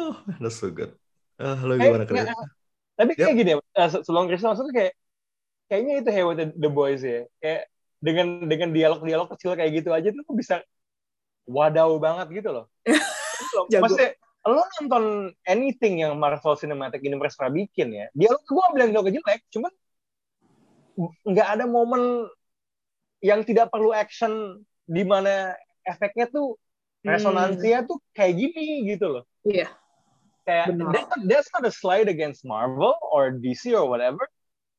oh 0.02 0.16
that's 0.41 0.58
so 0.58 0.74
good. 0.74 0.97
Ah 1.38 1.58
lo 1.62 1.78
gimana 1.78 2.10
Kayak- 2.10 2.34
keren 2.34 2.49
tapi 2.97 3.12
kayak 3.18 3.34
gini 3.38 3.52
ya 3.58 3.86
se- 3.89 4.04
sebelum 4.06 4.30
Krisna 4.30 4.54
masuk 4.54 4.70
tuh 4.70 4.76
kayak 4.78 4.93
kayaknya 5.70 5.93
itu 6.06 6.10
hebat 6.10 6.54
The 6.54 6.70
Boys 6.70 7.02
ya. 7.02 7.26
Kayak 7.41 7.62
dengan 8.02 8.28
dengan 8.49 8.70
dialog-dialog 8.74 9.30
kecil 9.38 9.54
kayak 9.58 9.72
gitu 9.78 9.89
aja 9.93 10.10
tuh 10.10 10.36
bisa 10.38 10.62
wadaw 11.45 11.97
banget 11.97 12.41
gitu 12.41 12.49
loh. 12.49 12.66
Maksudnya 13.82 14.18
lo 14.41 14.66
nonton 14.82 15.30
anything 15.45 16.02
yang 16.02 16.18
Marvel 16.18 16.58
Cinematic 16.58 17.06
Universe 17.06 17.38
pernah 17.38 17.62
bikin 17.62 17.93
ya 17.93 18.10
dialog 18.18 18.41
gue 18.41 18.66
bilang 18.74 18.89
dialog 18.89 19.14
jelek 19.14 19.45
cuman 19.54 19.70
nggak 21.30 21.47
ada 21.58 21.66
momen 21.70 22.26
yang 23.22 23.45
tidak 23.45 23.70
perlu 23.70 23.93
action 23.93 24.66
di 24.89 25.06
mana 25.06 25.54
efeknya 25.86 26.26
tuh 26.26 26.58
resonansinya 27.06 27.86
tuh 27.86 28.02
kayak 28.18 28.34
gini 28.38 28.86
gitu 28.89 29.10
loh. 29.10 29.24
Iya. 29.45 29.70
Kayak 30.48 30.74
Benar. 30.74 30.94
that's 30.94 31.10
not, 31.10 31.22
that's 31.28 31.50
not 31.54 31.64
a 31.66 31.74
slight 31.74 32.08
against 32.08 32.46
Marvel 32.46 32.96
or 33.12 33.32
DC 33.32 33.74
or 33.74 33.88
whatever. 33.88 34.28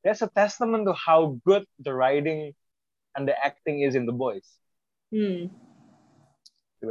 That's 0.02 0.22
a 0.22 0.30
testament 0.30 0.86
to 0.90 0.94
how 0.98 1.38
good 1.46 1.62
the 1.78 1.94
writing 1.94 2.54
and 3.14 3.28
the 3.28 3.38
acting 3.38 3.86
is 3.86 3.94
in 3.94 4.06
the 4.06 4.14
boys. 4.14 4.46
Hmm. 5.14 5.54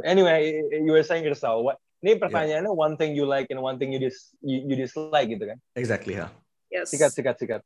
Anyway, 0.04 0.56
you 0.72 0.88
were 0.88 1.04
saying 1.04 1.24
yourself, 1.24 1.60
what? 1.60 1.76
Ini 2.02 2.18
pertanyaannya 2.18 2.72
one 2.72 2.96
thing 2.96 3.14
you 3.14 3.28
like 3.28 3.46
and 3.52 3.60
one 3.62 3.78
thing 3.78 3.92
you 3.92 4.00
dis 4.00 4.34
you, 4.42 4.64
you 4.66 4.74
dislike 4.74 5.30
gitu 5.30 5.54
kan? 5.54 5.58
exactly 5.78 6.18
ha 6.18 6.32
Yes. 6.72 6.88
Sikat, 6.88 7.12
sikat, 7.12 7.36
sikat. 7.36 7.62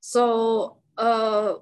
So, 0.00 0.80
uh, 0.96 1.60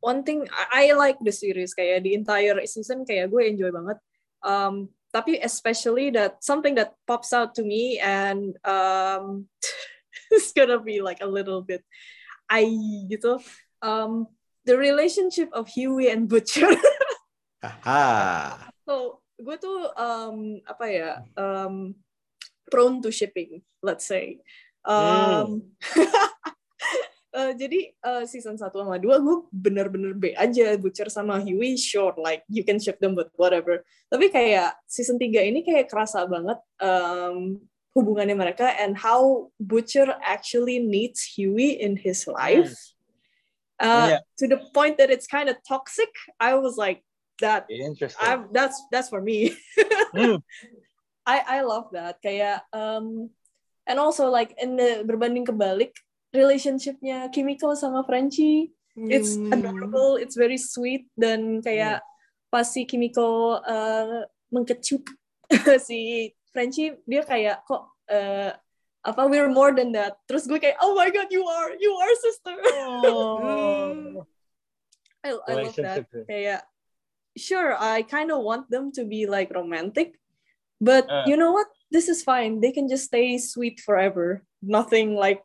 one 0.00 0.24
thing 0.24 0.48
I, 0.48 0.88
I 0.88 0.96
like 0.96 1.20
the 1.20 1.30
series 1.30 1.76
kayak 1.76 2.00
the 2.00 2.16
entire 2.16 2.56
season 2.64 3.04
kayak 3.04 3.28
gue 3.28 3.44
enjoy 3.44 3.68
banget. 3.68 4.00
Um, 4.40 4.88
tapi 5.10 5.38
especially 5.42 6.10
that 6.10 6.42
something 6.42 6.74
that 6.74 6.94
pops 7.06 7.34
out 7.34 7.54
to 7.54 7.62
me 7.62 7.98
and 7.98 8.54
um, 8.64 9.46
it's 10.30 10.54
gonna 10.54 10.80
be 10.80 11.02
like 11.02 11.22
a 11.22 11.28
little 11.28 11.62
bit 11.62 11.84
I 12.50 12.66
gitu. 13.06 13.38
Um, 13.78 14.26
the 14.66 14.74
relationship 14.74 15.54
of 15.54 15.70
Huey 15.70 16.10
and 16.10 16.26
Butcher. 16.26 16.66
haha 17.62 18.56
so 18.88 19.20
gue 19.38 19.56
tuh 19.60 19.86
um, 19.94 20.58
apa 20.66 20.84
ya 20.90 21.10
um, 21.38 21.94
prone 22.66 22.98
to 23.04 23.14
shipping, 23.14 23.62
let's 23.86 24.04
say. 24.04 24.42
Um, 24.82 25.76
eh, 27.30 27.52
jadi 27.54 27.80
eh, 27.94 28.22
season 28.26 28.58
1 28.58 28.70
sama 28.70 28.98
2 28.98 29.06
gue 29.06 29.36
bener-bener 29.50 30.12
B 30.14 30.34
aja 30.34 30.74
Butcher 30.76 31.06
sama 31.08 31.38
Huey 31.38 31.78
sure 31.78 32.14
like 32.18 32.42
you 32.50 32.62
can 32.66 32.78
ship 32.82 32.98
them 32.98 33.14
but 33.14 33.30
whatever 33.38 33.82
tapi 34.10 34.30
kayak 34.30 34.74
season 34.90 35.18
3 35.18 35.30
ini 35.50 35.62
kayak 35.62 35.86
kerasa 35.86 36.26
banget 36.26 36.58
um, 36.82 37.58
hubungannya 37.94 38.34
mereka 38.38 38.70
and 38.78 38.94
how 38.98 39.50
Butcher 39.58 40.06
actually 40.22 40.78
needs 40.82 41.22
Huey 41.34 41.78
in 41.78 41.94
his 41.98 42.26
life 42.26 42.74
Uh, 43.80 44.12
Iya. 44.12 44.18
to 44.36 44.44
the 44.44 44.60
point 44.76 45.00
that 45.00 45.08
it's 45.08 45.24
kind 45.24 45.48
of 45.48 45.56
toxic 45.64 46.12
I 46.36 46.52
was 46.52 46.76
like 46.76 47.00
that 47.40 47.64
Interesting. 47.72 48.20
I, 48.20 48.44
that's 48.52 48.76
that's 48.92 49.08
for 49.08 49.24
me 49.24 49.56
Hmm. 50.12 50.44
I 51.24 51.40
I 51.40 51.58
love 51.64 51.88
that 51.96 52.20
kayak 52.20 52.60
um 52.76 53.32
and 53.88 53.96
also 53.96 54.28
like 54.28 54.52
in 54.60 54.76
the 54.76 55.00
berbanding 55.08 55.48
kebalik 55.48 55.96
relationshipnya 56.34 57.30
Kimiko 57.30 57.74
sama 57.74 58.02
Frenchie. 58.06 58.72
It's 59.00 59.38
adorable 59.38 60.20
it's 60.20 60.36
very 60.36 60.58
sweet 60.60 61.08
dan 61.16 61.62
kayak 61.64 62.04
pas 62.52 62.66
si 62.68 62.84
Kimiko 62.84 63.56
uh, 63.62 64.26
mengkecup 64.52 65.06
si 65.86 66.30
Frenchie 66.52 66.98
dia 67.08 67.22
kayak 67.24 67.64
kok 67.64 67.86
uh, 68.10 68.50
apa 69.00 69.22
we're 69.30 69.48
more 69.48 69.72
than 69.72 69.94
that. 69.96 70.20
Terus 70.28 70.44
gue 70.44 70.60
kayak 70.60 70.76
oh 70.84 70.92
my 70.92 71.08
god 71.08 71.30
you 71.32 71.40
are 71.46 71.72
you 71.78 71.92
are 71.96 72.14
sister. 72.20 72.56
Oh. 73.08 74.26
I, 75.24 75.36
I 75.48 75.52
love 75.64 75.76
that. 75.80 76.04
Ya. 76.10 76.24
kayak 76.28 76.60
sure 77.38 77.72
I 77.78 78.04
kind 78.04 78.28
of 78.34 78.42
want 78.44 78.68
them 78.68 78.90
to 78.98 79.06
be 79.06 79.24
like 79.24 79.54
romantic 79.54 80.18
but 80.82 81.08
Uh. 81.08 81.24
you 81.24 81.38
know 81.38 81.54
what? 81.54 81.70
This 81.88 82.10
is 82.10 82.20
fine. 82.26 82.60
They 82.60 82.74
can 82.74 82.84
just 82.90 83.08
stay 83.08 83.38
sweet 83.38 83.80
forever 83.80 84.44
nothing 84.60 85.16
like 85.16 85.40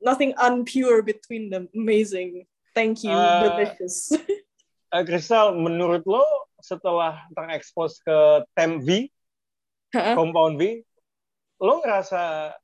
nothing 0.00 0.32
unpure 0.38 1.02
between 1.02 1.50
them 1.50 1.66
amazing 1.74 2.46
Thank 2.72 3.04
you, 3.04 3.12
Uh, 3.12 3.52
delicious. 3.52 4.16
Eh, 4.88 5.04
Crystal, 5.08 5.52
menurut 5.52 6.08
lo 6.08 6.24
setelah 6.56 7.20
terekspos 7.36 8.00
ke 8.00 8.48
Tem 8.56 8.80
V, 8.80 9.12
Hah? 9.92 10.16
Compound 10.16 10.56
V, 10.56 10.80
lo 11.60 11.84
ngerasa 11.84 12.56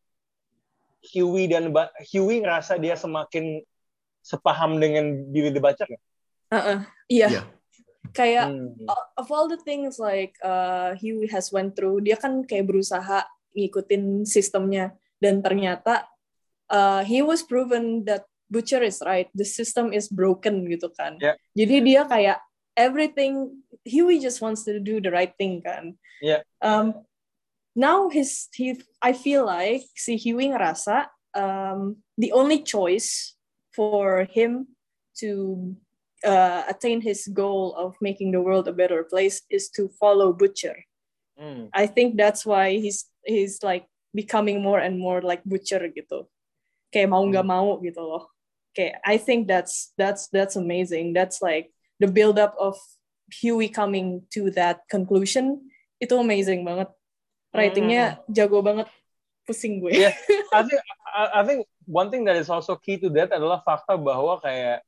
Huey 1.12 1.44
dan 1.44 1.76
ba 1.76 1.92
Huey 2.09 2.40
ngerasa 2.40 2.80
dia 2.80 2.96
semakin 2.96 3.61
sepaham 4.24 4.80
dengan 4.80 5.28
diri 5.28 5.53
dibaca 5.53 5.84
nggak? 5.84 6.03
Uh-uh. 6.57 6.78
Iya. 7.12 7.28
Iya. 7.28 7.42
Kayak 8.16 8.49
Hmm. 8.49 8.88
uh, 8.88 9.07
of 9.20 9.28
all 9.28 9.44
the 9.44 9.61
things 9.61 10.01
like 10.01 10.40
uh, 10.40 10.96
Huey 10.96 11.28
has 11.28 11.53
went 11.53 11.76
through, 11.76 12.01
dia 12.01 12.16
kan 12.16 12.49
kayak 12.49 12.64
berusaha 12.64 13.28
ngikutin 13.53 14.24
sistemnya 14.24 14.96
dan 15.18 15.42
ternyata 15.42 16.06
uh, 16.70 17.02
he 17.04 17.22
was 17.22 17.42
proven 17.42 18.04
that 18.06 18.24
Butcher 18.50 18.82
is 18.82 19.02
right, 19.04 19.28
the 19.34 19.44
system 19.44 19.92
is 19.92 20.08
broken 20.08 20.64
gitu 20.72 20.88
kan. 20.96 21.20
Yeah. 21.20 21.36
Jadi 21.52 21.84
dia 21.84 22.02
kayak 22.08 22.40
everything 22.78 23.60
Huey 23.84 24.22
just 24.22 24.40
wants 24.40 24.64
to 24.64 24.80
do 24.80 25.04
the 25.04 25.12
right 25.12 25.32
thing 25.36 25.60
kan. 25.60 26.00
Yeah. 26.24 26.40
Um, 26.64 27.04
now 27.76 28.08
his 28.08 28.48
he 28.56 28.80
I 29.04 29.12
feel 29.12 29.44
like 29.44 29.84
si 29.92 30.16
Huey 30.16 30.48
ngerasa 30.48 31.12
um, 31.36 32.00
the 32.16 32.32
only 32.32 32.64
choice 32.64 33.36
for 33.76 34.24
him 34.32 34.72
to 35.20 35.76
uh, 36.24 36.64
attain 36.68 37.00
his 37.00 37.28
goal 37.28 37.76
of 37.76 37.94
making 38.00 38.32
the 38.32 38.40
world 38.40 38.66
a 38.66 38.72
better 38.72 39.04
place 39.04 39.42
is 39.50 39.68
to 39.76 39.92
follow 40.00 40.32
Butcher. 40.32 40.74
Hmm. 41.38 41.70
I 41.76 41.86
think 41.86 42.16
that's 42.16 42.48
why 42.48 42.80
he's 42.80 43.06
he's 43.22 43.62
like 43.62 43.86
becoming 44.18 44.58
more 44.58 44.82
and 44.82 44.98
more 44.98 45.22
like 45.22 45.46
Butcher 45.46 45.78
gitu. 45.94 46.26
Kayak 46.90 47.14
mau 47.14 47.22
nggak 47.22 47.46
mau 47.46 47.78
gitu 47.78 48.02
loh. 48.02 48.26
Kayak 48.74 48.98
I 49.06 49.14
think 49.14 49.46
that's 49.46 49.94
that's 49.94 50.26
that's 50.34 50.58
amazing. 50.58 51.14
That's 51.14 51.38
like 51.38 51.70
the 52.02 52.10
build 52.10 52.42
up 52.42 52.58
of 52.58 52.74
Huey 53.30 53.70
coming 53.70 54.26
to 54.34 54.50
that 54.58 54.82
conclusion 54.90 55.70
itu 56.02 56.18
amazing 56.18 56.66
banget. 56.66 56.90
Writingnya 57.54 58.18
jago 58.26 58.58
banget. 58.58 58.90
Pusing 59.46 59.78
gue. 59.78 59.94
Iya. 59.94 60.10
I 60.58 60.60
think 60.66 60.80
I, 61.14 61.22
I 61.38 61.42
think 61.46 61.64
one 61.86 62.10
thing 62.10 62.26
that 62.26 62.34
is 62.34 62.50
also 62.50 62.74
key 62.74 62.98
to 62.98 63.08
that 63.14 63.30
adalah 63.30 63.62
fakta 63.62 63.94
bahwa 63.94 64.42
kayak 64.42 64.82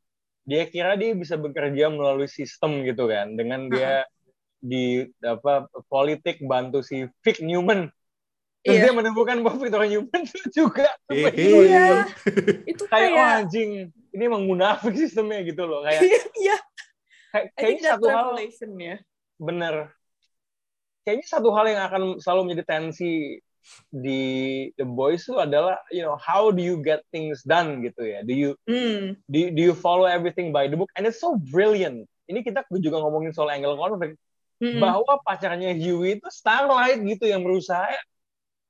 dia 0.45 0.67
kira 0.67 0.99
dia 0.99 1.15
bisa 1.15 1.39
bekerja 1.39 1.87
melalui 1.93 2.27
sistem 2.27 2.83
gitu 2.83 3.07
kan 3.07 3.39
dengan 3.39 3.71
dia 3.71 4.03
di 4.61 5.09
apa 5.25 5.69
politik 5.89 6.45
bantu 6.45 6.85
si 6.85 7.09
Vic 7.25 7.41
Newman 7.41 7.89
terus 8.61 8.77
Iya. 8.77 8.83
dia 8.87 8.93
menemukan 8.93 9.37
bahwa 9.41 9.57
Victor 9.59 9.83
Newman 9.85 10.21
itu 10.23 10.41
juga 10.65 10.89
Hehe. 11.09 11.33
Iya. 11.33 11.87
Itu 12.69 12.85
kayak 12.85 13.09
oh 13.09 13.17
kayak 13.17 13.39
anjing 13.45 13.71
ini 14.11 14.23
emang 14.23 14.45
munafik 14.45 14.93
sistemnya 14.93 15.41
gitu 15.43 15.65
loh 15.65 15.81
kayak 15.81 16.03
Iya, 16.03 16.21
kayak 16.37 16.61
I 17.31 17.41
think 17.41 17.55
kayaknya 17.81 17.91
satu 17.97 18.07
hal 18.11 18.29
ya. 18.77 18.97
bener 19.39 19.75
kayaknya 21.07 21.27
satu 21.27 21.49
hal 21.55 21.65
yang 21.65 21.81
akan 21.87 22.03
selalu 22.21 22.41
menjadi 22.45 22.65
tensi 22.69 23.41
di 23.89 24.23
The 24.75 24.85
Boys 24.85 25.25
itu 25.25 25.37
adalah 25.37 25.81
you 25.89 26.01
know 26.01 26.17
how 26.17 26.49
do 26.49 26.61
you 26.61 26.81
get 26.81 27.05
things 27.09 27.45
done 27.45 27.81
gitu 27.81 28.03
ya 28.03 28.21
do 28.25 28.33
you 28.33 28.51
Hmm. 28.65 29.17
do, 29.29 29.53
do 29.53 29.61
you 29.63 29.77
follow 29.77 30.05
everything 30.05 30.49
by 30.51 30.65
the 30.67 30.77
book 30.77 30.89
and 30.97 31.05
it's 31.05 31.21
so 31.21 31.37
brilliant 31.49 32.05
ini 32.27 32.41
kita 32.41 32.65
juga 32.77 33.01
ngomongin 33.01 33.33
soal 33.33 33.49
angle 33.49 33.77
conflict 33.77 34.17
Mm-mm. 34.61 34.77
bahwa 34.77 35.17
pacarnya 35.25 35.73
Huey 35.73 36.21
itu 36.21 36.29
Starlight 36.29 37.01
gitu 37.01 37.25
yang 37.25 37.41
berusaha 37.41 37.89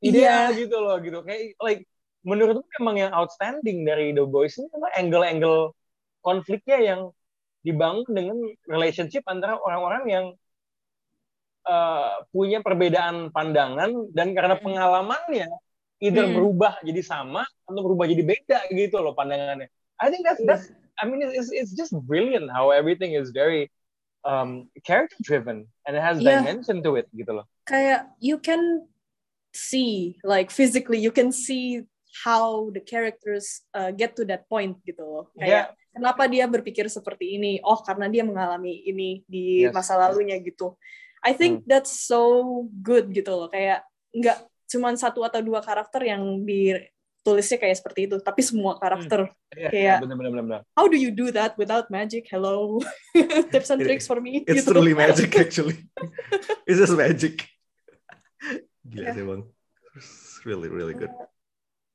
ideal 0.02 0.52
gitu 0.56 0.76
loh 0.80 0.96
gitu 1.00 1.20
kayak 1.24 1.54
like 1.60 1.84
menurut 2.24 2.60
gue 2.60 2.70
memang 2.80 2.96
yang 3.00 3.12
outstanding 3.16 3.84
dari 3.84 4.12
The 4.12 4.24
Boys 4.28 4.56
ini 4.60 4.68
adalah 4.72 4.92
angle-angle 4.96 5.72
konfliknya 6.20 6.78
yang 6.80 7.00
dibangun 7.64 8.08
dengan 8.12 8.36
relationship 8.68 9.24
antara 9.28 9.56
orang-orang 9.60 10.04
yang 10.08 10.26
uh, 11.68 12.24
punya 12.32 12.60
perbedaan 12.64 13.32
pandangan 13.32 13.90
dan 14.16 14.32
karena 14.36 14.56
pengalamannya 14.60 15.48
either 16.00 16.24
Hmm. 16.28 16.36
berubah 16.36 16.80
jadi 16.80 17.00
sama 17.04 17.44
atau 17.68 17.80
berubah 17.84 18.08
jadi 18.08 18.24
beda 18.24 18.58
gitu 18.72 18.96
loh 19.00 19.12
pandangannya. 19.12 19.68
I 20.00 20.08
think 20.08 20.24
that's 20.24 20.40
that's 20.48 20.72
I 21.00 21.04
mean 21.04 21.20
it's 21.24 21.52
it's 21.52 21.72
just 21.76 21.92
brilliant 22.08 22.48
how 22.48 22.72
everything 22.72 23.12
is 23.12 23.32
very 23.32 23.68
um, 24.24 24.68
character 24.84 25.16
driven 25.20 25.68
and 25.84 25.92
it 25.96 26.00
has 26.04 26.20
Yeah. 26.20 26.40
dimension 26.40 26.80
to 26.84 26.96
it 26.96 27.08
gitu 27.12 27.36
loh. 27.36 27.46
kayak 27.68 28.08
you 28.18 28.40
can 28.40 28.88
see 29.52 30.16
like 30.22 30.50
physically 30.50 30.98
you 30.98 31.10
can 31.10 31.30
see 31.34 31.82
how 32.26 32.70
the 32.74 32.82
characters 32.82 33.62
uh, 33.70 33.90
get 33.94 34.18
to 34.18 34.26
that 34.26 34.46
point 34.50 34.74
gitu 34.82 35.02
loh. 35.02 35.30
Kayak 35.38 35.78
kenapa 35.94 36.26
dia 36.26 36.46
berpikir 36.50 36.90
seperti 36.90 37.38
ini? 37.38 37.62
Oh 37.62 37.78
karena 37.82 38.10
dia 38.10 38.26
mengalami 38.26 38.82
ini 38.82 39.22
di 39.26 39.66
Yes. 39.66 39.74
masa 39.74 39.94
lalunya 39.94 40.34
gitu. 40.42 40.74
I 41.22 41.36
think 41.36 41.68
that's 41.68 41.92
so 41.92 42.64
good 42.82 43.12
gitu 43.14 43.30
loh. 43.30 43.46
Kayak 43.46 43.86
nggak 44.10 44.42
cuman 44.70 44.94
satu 44.98 45.22
atau 45.22 45.38
dua 45.42 45.62
karakter 45.62 46.02
yang 46.02 46.42
ditulisnya 46.42 47.58
kayak 47.62 47.78
seperti 47.78 48.10
itu 48.10 48.16
tapi 48.18 48.42
semua 48.42 48.74
karakter. 48.78 49.30
Iya, 49.54 49.68
Kayak- 49.70 50.00
bener 50.02 50.16
bener 50.18 50.30
bener 50.34 50.44
bener. 50.46 50.60
how 50.74 50.86
do 50.90 50.98
you 50.98 51.10
do 51.14 51.30
that 51.30 51.54
without 51.58 51.90
magic? 51.94 52.26
Hello. 52.26 52.82
Tips 53.54 53.70
and 53.70 53.82
tricks 53.82 54.06
for 54.10 54.18
me. 54.18 54.42
It's 54.46 54.66
gitu. 54.66 54.74
truly 54.74 54.94
magic 54.98 55.30
actually. 55.38 55.78
It's 56.66 56.78
just 56.82 56.94
magic. 56.98 57.46
Gila 58.82 59.04
Yeah. 59.04 59.14
sih 59.14 59.24
bang. 59.24 59.42
It's 59.96 60.12
really 60.46 60.70
really 60.70 60.94
good. 60.94 61.10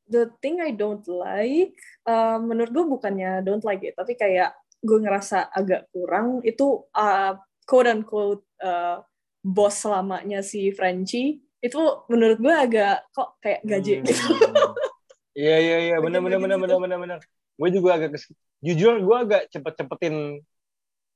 the 0.05 0.29
thing 0.37 0.61
I 0.61 0.69
don't 0.69 1.01
like, 1.09 1.73
uh, 2.05 2.37
menurut 2.37 2.69
gue 2.69 2.85
bukannya 2.85 3.41
don't 3.41 3.65
like 3.65 3.81
it, 3.81 3.97
tapi 3.97 4.13
kayak 4.13 4.53
gue 4.77 5.01
ngerasa 5.01 5.49
agak 5.49 5.89
kurang 5.89 6.45
itu 6.45 6.85
uh, 6.93 7.33
quote 7.65 7.89
unquote 7.89 8.45
uh, 8.61 9.01
bos 9.41 9.73
selamanya 9.73 10.45
si 10.45 10.69
Frenchie 10.69 11.41
itu 11.57 11.81
menurut 12.05 12.37
gue 12.37 12.53
agak 12.53 13.09
kok 13.09 13.41
kayak 13.41 13.65
gaje 13.65 13.93
Hmm. 13.97 14.05
gitu. 14.05 14.23
Iya 15.35 15.55
iya 15.59 15.77
iya 15.83 15.95
bener 15.99 16.21
bener 16.21 16.37
Bagian-bagian 16.37 16.39
bener 16.39 16.55
gitu. 16.55 16.63
bener 16.63 16.79
bener 16.79 16.97
bener. 17.01 17.19
Gue 17.57 17.69
juga 17.73 17.89
agak 17.97 18.09
kes- 18.13 18.31
jujur 18.61 18.93
gue 19.01 19.17
agak 19.19 19.41
cepet-cepetin 19.49 20.15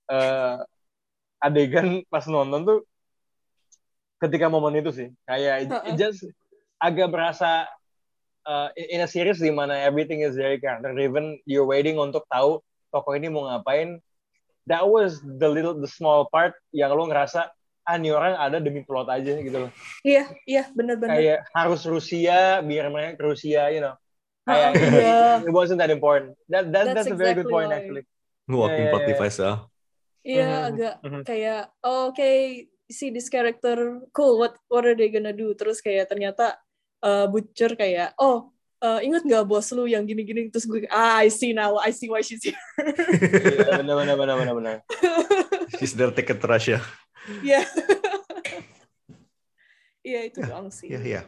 eh, 0.09 0.55
adegan 1.37 1.87
pas 2.09 2.25
nonton 2.25 2.61
tuh 2.65 2.79
ketika 4.19 4.45
momen 4.47 4.75
itu 4.75 4.91
sih 4.91 5.07
kayak 5.23 5.65
it- 5.65 5.83
it 5.87 5.95
just 5.95 6.23
agak 6.77 7.07
berasa 7.09 7.67
uh, 8.45 8.67
in 8.75 8.99
a 8.99 9.09
series 9.09 9.39
di 9.39 9.51
mana 9.51 9.75
everything 9.79 10.23
is 10.23 10.35
very 10.35 10.59
character 10.59 10.91
driven 10.91 11.39
you're 11.43 11.67
waiting 11.67 11.95
untuk 11.95 12.23
tahu 12.27 12.59
tokoh 12.91 13.15
ini 13.15 13.27
mau 13.27 13.47
ngapain 13.47 13.99
that 14.67 14.83
was 14.83 15.19
the 15.39 15.47
little 15.47 15.73
the 15.73 15.89
small 15.89 16.27
part 16.27 16.53
yang 16.71 16.91
lo 16.91 17.07
ngerasa 17.07 17.47
ah 17.83 17.95
ini 17.97 18.13
orang 18.13 18.37
ada 18.37 18.61
demi 18.61 18.85
plot 18.85 19.09
aja 19.09 19.39
gitu 19.39 19.65
loh 19.65 19.71
Iya, 20.05 20.29
iya 20.45 20.63
bener-bener. 20.71 21.09
kayak 21.15 21.39
harus 21.51 21.81
Rusia 21.83 22.61
biar 22.61 22.85
mereka 22.93 23.17
ke 23.17 23.23
Rusia 23.25 23.71
you 23.73 23.81
know 23.81 23.95
kayak 24.45 24.77
Iya. 24.77 25.47
it 25.47 25.53
wasn't 25.53 25.79
that 25.81 25.89
important 25.89 26.37
that, 26.47 26.69
that 26.69 26.93
That's 26.93 27.07
that's, 27.07 27.11
a 27.11 27.17
very 27.17 27.33
good 27.33 27.49
point 27.49 27.71
why. 27.71 27.81
actually 27.81 28.03
Walking 28.49 28.89
yeah, 28.89 28.91
plot 28.91 29.03
yeah. 29.05 29.09
device 29.13 29.37
ya. 29.37 29.53
Iya 30.19 30.45
Mhm, 30.49 30.67
agak 30.73 30.93
mhm. 31.05 31.21
kayak 31.23 31.61
oh, 31.81 32.09
oke 32.09 32.31
see 32.89 33.13
this 33.13 33.29
character 33.29 34.01
cool 34.11 34.41
what 34.41 34.57
what 34.67 34.81
are 34.83 34.97
they 34.97 35.13
gonna 35.13 35.31
do 35.31 35.53
terus 35.53 35.77
kayak 35.79 36.09
ternyata 36.09 36.57
uh, 37.05 37.29
Butcher 37.29 37.77
kayak 37.77 38.17
oh 38.17 38.49
uh, 38.81 38.97
inget 38.99 39.23
nggak 39.23 39.45
bos 39.45 39.69
lu 39.71 39.85
yang 39.85 40.03
gini-gini 40.03 40.49
terus 40.49 40.65
gue 40.65 40.89
ah 40.89 41.21
I 41.21 41.29
see 41.29 41.53
now 41.53 41.77
I 41.77 41.93
see 41.93 42.09
why 42.09 42.25
she's 42.25 42.41
here 42.41 42.57
Iya, 42.81 43.85
benar 43.85 43.95
benar 44.03 44.15
benar 44.17 44.35
benar 44.41 44.53
benar 44.57 44.75
She's 45.77 45.93
there 45.93 46.09
ticket 46.09 46.41
to 46.41 46.47
Russia. 46.49 46.81
Iya. 47.45 47.61
Iya 50.01 50.19
itu 50.31 50.41
doang 50.41 50.73
sih. 50.73 50.89
Yeah, 50.89 51.03
yeah. 51.05 51.25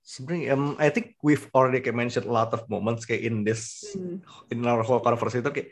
Sebenarnya, 0.00 0.56
um, 0.56 0.72
I 0.80 0.88
think 0.88 1.20
we've 1.20 1.44
already 1.52 1.84
mentioned 1.92 2.24
a 2.24 2.32
lot 2.32 2.48
of 2.56 2.64
moments 2.72 3.04
kayak 3.04 3.28
in 3.28 3.44
this 3.44 3.84
Hmm. 3.92 4.24
in 4.48 4.64
our 4.64 4.80
whole 4.80 5.04
conversation 5.04 5.44
itu 5.44 5.52
kayak 5.52 5.70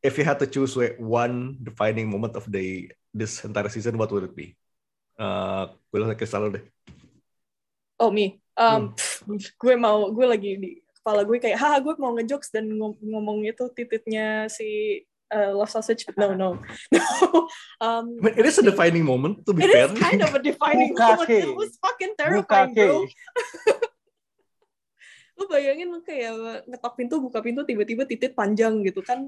if 0.00 0.16
you 0.16 0.24
had 0.24 0.40
to 0.40 0.48
choose 0.48 0.76
one 0.98 1.60
defining 1.60 2.08
moment 2.08 2.36
of 2.36 2.48
the 2.48 2.88
this 3.12 3.44
entire 3.44 3.68
season, 3.68 4.00
what 4.00 4.10
would 4.12 4.24
it 4.24 4.36
be? 4.36 4.56
Uh, 5.20 5.68
gue 5.92 6.00
langsung 6.00 6.16
ke 6.16 6.24
Salo 6.24 6.48
deh. 6.48 6.64
Oh 8.00 8.08
me, 8.08 8.40
um, 8.56 8.96
pff, 8.96 9.20
gue 9.60 9.74
mau 9.76 10.08
gue 10.08 10.24
lagi 10.24 10.56
di 10.56 10.70
kepala 11.00 11.24
gue 11.24 11.36
kayak 11.36 11.58
haha 11.60 11.76
gue 11.80 11.94
mau 12.00 12.12
ngejokes 12.16 12.52
dan 12.52 12.68
ngom- 12.76 13.00
ngomong 13.00 13.44
itu 13.44 13.64
tititnya 13.72 14.48
si 14.52 15.00
uh, 15.32 15.56
Love 15.56 15.72
Sausage 15.72 16.04
but 16.04 16.16
no 16.20 16.36
no 16.36 16.60
no 16.92 17.00
um, 17.80 18.20
I 18.20 18.28
mean, 18.28 18.34
it 18.36 18.44
is 18.44 18.60
a 18.60 18.64
defining 18.64 19.08
moment 19.08 19.48
to 19.48 19.56
be 19.56 19.64
it 19.64 19.72
fair. 19.72 19.88
is 19.88 19.96
kind 19.96 20.20
of 20.20 20.36
a 20.36 20.40
defining 20.44 20.92
moment 20.92 21.24
Bukake. 21.24 21.48
it 21.48 21.56
was 21.56 21.72
fucking 21.80 22.12
terrifying 22.20 22.76
Bukake. 22.76 22.84
bro 22.84 23.08
lu 25.40 25.48
bayangin 25.48 25.88
lu 25.88 26.04
kayak 26.04 26.68
ngetok 26.68 26.92
pintu 27.00 27.16
buka 27.16 27.40
pintu 27.40 27.64
tiba-tiba 27.64 28.04
titit 28.04 28.36
panjang 28.36 28.84
gitu 28.84 29.00
kan 29.00 29.24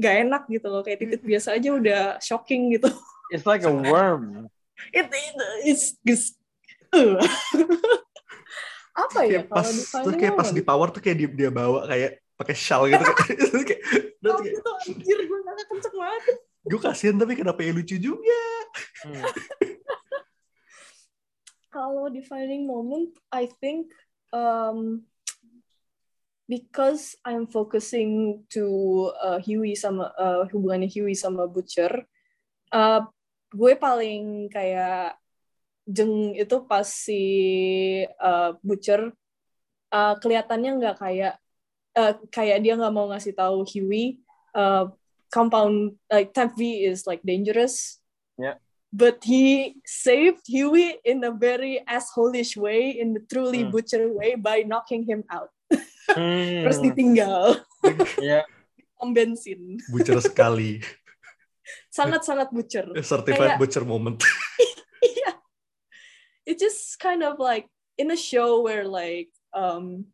nggak 0.00 0.14
enak 0.26 0.42
gitu 0.48 0.66
loh 0.72 0.80
kayak 0.80 1.04
titit 1.04 1.20
biasa 1.20 1.60
aja 1.60 1.68
udah 1.76 2.02
shocking 2.24 2.72
gitu 2.72 2.88
it's 3.28 3.44
like 3.44 3.60
a 3.62 3.70
worm 3.70 4.48
it, 4.96 5.04
it 5.04 5.34
it's, 5.68 6.00
it's 6.08 6.32
uh. 6.96 7.20
apa 8.96 9.28
ya 9.28 9.44
kayak 9.44 9.52
pas 9.52 9.68
kalau 9.68 10.04
tuh 10.08 10.14
kayak 10.16 10.34
pas 10.34 10.48
di 10.50 10.62
power 10.64 10.88
tuh 10.88 11.00
kayak 11.04 11.16
dia, 11.20 11.28
dia 11.28 11.50
bawa 11.52 11.84
kayak 11.84 12.24
pakai 12.40 12.56
shawl 12.56 12.88
gitu 12.88 13.04
kayak, 13.28 13.40
kayak, 13.68 13.82
Oh, 14.20 14.36
itu 14.44 14.60
anjir 14.60 15.16
gue 15.24 15.38
gak 15.40 15.64
kenceng 15.64 15.96
banget. 15.96 16.36
gue 16.60 16.80
kasihan 16.80 17.16
tapi 17.16 17.40
kenapa 17.40 17.60
ya 17.64 17.72
lucu 17.72 17.96
juga 17.96 18.40
Hmm. 19.00 19.24
Kalau 21.70 22.10
defining 22.10 22.66
moment, 22.66 23.14
I 23.30 23.46
think 23.62 23.90
um, 24.34 25.06
because 26.50 27.14
I'm 27.22 27.46
focusing 27.46 28.42
to 28.50 28.66
uh, 29.22 29.38
Huey 29.38 29.78
sama 29.78 30.10
uh, 30.18 30.50
hubungannya 30.50 30.90
Huey 30.90 31.14
sama 31.14 31.46
Butcher, 31.46 32.02
uh, 32.74 33.06
gue 33.54 33.72
paling 33.78 34.50
kayak 34.50 35.14
jeng 35.86 36.34
itu 36.34 36.56
pas 36.66 36.90
si 36.90 37.22
uh, 38.18 38.58
Butcher 38.66 39.14
uh, 39.94 40.14
kelihatannya 40.18 40.82
nggak 40.82 40.96
kayak 40.98 41.34
uh, 41.94 42.18
kayak 42.34 42.66
dia 42.66 42.74
nggak 42.74 42.94
mau 42.94 43.06
ngasih 43.14 43.38
tahu 43.38 43.62
Huey 43.70 44.18
uh, 44.58 44.90
compound 45.30 45.94
like 46.10 46.34
type 46.34 46.58
V 46.58 46.82
is 46.82 47.06
like 47.06 47.22
dangerous. 47.22 48.02
Yeah. 48.34 48.58
But 48.90 49.22
he 49.22 49.78
saved 49.86 50.50
Huey 50.50 50.98
in 51.06 51.22
a 51.22 51.30
very 51.30 51.78
assholish 51.86 52.58
way, 52.58 52.98
in 52.98 53.14
the 53.14 53.22
truly 53.22 53.62
Hmm. 53.62 53.70
butcher 53.70 54.10
way, 54.10 54.34
by 54.34 54.66
knocking 54.66 55.06
him 55.06 55.22
out. 55.30 55.54
Hmm. 56.10 56.66
Terus 56.66 56.78
ditinggal 56.80 57.62
Iya. 58.18 58.42
pom 58.94 59.14
bensin. 59.14 59.78
butcher 59.88 60.18
sekali 60.18 60.82
Sangat-sangat 61.88 62.50
butcher. 62.50 62.86
certified 63.00 63.54
Kayak- 63.54 63.60
butcher 63.60 63.84
moment 63.86 64.18
yeah. 65.18 65.38
It 66.42 66.58
just 66.58 66.98
kind 66.98 67.22
of 67.22 67.38
like 67.38 67.70
in 67.94 68.10
a 68.10 68.18
show 68.18 68.60
where 68.60 68.82
like 68.84 69.30
um 69.54 70.10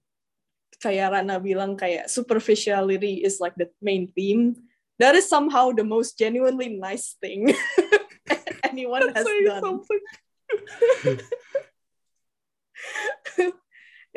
kayak 0.76 1.16
Rana 1.16 1.40
bilang 1.40 1.80
kayak 1.80 2.12
superficiality 2.12 3.24
is 3.24 3.40
like 3.40 3.56
the 3.56 3.72
main 3.80 4.12
theme. 4.12 4.52
That 5.00 5.16
is 5.16 5.24
somehow 5.24 5.72
the 5.72 5.84
most 5.84 6.20
genuinely 6.20 6.68
nice 6.72 7.16
thing 7.20 7.52
anyone 8.68 9.08
has 9.16 9.24
done. 9.24 9.60
something. 9.64 10.02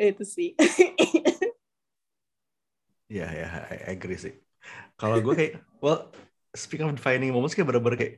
Itu 0.00 0.24
sih. 0.24 0.56
Ya, 3.10 3.26
ya, 3.26 3.66
I 3.66 3.98
agree 3.98 4.14
sih. 4.14 4.38
Kalau 4.94 5.18
gue 5.18 5.34
kayak, 5.34 5.54
well, 5.82 6.14
speaking 6.54 6.86
of 6.86 6.94
defining 6.94 7.34
moments 7.34 7.58
kayak 7.58 7.66
bener-bener 7.66 7.98
kayak, 7.98 8.14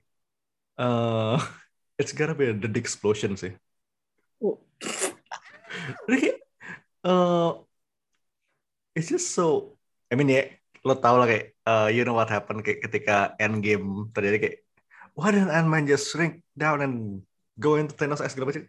uh, 0.76 1.40
it's 2.00 2.12
gotta 2.12 2.36
be 2.36 2.52
the 2.52 2.68
explosion 2.76 3.32
sih. 3.40 3.56
Oh. 4.44 4.60
Kayak, 6.04 6.44
uh, 7.08 7.64
it's 8.92 9.08
just 9.08 9.32
so, 9.32 9.80
I 10.12 10.20
mean 10.20 10.28
ya, 10.28 10.52
lo 10.84 11.00
tau 11.00 11.16
lah 11.16 11.24
kayak, 11.24 11.56
uh, 11.64 11.88
you 11.88 12.04
know 12.04 12.12
what 12.12 12.28
happened 12.28 12.60
kayak 12.60 12.84
ketika 12.84 13.32
Endgame 13.40 14.12
terjadi 14.12 14.36
kayak, 14.36 14.56
why 15.16 15.32
didn't 15.32 15.48
Ant-Man 15.48 15.88
just 15.88 16.12
shrink 16.12 16.44
down 16.52 16.84
and 16.84 17.24
go 17.56 17.80
into 17.80 17.96
Thanos 17.96 18.20
segala 18.20 18.52
macam. 18.52 18.68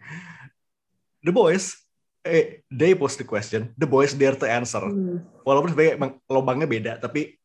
The 1.20 1.36
boys, 1.36 1.83
eh, 2.24 2.64
they 2.72 2.96
pose 2.96 3.20
the 3.20 3.28
question, 3.28 3.72
the 3.76 3.88
boys 3.88 4.16
dare 4.16 4.36
to 4.36 4.48
answer. 4.48 4.84
Hmm. 4.84 5.24
Walaupun 5.44 5.76
sebenarnya 5.76 6.20
lubangnya 6.28 6.68
beda, 6.68 6.94
tapi 7.00 7.36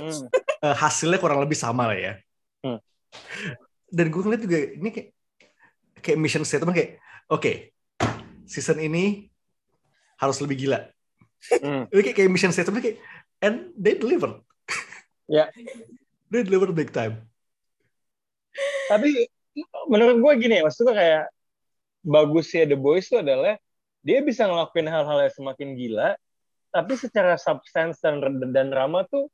Hmm. 0.00 0.26
eh, 0.64 0.76
hasilnya 0.76 1.18
kurang 1.20 1.40
lebih 1.40 1.56
sama 1.56 1.88
lah 1.90 1.98
ya. 1.98 2.12
Hmm. 2.64 2.78
Dan 3.90 4.06
gue 4.12 4.22
ngeliat 4.22 4.42
juga 4.42 4.58
ini 4.76 4.88
kayak 4.92 5.08
kayak 6.00 6.18
mission 6.20 6.44
statement 6.46 6.76
kayak, 6.76 6.90
oke, 7.28 7.52
season 8.46 8.80
ini 8.80 9.28
harus 10.20 10.38
lebih 10.40 10.66
gila. 10.66 10.80
Hmm. 11.60 11.88
Ini 11.88 12.00
kayak, 12.04 12.16
kayak 12.16 12.30
mission 12.32 12.52
statement 12.52 12.84
kayak, 12.84 12.98
and 13.40 13.72
they 13.76 13.96
delivered. 13.96 14.40
Ya. 15.30 15.48
They 16.30 16.46
delivered 16.46 16.70
big 16.78 16.94
time. 16.94 17.26
Tapi 18.86 19.26
menurut 19.90 20.22
gue 20.22 20.46
gini 20.46 20.58
ya, 20.58 20.62
maksud 20.62 20.86
gue 20.86 20.94
kayak 20.94 21.26
bagusnya 22.06 22.70
The 22.70 22.78
Boys 22.78 23.10
itu 23.10 23.18
adalah 23.18 23.58
dia 24.00 24.24
bisa 24.24 24.48
ngelakuin 24.48 24.88
hal-hal 24.88 25.18
yang 25.28 25.34
semakin 25.34 25.68
gila, 25.76 26.16
tapi 26.70 26.94
secara 26.96 27.36
substance 27.36 28.00
dan 28.00 28.22
dan 28.54 28.70
drama 28.70 29.04
tuh 29.10 29.26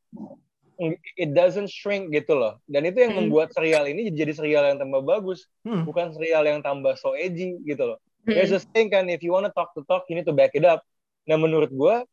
it 1.16 1.32
doesn't 1.32 1.72
shrink 1.72 2.12
gitu 2.12 2.36
loh. 2.36 2.60
Dan 2.68 2.84
itu 2.84 3.00
yang 3.00 3.16
Hmm. 3.16 3.28
membuat 3.28 3.52
serial 3.56 3.88
ini 3.88 4.12
jadi 4.12 4.32
serial 4.36 4.64
yang 4.68 4.78
tambah 4.80 5.00
bagus, 5.04 5.48
Hmm. 5.64 5.88
bukan 5.88 6.12
serial 6.12 6.44
yang 6.44 6.60
tambah 6.60 6.96
so 7.00 7.16
edgy 7.16 7.56
gitu 7.64 7.96
loh. 7.96 7.98
Hmm. 8.28 8.36
There's 8.36 8.52
a 8.52 8.60
thing 8.74 8.92
kan, 8.92 9.08
if 9.08 9.24
you 9.24 9.32
wanna 9.32 9.52
talk 9.56 9.72
to 9.78 9.86
talk, 9.88 10.04
you 10.12 10.18
need 10.18 10.28
to 10.28 10.36
back 10.36 10.52
it 10.52 10.66
up. 10.68 10.84
Nah 11.24 11.40
menurut 11.40 11.72
gue, 11.72 12.04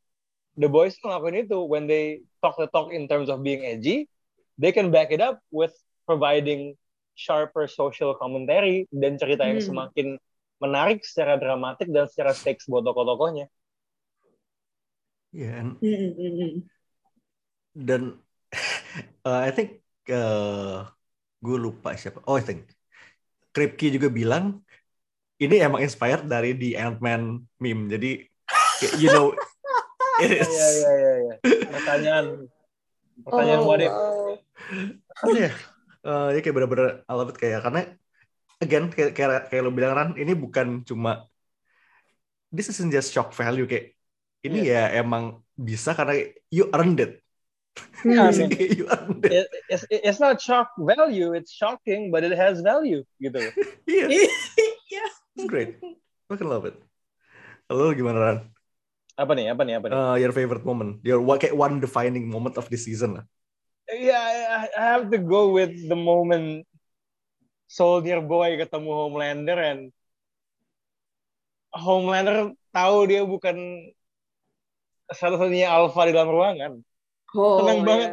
The 0.53 0.69
Boys 0.69 0.95
ngelakuin 1.01 1.49
itu 1.49 1.65
when 1.65 1.89
they 1.89 2.21
talk 2.39 2.55
the 2.61 2.69
talk 2.69 2.93
in 2.93 3.09
terms 3.09 3.27
of 3.27 3.41
being 3.41 3.65
edgy, 3.65 4.05
they 4.55 4.69
can 4.69 4.93
back 4.93 5.09
it 5.09 5.19
up 5.19 5.41
with 5.49 5.73
providing 6.05 6.77
sharper 7.17 7.65
social 7.65 8.13
commentary 8.15 8.85
dan 8.93 9.17
cerita 9.17 9.43
yang 9.43 9.59
Hmm. 9.59 9.69
semakin 9.73 10.07
menarik 10.63 11.03
secara 11.03 11.35
dramatik 11.35 11.91
dan 11.91 12.07
secara 12.07 12.31
stakes 12.31 12.65
buat 12.71 12.87
tokoh-tokohnya. 12.87 13.51
Yeah, 15.33 15.59
and 15.59 15.71
Hmm, 15.81 16.13
hmm, 16.13 16.33
hmm. 16.39 16.53
dan 17.73 18.01
uh, 19.27 19.41
I 19.43 19.51
think 19.51 19.81
uh, 20.13 20.87
gue 21.41 21.57
lupa 21.57 21.97
siapa. 21.99 22.21
Oh, 22.29 22.37
I 22.37 22.45
think 22.45 22.69
Kripke 23.51 23.89
juga 23.89 24.13
bilang 24.13 24.61
ini 25.41 25.59
emang 25.59 25.81
inspired 25.81 26.29
dari 26.29 26.53
the 26.55 26.77
Ant-Man 26.77 27.43
meme. 27.57 27.89
Jadi 27.89 28.23
kayak, 28.79 28.93
you 29.01 29.09
know 29.09 29.33
it 30.21 30.31
is. 30.31 30.47
Iya 30.53 30.67
iya 30.69 30.91
iya. 30.93 31.13
iya. 31.17 31.35
Pertanyaan, 31.73 32.25
pertanyaan 33.25 33.61
Oh, 33.61 33.67
what 33.67 33.81
if? 33.81 33.89
wow. 33.89 34.37
Apa 35.25 35.37
ya? 35.37 35.51
Eh, 36.03 36.27
ya 36.35 36.39
kayak 36.43 36.55
bener-bener 36.55 36.87
I 37.07 37.13
love 37.15 37.31
it 37.31 37.39
kayak 37.39 37.63
karena 37.63 37.89
again 38.63 38.87
kayak 38.89 39.11
kayak, 39.13 39.51
kayak 39.51 39.61
lo 39.61 39.71
bilang 39.75 39.93
Ran 39.93 40.09
ini 40.15 40.33
bukan 40.33 40.81
cuma 40.87 41.27
this 42.49 42.69
isn't 42.71 42.89
just 42.93 43.11
shock 43.11 43.35
value 43.35 43.67
kayak 43.67 43.93
ini 44.43 44.67
ya 44.71 44.91
emang 44.95 45.39
bisa 45.55 45.95
karena 45.95 46.19
you 46.51 46.67
earned 46.75 46.99
it. 46.99 47.23
Yeah, 48.03 48.27
I 48.29 48.35
mean, 48.35 48.51
you 48.53 48.85
earned 48.91 49.23
it. 49.23 49.31
it- 49.47 49.51
it's, 49.71 49.83
it's 49.89 50.19
not 50.19 50.37
shock 50.43 50.75
value, 50.75 51.31
it's 51.31 51.49
shocking, 51.55 52.11
but 52.11 52.21
it 52.27 52.35
has 52.35 52.59
value 52.59 53.07
gitu. 53.23 53.39
loh. 53.39 53.53
Iya, 53.89 54.11
Yeah. 54.93 55.09
it's 55.39 55.47
great. 55.49 55.79
Fucking 56.29 56.45
love 56.45 56.67
it. 56.69 56.77
Lo 57.71 57.89
gimana 57.95 58.19
Ran? 58.19 58.37
Apa 59.17 59.31
nih? 59.33 59.49
Apa 59.55 59.61
nih? 59.65 59.73
Apa 59.79 59.85
nih? 59.89 59.95
Uh, 59.95 60.15
your 60.19 60.33
favorite 60.35 60.67
moment, 60.67 61.01
your 61.01 61.23
kayak 61.39 61.55
one 61.55 61.79
defining 61.81 62.27
moment 62.29 62.59
of 62.59 62.67
this 62.69 62.85
season 62.85 63.17
lah. 63.17 63.25
Yeah, 63.89 64.19
I, 64.19 64.67
I 64.75 64.83
have 64.95 65.09
to 65.11 65.19
go 65.19 65.55
with 65.55 65.73
the 65.87 65.97
moment 65.97 66.67
Soldier 67.73 68.21
Boy 68.21 68.61
ketemu 68.61 68.89
Homelander 68.93 69.57
and 69.57 69.81
Homelander 71.73 72.53
tahu 72.69 72.97
dia 73.09 73.25
bukan 73.25 73.57
satu-satunya 75.09 75.73
alpha 75.73 76.05
di 76.05 76.13
dalam 76.13 76.29
ruangan. 76.29 76.71
Oh, 77.33 77.65
Seneng 77.65 77.81
yeah. 77.81 77.87
banget. 77.89 78.11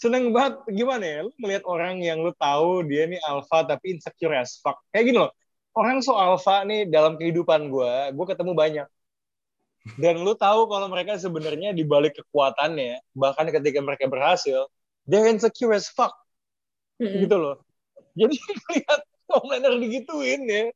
Seneng 0.00 0.24
banget 0.32 0.54
gimana 0.70 1.04
ya? 1.04 1.18
Lu 1.26 1.32
melihat 1.42 1.64
orang 1.66 2.00
yang 2.00 2.22
lu 2.22 2.32
tahu 2.38 2.86
dia 2.86 3.10
nih 3.10 3.20
alpha 3.26 3.66
tapi 3.66 3.98
insecure 3.98 4.32
as 4.32 4.62
fuck. 4.62 4.78
Kayak 4.94 5.04
gini 5.10 5.18
loh. 5.26 5.32
Orang 5.74 6.02
so 6.06 6.14
alpha 6.14 6.62
nih 6.66 6.86
dalam 6.86 7.18
kehidupan 7.18 7.68
gue, 7.70 7.94
gue 8.14 8.26
ketemu 8.30 8.52
banyak. 8.54 8.88
Dan 9.98 10.22
lu 10.22 10.32
tahu 10.38 10.70
kalau 10.70 10.86
mereka 10.86 11.18
sebenarnya 11.18 11.74
di 11.74 11.82
balik 11.82 12.14
kekuatannya, 12.20 13.00
bahkan 13.16 13.48
ketika 13.48 13.80
mereka 13.82 14.06
berhasil, 14.06 14.70
they're 15.08 15.26
insecure 15.26 15.74
as 15.74 15.90
fuck 15.90 16.14
Hmm. 17.00 17.16
gitu 17.24 17.36
loh. 17.40 17.56
Jadi 18.18 18.36
melihat 18.68 19.00
Homelander 19.30 19.78
digituin 19.78 20.42
ya, 20.50 20.74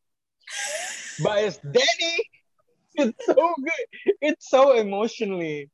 bias 1.19 1.59
Danny, 1.67 2.15
it's 2.95 3.19
so 3.27 3.47
good, 3.59 3.85
it's 4.23 4.47
so 4.47 4.79
emotionally 4.79 5.71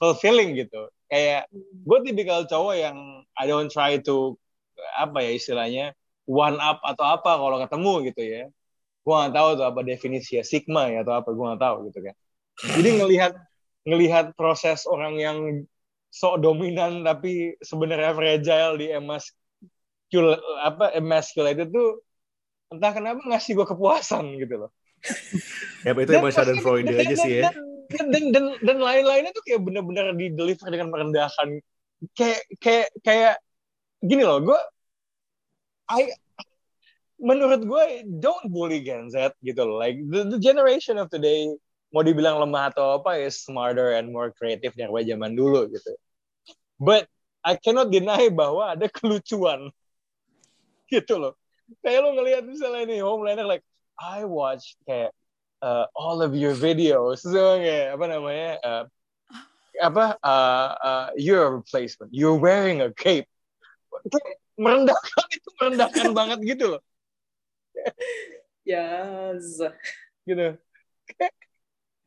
fulfilling 0.00 0.56
gitu. 0.56 0.88
Kayak 1.12 1.52
gue 1.84 1.98
tipikal 2.08 2.48
cowok 2.48 2.74
yang 2.80 2.96
I 3.36 3.44
don't 3.44 3.68
try 3.68 4.00
to 4.08 4.40
apa 4.96 5.22
ya 5.22 5.30
istilahnya 5.36 5.94
one 6.24 6.56
up 6.58 6.80
atau 6.82 7.04
apa 7.04 7.36
kalau 7.36 7.60
ketemu 7.60 7.92
gitu 8.08 8.22
ya. 8.24 8.44
Gue 9.04 9.14
nggak 9.14 9.34
tahu 9.36 9.48
tuh 9.60 9.66
apa 9.68 9.80
definisi 9.84 10.40
ya 10.40 10.44
sigma 10.44 10.88
ya 10.88 11.04
atau 11.04 11.20
apa 11.20 11.28
gue 11.28 11.44
nggak 11.44 11.62
tahu 11.62 11.76
gitu 11.92 12.00
kan. 12.08 12.16
Jadi 12.80 12.88
ngelihat 13.04 13.32
ngelihat 13.84 14.32
proses 14.32 14.88
orang 14.88 15.20
yang 15.20 15.38
sok 16.08 16.40
dominan 16.40 17.04
tapi 17.04 17.58
sebenarnya 17.60 18.16
fragile 18.16 18.74
di 18.80 18.88
emascul 20.14 20.26
apa 20.62 20.84
emasculated 20.94 21.68
tuh 21.74 21.98
entah 22.70 22.90
kenapa 22.94 23.20
ngasih 23.26 23.58
gue 23.58 23.66
kepuasan 23.66 24.38
gitu 24.38 24.66
loh. 24.66 24.70
Ya, 25.84 25.92
itu 25.92 26.16
emang 26.16 26.32
Shadow 26.32 26.56
pasti- 26.56 26.64
Freud 26.64 26.84
dan- 26.88 27.02
aja 27.02 27.16
sih 27.18 27.32
ya. 27.44 27.50
Dan 27.92 28.06
dan 28.08 28.24
dan, 28.32 28.44
dan 28.64 28.78
lain-lainnya 28.80 29.36
tuh 29.36 29.44
kayak 29.44 29.60
bener-bener 29.60 30.16
di 30.16 30.32
deliver 30.32 30.72
dengan 30.72 30.88
merendahkan. 30.88 31.60
Kayak 32.16 32.40
kayak 32.56 32.88
kayak 33.04 33.34
gini 34.00 34.24
loh, 34.24 34.40
gue 34.40 34.56
I 35.92 36.08
menurut 37.20 37.68
gue 37.68 37.84
don't 38.08 38.48
bully 38.48 38.80
Gen 38.80 39.12
Z 39.12 39.36
gitu 39.44 39.60
loh. 39.60 39.76
Like 39.76 40.00
the, 40.08 40.24
the 40.24 40.40
generation 40.40 40.96
of 40.96 41.12
today 41.12 41.52
mau 41.92 42.00
dibilang 42.00 42.40
lemah 42.40 42.72
atau 42.72 42.98
apa 42.98 43.20
is 43.20 43.44
smarter 43.44 43.94
and 43.94 44.08
more 44.08 44.32
creative 44.32 44.72
daripada 44.72 45.04
zaman 45.04 45.36
dulu 45.36 45.68
gitu. 45.68 45.92
But 46.80 47.06
I 47.44 47.60
cannot 47.60 47.92
deny 47.92 48.32
bahwa 48.32 48.72
ada 48.72 48.88
kelucuan 48.96 49.68
gitu 50.92 51.14
loh. 51.16 51.34
Kayak 51.80 52.00
lo 52.04 52.10
ngelihat 52.12 52.44
misalnya 52.44 52.84
nih 52.84 53.00
Homelander 53.00 53.48
like 53.48 53.64
I 53.96 54.26
watch 54.28 54.76
kayak 54.84 55.16
uh, 55.64 55.88
all 55.96 56.20
of 56.20 56.36
your 56.36 56.52
videos. 56.52 57.24
So 57.24 57.56
kayak 57.56 57.96
apa 57.96 58.04
namanya 58.04 58.50
uh, 58.60 58.84
apa 59.80 60.20
uh, 60.20 60.68
uh, 60.78 61.06
your 61.16 61.62
replacement. 61.62 62.12
You're 62.12 62.36
wearing 62.36 62.84
a 62.84 62.92
cape. 62.92 63.26
Merendahkan 64.54 65.26
itu 65.32 65.48
merendahkan 65.58 66.08
banget 66.18 66.38
gitu 66.44 66.78
loh. 66.78 66.82
Yes. 68.64 69.60
gitu. 70.24 70.56
Kayak, 71.04 71.34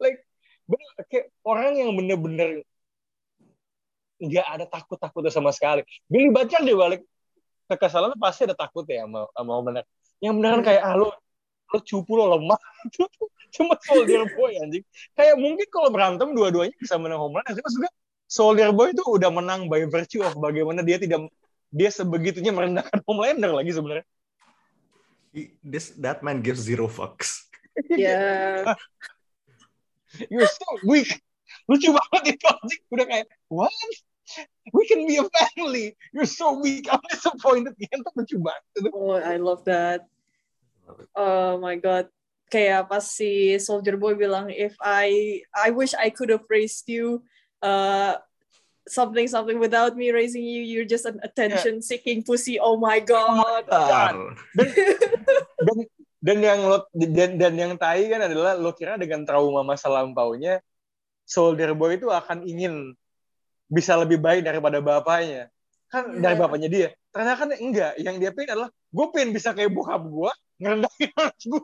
like 0.01 0.19
bener, 0.65 0.91
kayak 1.09 1.27
orang 1.45 1.77
yang 1.77 1.91
bener-bener 1.93 2.65
nggak 4.17 4.47
ada 4.47 4.65
takut-takutnya 4.65 5.29
sama 5.29 5.53
sekali. 5.53 5.85
Billy 6.09 6.33
Butcher 6.33 6.65
di 6.65 6.73
balik 6.73 7.05
kekesalan 7.67 8.15
pasti 8.15 8.47
ada 8.47 8.55
takut 8.55 8.87
ya 8.87 9.03
sama 9.03 9.27
sama 9.35 9.53
bener 9.63 9.83
yang 10.23 10.33
beneran 10.39 10.63
kayak 10.65 10.81
ah 10.81 10.95
lo 10.97 11.13
lo 11.67 11.79
cupu 11.83 12.15
lo 12.15 12.25
lemah. 12.37 12.59
Cuma 13.55 13.79
Soldier 13.79 14.27
Boy 14.35 14.59
anjing. 14.59 14.83
Kayak 15.15 15.35
mungkin 15.39 15.67
kalau 15.71 15.89
berantem 15.91 16.31
dua-duanya 16.35 16.75
bisa 16.79 16.99
menang 16.99 17.19
home 17.19 17.39
run 17.39 17.47
sih 17.51 17.63
maksudnya 17.63 17.91
Soldier 18.27 18.71
Boy 18.75 18.91
itu 18.91 19.03
udah 19.03 19.31
menang 19.31 19.71
by 19.71 19.87
virtue 19.87 20.23
of 20.23 20.35
bagaimana 20.35 20.83
dia 20.83 20.99
tidak 20.99 21.31
dia 21.71 21.89
sebegitunya 21.91 22.51
merendahkan 22.55 23.03
Homelander 23.03 23.51
lagi 23.55 23.71
sebenarnya. 23.75 24.05
This 25.63 25.93
that 25.99 26.23
man 26.23 26.43
gives 26.43 26.63
zero 26.63 26.87
fucks. 26.87 27.45
Yeah. 27.93 28.73
you're 30.33 30.49
so 30.49 30.65
weak. 30.81 31.21
Lucu 31.69 31.93
banget 31.93 32.33
itu 32.33 32.45
anjing. 32.49 32.81
Udah 32.89 33.05
kayak 33.05 33.25
what 33.53 33.69
we 34.73 34.83
can 34.87 35.07
be 35.07 35.17
a 35.17 35.27
family 35.31 35.95
you're 36.11 36.27
so 36.27 36.59
weak 36.59 36.87
I'm 36.91 37.03
disappointed 37.09 37.77
lucu 38.17 38.37
banget. 38.41 38.91
Oh, 38.93 39.15
I 39.15 39.37
love 39.37 39.63
that. 39.69 40.09
Oh 41.13 41.57
my 41.61 41.77
god. 41.77 42.09
Kayak 42.47 42.87
pas 42.87 43.03
si 43.03 43.59
Soldier 43.59 43.99
Boy 43.99 44.15
bilang, 44.15 44.47
if 44.47 44.73
I 44.79 45.41
I 45.51 45.75
wish 45.75 45.91
I 45.93 46.09
could 46.09 46.31
have 46.31 46.47
raised 46.47 46.87
you 46.87 47.23
uh 47.59 48.15
something 48.87 49.27
something 49.27 49.59
without 49.59 49.99
me 49.99 50.15
raising 50.15 50.47
you, 50.47 50.63
you're 50.63 50.87
just 50.87 51.03
an 51.03 51.19
attention 51.21 51.83
seeking 51.83 52.23
pussy. 52.23 52.55
Oh 52.55 52.79
my 52.79 53.03
god. 53.03 53.67
Tar. 53.67 54.15
dan 55.59 55.77
dan 56.17 56.37
yang 56.39 56.59
lo 56.65 56.87
dan, 56.95 57.35
dan 57.35 57.53
yang 57.53 57.73
tai 57.75 58.07
kan 58.07 58.23
adalah 58.23 58.55
lo 58.55 58.71
kira 58.71 58.95
dengan 58.95 59.27
trauma 59.27 59.61
masa 59.61 59.91
lampaunya 59.91 60.63
Soldier 61.27 61.75
Boy 61.75 61.99
itu 61.99 62.07
akan 62.07 62.47
ingin 62.47 62.95
bisa 63.67 63.93
lebih 63.95 64.17
baik 64.17 64.43
daripada 64.43 64.79
bapaknya 64.79 65.51
kan 65.87 66.03
Iya. 66.09 66.19
dari 66.19 66.35
bapaknya 66.35 66.67
dia 66.67 66.87
ternyata 67.11 67.35
kan 67.37 67.49
enggak 67.53 67.93
yang 67.97 68.15
dia 68.17 68.31
pengen 68.31 68.55
adalah 68.55 68.69
gue 68.69 69.05
pengen 69.11 69.29
bisa 69.31 69.51
kayak 69.51 69.71
bokap 69.71 70.03
gue 70.03 70.31
ngerendahin 70.57 71.09
anak 71.19 71.37
gue 71.39 71.63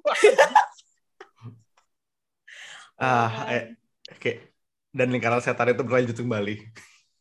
Ah, 2.93 3.49
eh, 3.49 3.63
oke. 4.07 4.31
Dan 4.93 5.09
lingkaran 5.09 5.41
setan 5.41 5.73
itu 5.73 5.81
berlanjut 5.81 6.13
kembali. 6.15 6.55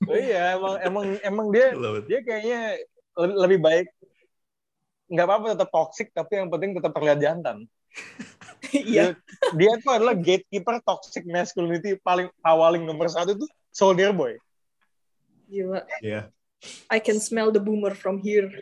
oh 0.03 0.18
iya 0.18 0.55
emang 0.55 0.74
emang 0.83 1.05
emang 1.22 1.47
dia 1.49 1.66
dia 2.05 2.20
kayaknya 2.20 2.74
le- 3.14 3.39
lebih 3.39 3.59
baik 3.59 3.87
nggak 5.07 5.26
apa-apa 5.26 5.55
tetap 5.55 5.70
toxic 5.70 6.11
tapi 6.11 6.43
yang 6.43 6.51
penting 6.51 6.74
tetap 6.74 6.91
terlihat 6.91 7.18
jantan 7.22 7.70
Iya. 8.74 9.14
dia 9.55 9.72
tuh 9.78 9.95
adalah 9.95 10.18
gatekeeper 10.18 10.83
toxic 10.83 11.22
masculinity 11.22 11.95
paling 11.97 12.26
awaling 12.43 12.83
nomor 12.83 13.07
satu 13.07 13.39
tuh 13.39 13.47
Soldier 13.70 14.11
Boy 14.11 14.43
Gila. 15.53 15.80
Iya. 16.00 16.32
I 16.88 16.98
can 17.03 17.20
smell 17.20 17.53
the 17.53 17.61
boomer 17.61 17.92
from 17.92 18.16
here. 18.24 18.48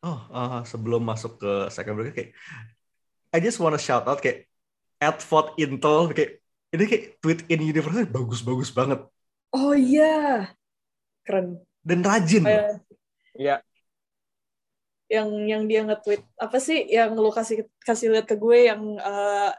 Oh, 0.00 0.16
ah, 0.32 0.64
sebelum 0.64 1.04
masuk 1.04 1.36
ke 1.36 1.52
second 1.68 1.92
break 2.00 2.16
kayak 2.16 2.32
I 3.36 3.38
just 3.44 3.60
wanna 3.60 3.76
shout 3.76 4.08
out 4.08 4.24
kayak 4.24 4.48
Advot 4.96 5.60
Intel 5.60 6.08
kayak 6.16 6.40
ini 6.72 6.84
kayak 6.88 7.04
tweet 7.20 7.44
in 7.52 7.68
universe 7.68 8.08
bagus-bagus 8.08 8.72
banget 8.72 9.04
Oh 9.52 9.76
iya. 9.76 10.48
Keren. 11.20 11.60
dan 11.84 12.00
rajin. 12.00 12.48
Iya. 13.36 13.60
yang 15.10 15.28
yang 15.44 15.62
dia 15.68 15.82
nge-tweet 15.84 16.22
apa 16.38 16.56
sih 16.62 16.86
yang 16.86 17.18
lu 17.18 17.28
kasih 17.34 17.66
kasih 17.82 18.14
lihat 18.14 18.30
ke 18.30 18.38
gue 18.38 18.72
yang 18.72 18.80
uh, 19.02 19.50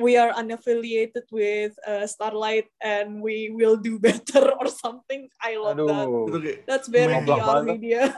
we 0.00 0.16
are 0.16 0.32
unaffiliated 0.32 1.28
with 1.28 1.76
uh, 1.84 2.08
Starlight 2.08 2.72
and 2.80 3.20
we 3.20 3.52
will 3.52 3.76
do 3.76 4.00
better 4.00 4.48
or 4.60 4.72
something. 4.72 5.28
I 5.36 5.60
love 5.60 5.76
that. 5.76 6.08
Aduh. 6.08 6.40
Kayak 6.40 6.64
That's 6.64 6.88
very 6.88 7.12
PR 7.22 7.44
banget. 7.44 7.64
media. 7.76 8.02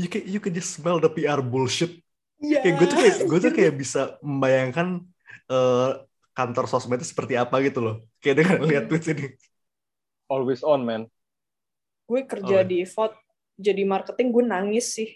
you 0.00 0.08
can 0.08 0.22
you 0.26 0.38
can 0.38 0.54
just 0.54 0.78
smell 0.78 1.02
the 1.02 1.10
PR 1.10 1.42
bullshit. 1.42 1.98
Iya. 2.40 2.62
Kayak 2.64 2.74
gue 2.78 2.86
tuh 2.86 2.98
kayak 3.02 3.16
gue 3.26 3.38
tuh 3.42 3.52
kayak 3.52 3.74
bisa 3.76 4.00
membayangkan 4.24 5.02
eh, 5.50 5.90
kantor 6.32 6.64
sosmed 6.70 7.02
itu 7.02 7.10
seperti 7.10 7.34
apa 7.36 7.58
gitu 7.66 7.82
loh. 7.82 7.96
Kayak 8.22 8.46
dengan 8.46 8.58
lihat 8.64 8.84
tweet 8.88 9.04
ini. 9.12 9.26
Always 10.30 10.62
on 10.62 10.86
man. 10.86 11.02
gue 12.10 12.26
kerja 12.26 12.62
Oh. 12.62 12.66
di 12.66 12.82
VOD 12.82 13.14
jadi 13.54 13.86
marketing 13.86 14.34
gue 14.34 14.42
nangis 14.42 14.98
sih. 14.98 15.14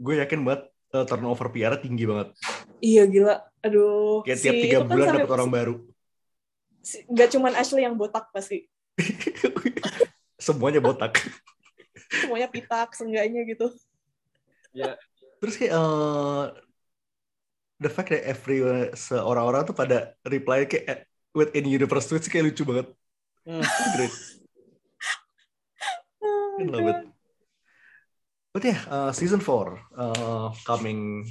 Gue 0.00 0.16
yakin 0.16 0.40
banget 0.42 0.69
eh, 0.90 1.04
turnover 1.06 1.48
PR 1.50 1.78
tinggi 1.78 2.04
banget. 2.04 2.34
Iya 2.80 3.04
gila. 3.06 3.34
Aduh. 3.60 4.24
Kayak 4.24 4.38
tiap 4.40 4.54
si 4.54 4.62
tiga 4.64 4.76
itu 4.76 4.80
kan 4.80 4.88
bulan 4.88 5.06
sampai- 5.06 5.18
dapat 5.20 5.32
orang 5.32 5.50
baru. 5.50 5.74
si- 6.80 7.04
Gak 7.06 7.28
cuman 7.36 7.52
Ashley 7.54 7.84
yang 7.84 7.94
botak 7.94 8.32
pasti. 8.32 8.66
Semuanya 10.40 10.80
botak. 10.80 11.20
Semuanya 12.10 12.48
pitak, 12.48 12.96
seenggaknya 12.96 13.44
gitu. 13.44 13.68
Terus 15.40 15.54
kayak 15.56 15.72
eh, 15.72 16.44
the 17.78 17.90
fact 17.92 18.08
that 18.08 18.24
every 18.24 18.60
seorang-orang 18.96 19.68
tuh 19.68 19.76
pada 19.76 20.16
reply 20.24 20.64
kayak 20.64 20.84
eh, 20.88 20.98
with 21.36 21.52
in 21.52 21.68
universe 21.68 22.08
tweets 22.08 22.26
kayak 22.26 22.48
lucu 22.48 22.64
banget. 22.64 22.88
Hmm. 23.44 23.60
Great. 23.96 24.14
I 26.60 26.64
love 26.64 26.88
it. 26.88 26.98
But 28.50 28.66
yeah, 28.66 28.80
uh, 28.90 29.10
season 29.14 29.38
4 29.38 29.78
uh, 29.94 30.50
coming 30.66 31.30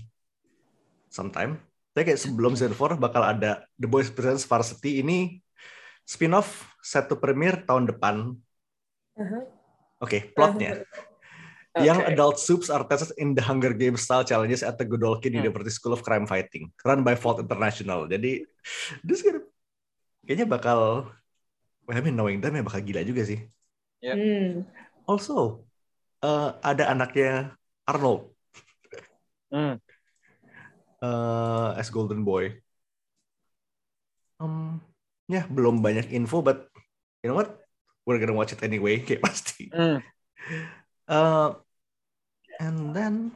sometime. 1.12 1.60
Saya 1.92 2.04
kayak 2.08 2.22
sebelum 2.22 2.56
season 2.56 2.72
4 2.72 2.96
bakal 2.96 3.28
ada 3.28 3.68
The 3.76 3.92
Boys 3.92 4.08
Presents 4.08 4.48
Varsity 4.48 5.04
ini 5.04 5.44
spin-off 6.08 6.72
set 6.80 7.12
to 7.12 7.20
premiere 7.20 7.60
tahun 7.68 7.92
depan. 7.92 8.40
Uh-huh. 9.20 9.44
Oke, 10.00 10.32
plotnya. 10.32 10.88
Young 11.76 12.02
Oke. 12.02 12.10
adult 12.16 12.38
soups 12.40 12.72
are 12.72 12.88
tested 12.88 13.14
in 13.20 13.36
the 13.36 13.44
Hunger 13.44 13.76
Games 13.76 14.02
style 14.02 14.24
challenges 14.24 14.64
at 14.64 14.80
the 14.80 14.88
Godolphin 14.88 15.36
Hmm. 15.36 15.44
University 15.44 15.76
School 15.76 15.94
of 15.94 16.02
Crime 16.02 16.24
Fighting, 16.26 16.72
run 16.82 17.04
by 17.04 17.20
Vault 17.20 17.44
International. 17.44 18.08
Jadi, 18.08 18.42
this 19.04 19.22
gonna- 19.22 19.46
kayaknya 20.24 20.48
bakal, 20.50 21.12
well, 21.84 21.96
I 21.96 22.02
mean, 22.02 22.16
knowing 22.16 22.40
them 22.40 22.56
ya 22.58 22.64
bakal 22.64 22.80
gila 22.82 23.04
juga 23.04 23.28
sih. 23.28 23.44
Hmm. 24.02 24.66
Also, 25.04 25.68
uh, 26.24 26.56
ada 26.64 26.92
anaknya 26.92 27.56
Arnold 27.88 28.32
Hmm. 29.50 29.82
uh, 31.02 31.74
as 31.74 31.90
Golden 31.90 32.22
Boy. 32.22 32.62
Um, 34.38 34.78
ya 35.26 35.50
belum 35.50 35.82
banyak 35.82 36.14
info, 36.14 36.46
but 36.46 36.70
you 37.26 37.34
know 37.34 37.38
what? 37.38 37.58
We're 38.06 38.22
gonna 38.22 38.38
watch 38.38 38.54
it 38.54 38.62
anyway, 38.62 39.02
kayak 39.06 39.26
pasti. 39.26 39.74
Hmm. 39.74 40.06
Uh, 41.10 41.58
and 42.62 42.94
then 42.94 43.34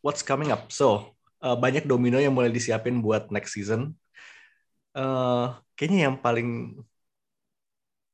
what's 0.00 0.24
coming 0.24 0.48
up? 0.48 0.72
So 0.72 1.12
uh, 1.44 1.60
banyak 1.60 1.84
domino 1.84 2.16
yang 2.16 2.32
mulai 2.32 2.48
disiapin 2.48 3.04
buat 3.04 3.28
next 3.28 3.52
season. 3.52 4.00
Uh, 4.96 5.60
kayaknya 5.76 6.08
yang 6.08 6.16
paling 6.18 6.80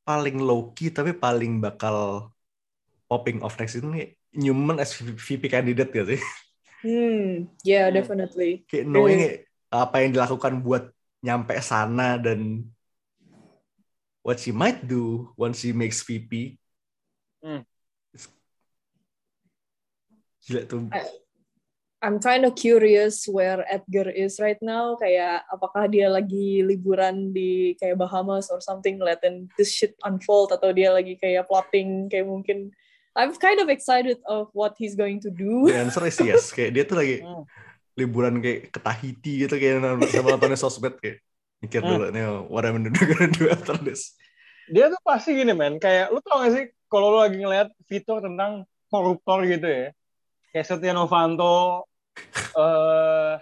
paling 0.02 0.38
low 0.38 0.70
key 0.74 0.90
tapi 0.90 1.14
paling 1.14 1.58
bakal 1.62 2.30
popping 3.06 3.42
off 3.42 3.58
next 3.58 3.78
season 3.78 3.94
nih 3.94 4.14
Newman 4.36 4.82
as 4.82 4.92
VP 4.98 5.48
candidate 5.48 5.90
gak 5.90 6.06
sih? 6.12 6.20
Hmm. 6.84 7.48
Yeah, 7.64 7.88
Hmm. 7.88 7.96
definitely. 7.98 8.68
Kayak 8.68 8.86
knowing 8.86 9.20
apa 9.72 9.96
yang 10.04 10.12
dilakukan 10.12 10.60
buat 10.60 10.92
nyampe 11.24 11.56
sana 11.58 12.20
dan 12.20 12.68
what 14.20 14.38
she 14.38 14.52
might 14.52 14.84
do 14.84 15.32
once 15.34 15.64
she 15.64 15.72
makes 15.72 16.04
VP. 16.04 16.60
Hmm. 17.40 17.64
Gila 20.46 20.62
tuh. 20.68 20.86
I'm 22.04 22.20
kind 22.22 22.44
of 22.46 22.54
curious 22.54 23.26
where 23.26 23.66
Edgar 23.66 24.12
is 24.12 24.38
right 24.38 24.60
now. 24.62 24.94
Kayak 24.94 25.42
apakah 25.50 25.90
dia 25.90 26.06
lagi 26.06 26.62
liburan 26.62 27.34
di 27.34 27.74
kayak 27.80 27.98
Bahamas 27.98 28.46
or 28.52 28.62
something, 28.62 29.00
letting 29.02 29.50
this 29.58 29.74
shit 29.74 29.96
unfold 30.06 30.54
atau 30.54 30.70
dia 30.70 30.94
lagi 30.94 31.18
kayak 31.18 31.48
plotting 31.50 32.06
kayak 32.06 32.28
mungkin 32.30 32.70
I'm 33.16 33.32
kind 33.34 33.58
of 33.58 33.72
excited 33.72 34.20
of 34.28 34.52
what 34.52 34.76
he's 34.76 34.92
going 34.92 35.24
to 35.24 35.32
do. 35.32 35.64
The 35.66 35.80
answer 35.82 36.04
is 36.04 36.20
yes. 36.20 36.50
Kayak 36.56 36.70
dia 36.76 36.84
tuh 36.84 36.96
lagi 37.00 37.16
Hmm. 37.24 37.48
liburan 37.96 38.44
kayak 38.44 38.68
ke 38.68 38.78
Tahiti 38.78 39.32
gitu 39.42 39.56
kayak 39.56 39.80
nonton- 39.80 40.12
sama 40.12 40.36
nontonnya 40.36 40.60
sosmed 40.60 41.00
kayak 41.00 41.24
mikir 41.58 41.80
Hmm. 41.80 41.88
dulu 41.90 42.04
nih 42.12 42.24
what 42.52 42.68
I'm 42.68 42.84
gonna 42.92 43.32
do 43.32 43.48
after 43.48 43.80
this. 43.80 44.12
Dia 44.68 44.92
tuh 44.92 45.00
pasti 45.00 45.32
gini 45.32 45.56
men, 45.56 45.80
kayak 45.80 46.12
lu 46.12 46.20
tau 46.20 46.44
gak 46.44 46.52
sih 46.52 46.64
kalau 46.86 47.16
lu 47.16 47.18
lagi 47.24 47.40
ngeliat 47.40 47.72
fitur 47.88 48.20
tentang 48.20 48.68
koruptor 48.86 49.42
gitu 49.42 49.64
ya, 49.64 49.86
kayak 50.52 50.66
Setia 50.68 50.92
Novanto, 50.92 51.86
eh 52.60 53.32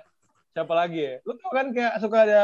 siapa 0.53 0.73
lagi 0.73 1.01
ya? 1.03 1.15
Lu 1.25 1.35
tau 1.35 1.51
kan 1.51 1.73
kayak 1.73 1.99
suka 1.99 2.19
ada 2.23 2.43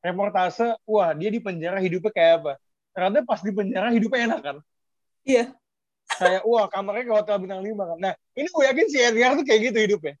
reportase, 0.00 0.72
wah 0.82 1.12
dia 1.12 1.28
di 1.28 1.38
penjara 1.38 1.78
hidupnya 1.78 2.10
kayak 2.10 2.32
apa? 2.40 2.52
Ternyata 2.92 3.18
pas 3.22 3.40
di 3.42 3.52
penjara 3.52 3.88
hidupnya 3.90 4.20
enak 4.26 4.40
kan? 4.40 4.56
Iya. 5.22 5.44
Kayak 6.18 6.42
wah 6.44 6.66
kamarnya 6.68 7.02
kayak 7.08 7.18
hotel 7.24 7.36
bintang 7.40 7.62
5 7.64 7.84
kan. 7.94 7.98
Nah 7.98 8.12
ini 8.36 8.48
gue 8.48 8.64
yakin 8.68 8.86
si 8.88 8.98
Edgar 9.00 9.32
tuh 9.38 9.44
kayak 9.46 9.60
gitu 9.72 9.78
hidupnya. 9.80 10.14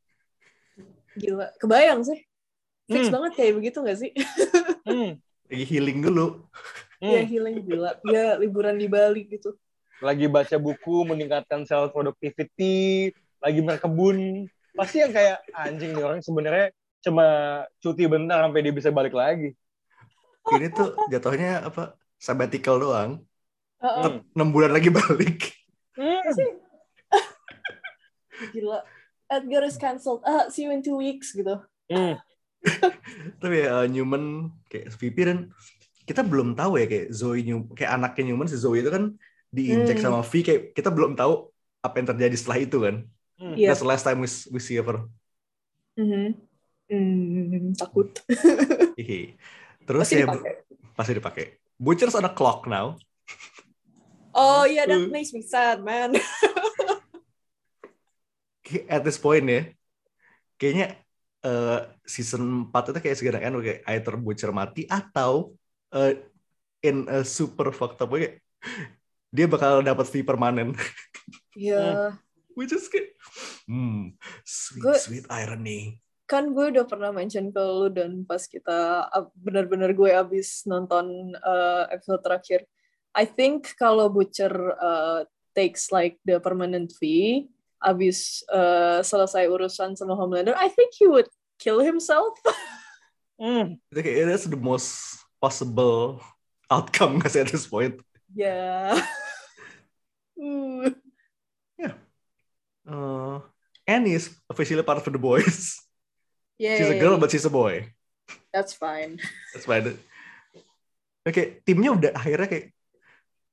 Gila, 1.12 1.46
kebayang 1.60 2.00
sih. 2.06 2.20
Fix 2.88 3.08
Hmm. 3.08 3.14
banget 3.14 3.32
kayak 3.36 3.52
begitu 3.60 3.78
gak 3.84 3.98
sih? 4.00 4.10
Hmm. 4.82 5.14
Lagi 5.46 5.64
healing 5.68 6.02
dulu. 6.02 6.42
Iya, 6.98 7.22
Hmm. 7.22 7.28
healing 7.30 7.56
gila. 7.62 7.94
Dia 8.02 8.34
liburan 8.34 8.74
di 8.74 8.90
Bali 8.90 9.22
gitu. 9.30 9.54
Lagi 10.02 10.26
baca 10.26 10.56
buku 10.58 11.06
meningkatkan 11.06 11.62
self 11.62 11.94
productivity, 11.94 13.14
lagi 13.38 13.62
berkebun. 13.62 14.50
Pasti 14.74 15.06
yang 15.06 15.14
kayak 15.14 15.46
anjing 15.54 15.94
nih 15.94 16.02
orang 16.02 16.18
sebenarnya 16.18 16.74
cuma 16.98 17.26
cuti 17.78 18.10
bentar 18.10 18.42
sampai 18.42 18.60
dia 18.66 18.74
bisa 18.74 18.90
balik 18.90 19.14
lagi. 19.14 19.54
Ini 20.50 20.66
tuh 20.74 20.98
jatuhnya 21.06 21.62
apa? 21.62 21.94
Sabbatical 22.18 22.82
doang. 22.82 23.10
Heeh, 23.78 24.18
Enam 24.34 24.48
bulan 24.50 24.74
lagi 24.74 24.90
balik. 24.90 25.61
Hmm. 25.92 26.22
gila. 28.54 28.80
Edgar 29.28 29.64
is 29.64 29.76
cancelled. 29.76 30.20
Ah, 30.24 30.48
see 30.48 30.64
you 30.64 30.72
in 30.72 30.84
two 30.84 30.96
weeks 30.96 31.32
gitu. 31.32 31.60
Hmm. 31.88 32.20
Tapi 33.42 33.58
uh, 33.66 33.86
Newman 33.88 34.52
kayak 34.68 34.92
VP 34.94 35.16
dan 35.24 35.38
kita 36.04 36.22
belum 36.22 36.54
tahu 36.54 36.78
ya 36.78 36.86
kayak 36.86 37.08
Zoe 37.10 37.42
Newman, 37.42 37.72
kayak 37.72 37.96
anaknya 37.96 38.32
Newman 38.32 38.48
si 38.50 38.56
Zoe 38.60 38.80
itu 38.80 38.90
kan 38.92 39.16
diinjek 39.52 40.00
Hmm. 40.00 40.04
sama 40.04 40.20
V 40.24 40.32
kayak 40.40 40.62
kita 40.72 40.88
belum 40.88 41.16
tahu 41.16 41.52
apa 41.82 41.94
yang 41.98 42.08
terjadi 42.14 42.36
setelah 42.38 42.58
itu 42.60 42.78
kan. 42.80 42.96
Hmm. 43.36 43.54
Iya. 43.56 43.72
That's 43.72 43.82
the 43.82 43.88
last 43.90 44.04
time 44.04 44.20
we, 44.20 44.28
we 44.52 44.60
see 44.60 44.78
her. 44.78 45.08
Mhm. 45.98 46.36
Hmm, 46.92 47.72
takut. 47.72 48.12
Hihi. 48.96 49.34
Terus 49.82 50.00
Pasti 50.06 50.20
ya 50.20 50.28
dipakai. 50.28 50.52
pasti 50.92 51.12
dipakai. 51.16 51.44
Butcher's 51.80 52.14
on 52.14 52.24
a 52.24 52.30
clock 52.30 52.68
now. 52.68 52.94
Oh 54.32 54.64
yeah, 54.64 54.84
that 54.84 54.96
Hmm. 54.98 55.12
makes 55.12 55.30
me 55.30 55.42
sad, 55.42 55.80
man. 55.80 56.16
At 58.88 59.04
this 59.04 59.20
point 59.20 59.44
ya, 59.44 59.68
kayaknya 60.56 60.96
eh, 61.44 61.80
season 62.08 62.72
4 62.72 62.88
itu 62.88 63.00
kayak 63.02 63.18
segera 63.18 63.38
kan 63.42 63.52
kayak 63.60 63.84
either 63.84 64.14
Butcher 64.16 64.48
mati 64.48 64.88
atau 64.88 65.52
eh, 65.92 66.16
in 66.80 67.04
a 67.04 67.20
super 67.20 67.68
fucked 67.68 68.00
up 68.00 68.08
way 68.08 68.24
kayak 68.24 68.34
dia 69.34 69.44
bakal 69.44 69.84
dapat 69.84 70.06
V 70.08 70.24
permanen. 70.24 70.72
Iya. 71.52 72.16
Which 72.56 72.72
is 72.72 72.88
kayak 72.88 73.12
hmm, 73.68 74.16
sweet 74.40 74.80
Gue- 74.80 74.96
sweet 75.04 75.26
irony. 75.28 76.00
kan 76.24 76.48
gue 76.48 76.72
udah 76.72 76.88
pernah 76.88 77.12
mention 77.12 77.52
ke 77.52 77.60
lu 77.60 77.92
dan 77.92 78.24
pas 78.24 78.40
kita 78.48 79.04
benar-benar 79.36 79.92
gue 79.92 80.16
abis 80.16 80.64
nonton 80.64 81.36
uh, 81.36 81.84
episode 81.92 82.24
terakhir 82.24 82.64
I 83.12 83.24
think 83.28 83.76
kalau 83.76 84.08
Butcher 84.08 84.52
uh, 84.80 85.28
takes 85.52 85.92
like 85.92 86.16
the 86.24 86.40
permanent 86.40 86.92
fee 86.96 87.52
abis 87.82 88.40
uh, 88.48 89.02
selesai 89.04 89.50
urusan 89.50 89.98
sama 89.98 90.14
Homelander 90.16 90.54
I 90.56 90.70
think 90.72 90.96
he 90.96 91.04
would 91.04 91.28
kill 91.60 91.80
himself 91.84 92.34
Hmm. 93.42 93.74
Itu 93.90 94.00
kayak 94.06 94.30
that's 94.30 94.46
the 94.46 94.54
most 94.54 95.18
possible 95.42 96.22
outcome 96.70 97.18
sih 97.26 97.42
at 97.42 97.50
this 97.50 97.66
point. 97.66 97.98
ya 98.30 98.94
Hmm. 100.38 100.94
Uh, 102.82 103.38
Annie 103.86 104.18
is 104.18 104.34
officially 104.50 104.82
part 104.82 104.98
of 104.98 105.06
the 105.06 105.14
boys. 105.14 105.78
Yay. 106.58 106.74
She's 106.82 106.90
a 106.90 106.98
girl 106.98 107.14
but 107.14 107.30
she's 107.30 107.46
a 107.46 107.52
boy. 107.52 107.86
that's 108.50 108.74
fine 108.74 109.22
That's 109.54 109.66
fine. 109.66 109.98
Oke, 111.22 111.62
timnya 111.62 111.94
udah 111.94 112.10
akhirnya 112.10 112.50
kayak 112.50 112.66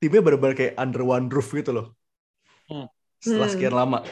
timnya 0.00 0.24
benar-benar 0.24 0.56
kayak 0.56 0.74
under 0.80 1.04
one 1.04 1.28
roof 1.28 1.52
gitu 1.52 1.70
loh. 1.70 1.86
Hmm. 2.66 2.88
Setelah 3.20 3.46
Hmm. 3.46 3.54
sekian 3.54 3.74
lama. 3.76 3.98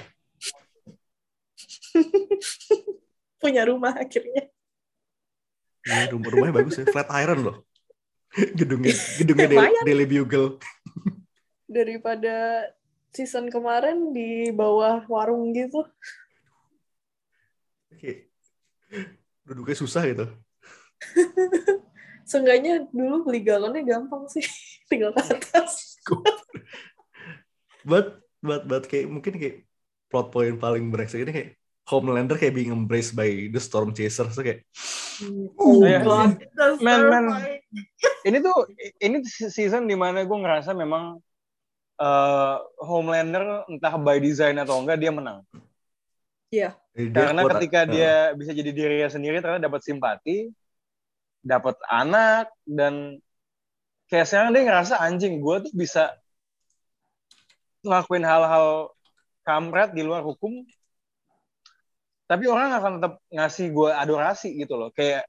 punya 3.43 3.63
rumah 3.67 3.95
akhirnya 3.97 4.51
Ya, 5.89 6.05
rumah 6.13 6.29
rumahnya 6.29 6.55
bagus 6.61 6.77
ya, 6.77 6.85
flat 6.85 7.09
iron 7.17 7.49
loh. 7.49 7.57
gedungnya 8.61 8.93
gedungnya 9.17 9.49
Daily. 9.49 9.81
Daily 9.89 10.07
Bugle. 10.07 10.61
daripada 11.69 12.69
season 13.13 13.49
kemarin 13.49 14.13
di 14.13 14.53
bawah 14.53 15.05
warung 15.09 15.53
gitu 15.57 15.81
Kayak 17.99 18.29
duduknya 19.49 19.77
susah 19.81 20.05
gitu. 20.07 20.29
Seenggaknya 22.29 22.85
dulu 22.93 23.25
beli 23.27 23.41
galonnya 23.41 23.81
gampang 23.83 24.29
sih, 24.29 24.45
tinggal 24.89 25.13
ke 25.13 25.21
atas. 25.23 26.01
But 27.85 28.21
but 28.43 28.67
but 28.67 28.85
kayak 28.85 29.09
mungkin 29.09 29.39
kayak 29.39 29.65
plot 30.09 30.33
point 30.33 30.57
paling 30.59 30.89
brengsek 30.89 31.25
ini 31.25 31.33
kayak 31.33 31.51
Homelander 31.89 32.37
kayak 32.37 32.53
being 32.53 32.73
embraced 32.75 33.17
by 33.17 33.49
the 33.49 33.61
Storm 33.61 33.97
Chasers 33.97 34.37
so 34.37 34.43
kayak 34.45 34.65
Oh 35.59 35.83
Iya. 35.83 36.05
god, 36.05 36.39
Man, 36.79 37.11
man. 37.11 37.25
Ini 38.23 38.39
tuh 38.39 38.71
ini 39.03 39.19
season 39.27 39.91
di 39.91 39.99
mana 39.99 40.23
gue 40.23 40.39
ngerasa 40.39 40.71
memang 40.77 41.19
eh, 41.99 42.57
Homelander 42.79 43.67
entah 43.67 43.95
by 43.99 44.23
design 44.23 44.63
atau 44.63 44.79
enggak 44.79 44.99
dia 45.03 45.11
menang. 45.11 45.43
eh, 46.53 46.71
dia 46.95 47.11
Karena 47.11 47.41
kuat- 47.43 47.59
ketika 47.59 47.81
eh, 47.83 47.89
dia 47.89 48.15
bisa 48.39 48.53
jadi 48.55 48.71
dirinya 48.71 49.09
sendiri 49.11 49.43
ternyata 49.43 49.67
dapat 49.67 49.83
simpati, 49.83 50.49
dapat 51.43 51.75
anak 51.91 52.53
dan 52.63 53.19
kayak 54.09 54.27
sekarang 54.29 54.51
dia 54.57 54.65
ngerasa 54.65 54.95
anjing 55.01 55.41
gue 55.41 55.57
tuh 55.69 55.73
bisa 55.77 56.17
ngelakuin 57.85 58.25
hal-hal 58.27 58.91
kamret 59.47 59.93
di 59.95 60.03
luar 60.05 60.25
hukum 60.25 60.65
tapi 62.29 62.45
orang 62.45 62.77
akan 62.77 62.93
tetap 63.01 63.15
ngasih 63.33 63.67
gue 63.73 63.91
adorasi 63.93 64.49
gitu 64.61 64.77
loh 64.77 64.91
kayak 64.93 65.25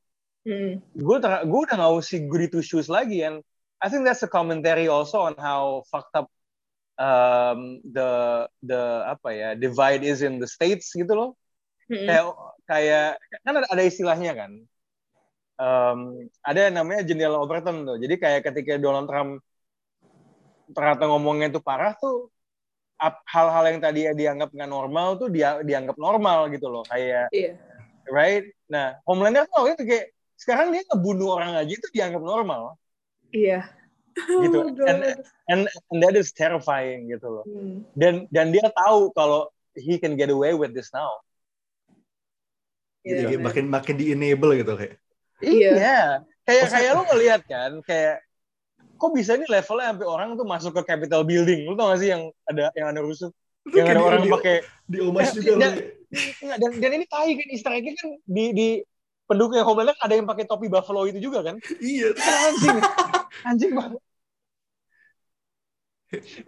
Hmm. 0.48 0.80
gue 0.96 1.18
ter- 1.20 1.44
gue 1.44 1.60
udah 1.68 1.76
nggak 1.76 1.94
usah 2.00 2.20
goody 2.32 2.48
two 2.48 2.64
shoes 2.64 2.88
lagi 2.88 3.28
and 3.28 3.44
I 3.84 3.92
think 3.92 4.08
that's 4.08 4.24
a 4.24 4.32
commentary 4.32 4.88
also 4.88 5.28
on 5.28 5.36
how 5.36 5.84
fucked 5.92 6.16
up 6.16 6.32
um, 6.96 7.84
the 7.84 8.48
the 8.64 9.04
apa 9.04 9.30
ya 9.36 9.50
divide 9.60 10.00
is 10.00 10.24
in 10.24 10.40
the 10.40 10.48
states 10.48 10.96
gitu 10.96 11.12
loh 11.12 11.32
Hmm. 11.92 12.08
kayak 12.08 12.24
kayak 12.72 13.10
kan 13.44 13.52
ada, 13.52 13.68
ada 13.68 13.84
istilahnya 13.84 14.32
kan 14.32 14.52
um, 15.60 16.00
ada 16.42 16.60
yang 16.72 16.76
namanya 16.80 17.04
jendela 17.04 17.38
Overton 17.38 17.84
tuh. 17.86 17.98
Jadi 18.00 18.16
kayak 18.16 18.42
ketika 18.50 18.80
Donald 18.80 19.06
Trump 19.12 19.44
ternyata 20.72 21.04
ngomongnya 21.10 21.50
itu 21.52 21.60
parah 21.60 21.94
tuh 21.98 22.30
hal-hal 23.26 23.64
yang 23.74 23.80
tadi 23.80 24.06
dianggap 24.12 24.52
nggak 24.52 24.70
normal 24.70 25.16
tuh 25.18 25.32
dia 25.32 25.60
dianggap 25.64 25.96
normal 26.00 26.48
gitu 26.52 26.68
loh. 26.72 26.84
Kayak 26.88 27.32
Iya. 27.36 27.54
right? 28.10 28.46
Nah 28.72 28.96
Homelander 29.04 29.46
tuh 29.52 29.76
itu 29.76 29.84
kayak 29.86 30.06
sekarang 30.40 30.72
dia 30.72 30.84
ngebunuh 30.88 31.36
orang 31.36 31.60
aja 31.60 31.74
itu 31.74 31.88
dianggap 31.92 32.24
normal. 32.24 32.80
Iya. 33.36 33.68
gitu. 34.16 34.58
Oh, 34.70 34.90
and, 34.90 35.16
and 35.48 35.62
and 35.72 35.98
that 36.04 36.12
is 36.20 36.36
terrifying 36.36 37.08
gitu 37.08 37.40
loh. 37.40 37.46
Hmm. 37.48 37.88
dan 37.96 38.28
dan 38.36 38.52
dia 38.52 38.68
tahu 38.76 39.16
kalau 39.16 39.48
he 39.80 39.96
can 39.96 40.20
get 40.20 40.28
away 40.28 40.52
with 40.52 40.76
this 40.76 40.92
now. 40.92 41.24
Gitu, 43.08 43.32
Iya, 43.32 43.38
man. 43.40 43.48
makin 43.48 43.66
makin 43.72 43.96
di 43.96 44.12
enable 44.12 44.60
gitu 44.60 44.76
kayak 44.76 45.00
Iya. 45.40 45.72
Iya. 45.72 46.00
Kayak 46.44 46.64
Maksudnya- 46.66 46.72
kayak 46.74 46.92
lu 46.92 47.04
ngeliat 47.08 47.42
kan, 47.46 47.72
kayak 47.86 48.16
kok 48.96 49.12
bisa 49.14 49.32
nih 49.34 49.48
levelnya 49.48 49.88
sampai 49.94 50.08
orang 50.08 50.30
tuh 50.34 50.44
masuk 50.44 50.72
ke 50.76 50.82
Capitol 50.84 51.22
Building. 51.24 51.62
Lu 51.64 51.74
tau 51.74 51.94
gak 51.94 52.00
sih 52.02 52.10
yang 52.10 52.28
ada 52.44 52.68
yang 52.74 52.88
ada 52.90 53.00
rusuh? 53.00 53.30
Itu 53.64 53.76
Yang 53.78 53.88
ada 53.88 53.96
di- 53.96 54.08
orang 54.08 54.22
pakai 54.28 54.56
di 54.86 54.98
homage 55.00 55.30
Eh, 55.30 55.36
juga 55.38 55.52
dan-. 55.62 55.78
Nggak, 56.10 56.58
dan 56.58 56.72
dan 56.82 56.92
ini 56.98 57.06
tai 57.06 57.32
kan 57.38 57.48
easter 57.54 57.70
egg 57.70 57.86
kan 57.94 58.10
di 58.26 58.46
di 58.50 58.68
pendukung 59.24 59.62
Homelander 59.62 59.94
ada 60.02 60.10
yang 60.12 60.26
pakai 60.26 60.44
topi 60.44 60.66
buffalo 60.66 61.06
itu 61.06 61.22
juga 61.22 61.46
kan? 61.46 61.56
iya 61.80 62.10
Kan 62.12 62.26
anjing. 62.50 62.78
anjing 63.46 63.72
banget. 63.72 64.02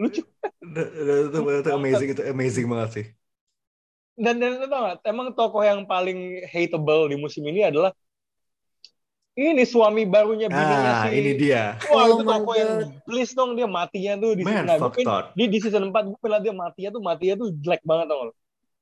Lucu. 0.01 0.21
Itu- 0.25 0.91
itu, 1.29 1.37
itu 1.61 1.69
amazing 1.69 2.09
itu 2.09 2.21
amazing 2.25 2.65
banget 2.65 2.89
sih 2.91 3.05
Dan 4.17 4.41
dan 4.41 4.57
lu 4.57 4.65
tau 4.65 4.81
gak, 4.89 5.05
emang 5.05 5.29
tokoh 5.31 5.61
yang 5.61 5.85
paling 5.85 6.41
hateable 6.45 7.05
di 7.05 7.15
musim 7.15 7.45
ini 7.45 7.61
adalah 7.63 7.93
ini 9.31 9.63
suami 9.63 10.03
barunya 10.03 10.47
bininya 10.47 10.91
Ah, 10.91 11.07
si 11.07 11.15
ini 11.15 11.31
dia. 11.35 11.79
Wah, 11.87 12.03
Oh 12.11 12.19
itu 12.19 12.23
toko 12.23 12.51
yang 12.53 12.73
please 13.07 13.31
dong 13.31 13.55
dia 13.55 13.63
matinya 13.63 14.19
tuh 14.19 14.35
di 14.35 14.43
Man, 14.43 14.67
nah, 14.67 14.75
fucked 14.75 14.99
pengen- 14.99 15.07
up. 15.09 15.25
di, 15.33 15.47
di 15.47 15.57
season 15.57 15.87
4 15.87 16.11
gue 16.11 16.27
liat 16.27 16.43
dia 16.43 16.51
matinya 16.51 16.89
tuh 16.91 17.01
matinya 17.01 17.35
tuh 17.39 17.49
jelek 17.55 17.81
banget 17.81 18.11
tau. 18.11 18.35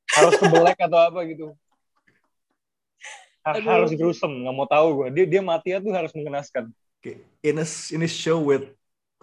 Harus 0.09 0.33
ke 0.35 0.45
black 0.49 0.77
atau 0.81 0.99
apa 0.99 1.19
gitu. 1.29 1.53
Har- 3.45 3.55
Aduh. 3.61 3.69
harus 3.71 3.91
gruesome, 3.93 4.43
nggak 4.43 4.55
mau 4.55 4.67
tahu 4.67 4.87
gue. 4.99 5.07
Dia 5.15 5.25
dia 5.29 5.41
matinya 5.41 5.79
tuh 5.79 5.93
harus 5.95 6.11
mengenaskan. 6.11 6.73
Okay. 6.99 7.23
In 7.39 7.55
a 7.55 7.65
in 7.93 8.01
a 8.03 8.09
show 8.09 8.41
with 8.41 8.73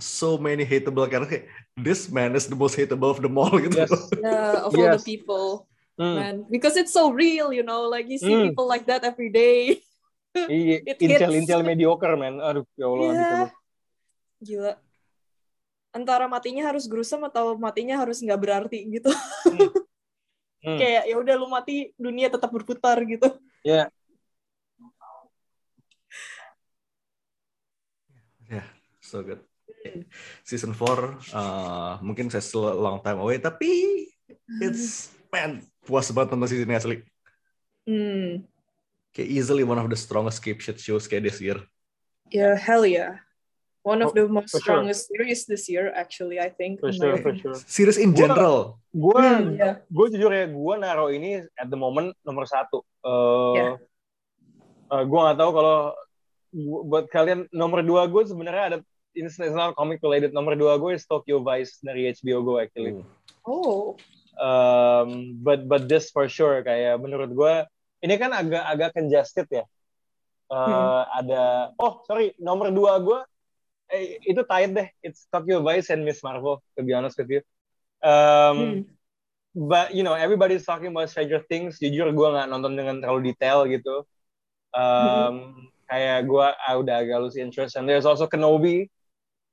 so 0.00 0.38
many 0.38 0.64
hateable 0.64 1.04
characters, 1.04 1.44
this 1.76 2.08
man 2.08 2.32
is 2.32 2.46
the 2.46 2.56
most 2.56 2.72
hateable 2.74 3.10
of 3.10 3.20
them 3.20 3.36
all 3.36 3.52
gitu. 3.52 3.76
Yes. 3.76 3.92
Yeah, 4.16 4.64
of 4.64 4.72
all 4.72 4.88
the 4.88 4.96
Yes. 4.96 5.04
people, 5.04 5.66
Hmm. 6.00 6.14
man. 6.16 6.34
Because 6.48 6.78
it's 6.78 6.94
so 6.94 7.10
real, 7.10 7.52
you 7.52 7.60
know. 7.60 7.90
Like 7.90 8.06
you 8.06 8.16
see 8.16 8.30
Hmm. 8.30 8.52
people 8.52 8.64
like 8.64 8.86
that 8.86 9.04
every 9.04 9.28
day. 9.28 9.82
Iya, 10.44 10.76
It 10.84 10.98
incel 11.00 11.32
hits. 11.32 11.40
incel 11.40 11.60
mediocre 11.64 12.14
man. 12.20 12.36
Aduh, 12.38 12.64
ya 12.76 12.86
Allah. 12.86 13.06
Iya. 13.08 13.16
gitu 13.16 13.34
loh. 13.34 13.50
Gila. 14.44 14.72
Antara 15.96 16.24
matinya 16.28 16.62
harus 16.68 16.84
gruesome 16.84 17.24
atau 17.24 17.56
matinya 17.56 17.96
harus 17.96 18.20
nggak 18.20 18.40
berarti 18.40 18.78
gitu. 19.00 19.08
Hmm. 20.60 20.76
Kayak 20.80 21.04
ya 21.08 21.16
udah 21.16 21.34
lu 21.40 21.48
mati 21.48 21.96
dunia 21.96 22.28
tetap 22.28 22.52
berputar 22.52 23.00
gitu. 23.08 23.32
Iya. 23.64 23.88
So 29.06 29.22
good. 29.22 29.38
Season 30.42 30.74
4 30.74 30.82
uh, 31.30 32.02
mungkin 32.02 32.26
saya 32.26 32.42
still 32.42 32.66
a 32.66 32.74
long 32.74 32.98
time 33.06 33.22
away 33.22 33.38
tapi 33.38 34.02
it's 34.58 35.14
man 35.30 35.62
puas 35.86 36.10
banget 36.10 36.34
nonton 36.34 36.50
season 36.50 36.66
ini 36.66 36.74
asli. 36.74 36.96
Hmm. 37.86 38.42
Kayak 39.16 39.32
easily 39.32 39.64
one 39.64 39.80
of 39.80 39.88
the 39.88 39.96
strongest 39.96 40.44
cape 40.44 40.60
shit 40.60 40.76
shows 40.76 41.08
kayak 41.08 41.24
this 41.24 41.40
year. 41.40 41.56
Yeah, 42.28 42.52
hell 42.52 42.84
yeah. 42.84 43.24
One 43.80 44.02
of 44.02 44.12
Oh, 44.12 44.14
the 44.18 44.26
most 44.28 44.50
for 44.52 44.58
sure. 44.60 44.82
strongest 44.82 45.08
series 45.08 45.46
this 45.46 45.70
year, 45.70 45.94
actually, 45.94 46.36
I 46.36 46.50
think. 46.50 46.82
For 46.84 46.90
my 46.90 46.98
sure, 47.00 47.16
for 47.22 47.32
sure. 47.32 47.54
Series 47.54 47.96
in 47.96 48.12
Gua- 48.12 48.18
general. 48.28 48.56
Gue 48.92 49.14
Hmm, 49.16 49.54
yeah. 49.56 49.80
gue 49.88 50.06
jujur 50.12 50.34
ya 50.34 50.50
gue 50.50 50.74
naro 50.76 51.06
ini 51.08 51.46
at 51.54 51.68
the 51.70 51.78
moment 51.78 52.12
nomor 52.26 52.44
satu. 52.44 52.82
Eh 53.06 53.54
Yeah. 53.56 53.74
eh, 54.90 55.02
gue 55.06 55.18
nggak 55.22 55.38
tahu 55.38 55.50
kalau 55.54 55.78
buat 56.90 57.06
kalian 57.08 57.46
nomor 57.54 57.80
dua 57.80 58.10
gue 58.10 58.26
sebenarnya 58.26 58.64
ada 58.68 58.78
not 59.54 59.78
comic 59.78 60.02
related. 60.02 60.34
Nomor 60.34 60.58
dua 60.58 60.76
gue 60.76 60.92
is 60.98 61.06
Tokyo 61.06 61.40
Vice 61.40 61.78
dari 61.80 62.10
HBO 62.10 62.42
Go 62.42 62.58
actually. 62.58 63.00
Oh. 63.46 63.94
Um, 64.36 65.38
but 65.40 65.64
but 65.64 65.86
this 65.88 66.12
for 66.12 66.26
sure 66.28 66.60
kayak 66.60 66.98
menurut 67.00 67.30
gue 67.32 67.54
ini 68.06 68.14
kan 68.16 68.30
agak 68.30 68.62
agak 68.62 68.90
congested 68.94 69.50
ya. 69.50 69.64
Eh, 70.46 70.56
Hmm. 70.66 71.02
Ada 71.22 71.74
oh 71.82 72.06
sorry 72.06 72.32
nomor 72.38 72.70
dua 72.70 73.02
gue 73.02 73.20
eh, 73.90 74.22
itu 74.22 74.46
tight 74.46 74.70
deh. 74.72 74.88
It's 75.02 75.26
Tokyo 75.26 75.58
Vice 75.66 75.90
and 75.90 76.06
Miss 76.06 76.22
Marvel 76.22 76.62
to 76.78 76.86
be 76.86 76.94
honest 76.94 77.18
with 77.18 77.30
you. 77.30 77.42
Um, 77.98 78.54
Hmm. 78.54 78.96
but 79.56 79.96
you 79.96 80.04
know 80.04 80.14
everybody's 80.14 80.68
talking 80.68 80.92
about 80.92 81.08
Stranger 81.10 81.40
Things 81.48 81.80
jujur 81.80 82.12
gue 82.12 82.28
nggak 82.28 82.46
nonton 82.52 82.76
dengan 82.76 83.00
terlalu 83.00 83.32
detail 83.32 83.64
gitu 83.66 84.04
um, 84.76 85.66
kayak 85.88 86.28
gue 86.28 86.46
ah, 86.46 86.74
udah 86.76 87.00
agak 87.02 87.18
lose 87.24 87.40
interest 87.40 87.74
and 87.80 87.88
there's 87.88 88.04
also 88.04 88.28
Kenobi 88.28 88.92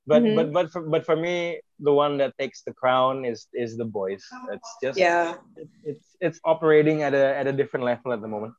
but 0.04 0.20
Mhm. 0.20 0.36
but 0.36 0.48
but 0.52 0.66
for, 0.68 0.82
but 0.84 1.02
for 1.02 1.16
me 1.16 1.58
the 1.80 1.92
one 1.92 2.20
that 2.20 2.36
takes 2.36 2.60
the 2.62 2.72
crown 2.72 3.24
is 3.24 3.48
is 3.56 3.74
the 3.74 3.84
boys 3.84 4.20
it's 4.52 4.70
just 4.78 4.96
Yeah. 4.96 5.40
it's 5.82 6.14
it's 6.20 6.38
operating 6.44 7.00
at 7.00 7.12
a 7.12 7.34
at 7.34 7.48
a 7.48 7.54
different 7.56 7.84
level 7.84 8.12
at 8.12 8.20
the 8.20 8.28
moment 8.28 8.52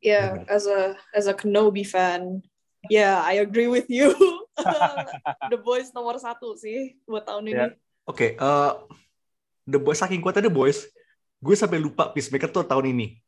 Yeah, 0.00 0.48
as 0.48 0.64
a 0.64 0.96
as 1.12 1.28
a 1.28 1.36
Kenobi 1.36 1.84
fan, 1.84 2.40
yeah, 2.88 3.20
I 3.20 3.44
agree 3.44 3.68
with 3.68 3.84
you. 3.92 4.16
The 5.52 5.60
Boys 5.60 5.92
nomor 5.92 6.16
satu 6.16 6.56
sih 6.56 6.96
buat 7.04 7.28
tahun 7.28 7.52
ini. 7.52 7.52
Yeah. 7.52 7.70
Oke, 8.08 8.32
eh, 8.32 8.72
The 9.68 9.76
Boys 9.76 10.00
saking 10.00 10.24
kuatnya 10.24 10.48
The 10.48 10.56
Boys, 10.56 10.88
gue 11.36 11.52
sampai 11.52 11.76
lupa 11.76 12.08
Peacemaker 12.16 12.48
tuh 12.48 12.64
tahun 12.64 12.96
ini. 12.96 13.20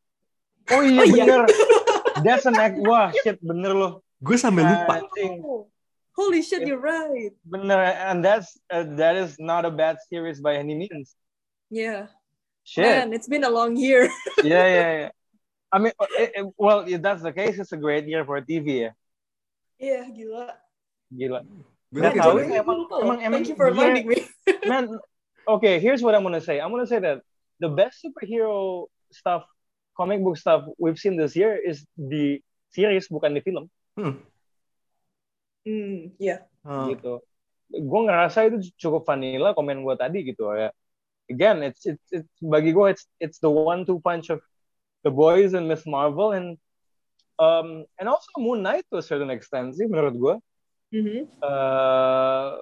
oh 0.73 0.81
iya 0.81 0.97
Oh, 0.97 1.05
iya. 1.05 1.25
bener 1.29 1.41
that's 2.25 2.49
an 2.49 2.57
act 2.57 2.81
wah 2.81 3.13
shit 3.21 3.37
bener 3.45 3.77
loh 3.77 4.01
Gue 4.17 4.41
sampai 4.41 4.65
lupa. 4.65 5.05
Anjing. 5.05 5.45
Holy 6.13 6.43
shit, 6.45 6.67
you're 6.69 6.81
right. 6.83 7.33
bener 7.49 7.81
and 7.81 8.21
that's 8.25 8.57
uh, 8.69 8.85
that 9.01 9.17
is 9.17 9.41
not 9.41 9.65
a 9.65 9.73
bad 9.73 9.97
series 10.13 10.41
by 10.45 10.57
any 10.61 10.77
means 10.77 11.17
Yeah, 11.73 12.13
shit 12.69 12.85
man, 12.85 13.17
it's 13.17 13.25
been 13.29 13.45
a 13.45 13.51
long 13.53 13.77
year. 13.81 14.13
yeah, 14.45 14.67
yeah, 14.69 14.91
yeah. 15.09 15.11
I 15.73 15.81
mean, 15.81 15.97
uh, 15.97 16.05
it, 16.21 16.31
it- 16.37 16.53
well, 16.61 16.85
if 16.85 17.01
that's 17.01 17.25
the 17.25 17.33
case, 17.33 17.57
it's 17.57 17.73
a 17.73 17.81
great 17.81 18.05
year 18.05 18.29
for 18.29 18.37
TV 18.45 18.85
ya. 18.85 18.91
Iya, 19.81 20.05
gila. 20.13 20.53
Gila. 21.09 21.41
Gue 21.93 22.01
Nggak 22.01 22.13
lagi 22.13 22.21
tahu 22.21 22.37
emang, 22.41 22.79
emang, 23.01 23.19
emang 23.25 23.41
Thank 23.41 23.49
you 23.49 23.57
for 23.57 23.67
dia- 23.69 23.73
reminding 23.73 24.07
me. 24.09 24.19
man. 24.69 24.85
Okay, 25.49 25.81
here's 25.81 26.05
what 26.05 26.13
I'm 26.13 26.23
gonna 26.23 26.45
say. 26.45 26.61
I'm 26.61 26.69
gonna 26.69 26.87
say 26.89 27.01
that 27.01 27.25
the 27.57 27.73
best 27.73 28.05
superhero 28.05 28.87
stuff, 29.17 29.49
comic 29.97 30.21
book 30.21 30.37
stuff 30.37 30.69
we've 30.77 31.01
seen 31.01 31.17
this 31.17 31.33
year 31.33 31.57
is 31.57 31.89
the 31.97 32.39
series, 32.77 33.09
bukan 33.09 33.33
the 33.37 33.43
film. 33.43 33.67
Hmm, 33.97 34.21
Hmm, 35.63 36.15
yeah. 36.19 36.43
eh, 36.67 36.97
Gitu. 36.97 37.23
Gue 37.73 38.01
ngerasa 38.05 38.51
itu 38.51 38.69
cukup 38.77 39.09
vanilla 39.09 39.57
komen 39.57 39.81
gue 39.83 39.95
tadi 39.97 40.19
gitu 40.27 40.51
ya. 40.53 40.71
Again, 41.31 41.65
it's 41.65 41.87
it's, 41.89 42.07
it's 42.13 42.29
bagi 42.43 42.75
gue 42.77 42.93
it's 42.93 43.09
it's 43.23 43.39
the 43.41 43.49
one 43.49 43.89
two 43.89 44.03
punch 44.03 44.29
of 44.29 44.43
the 45.07 45.11
boys 45.11 45.57
and 45.57 45.71
Miss 45.71 45.87
Marvel 45.89 46.37
and 46.37 46.61
um 47.41 47.89
and 47.97 48.07
also 48.11 48.29
Moon 48.37 48.61
Knight 48.61 48.85
to 48.93 49.01
a 49.01 49.05
certain 49.07 49.33
extent 49.33 49.73
sih 49.79 49.89
menurut 49.89 50.15
gue. 50.19 50.37
Mhm. 50.93 51.25
uh, 51.41 52.61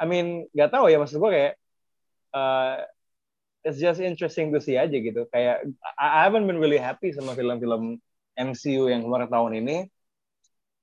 I 0.00 0.04
mean 0.08 0.48
nggak 0.56 0.72
tahu 0.72 0.88
ya 0.88 0.96
maksud 0.96 1.20
gue 1.20 1.30
kayak 1.36 1.54
uh, 2.32 2.80
it's 3.60 3.76
just 3.76 4.00
interesting 4.00 4.54
to 4.56 4.60
see 4.62 4.80
aja 4.80 4.96
gitu 4.96 5.28
kayak 5.28 5.68
I, 6.00 6.06
I 6.16 6.20
haven't 6.24 6.48
been 6.48 6.56
really 6.56 6.80
happy 6.80 7.12
sama 7.12 7.36
film-film 7.36 8.00
MCU 8.40 8.88
yang 8.88 9.04
keluar 9.04 9.28
tahun 9.28 9.60
ini 9.60 9.92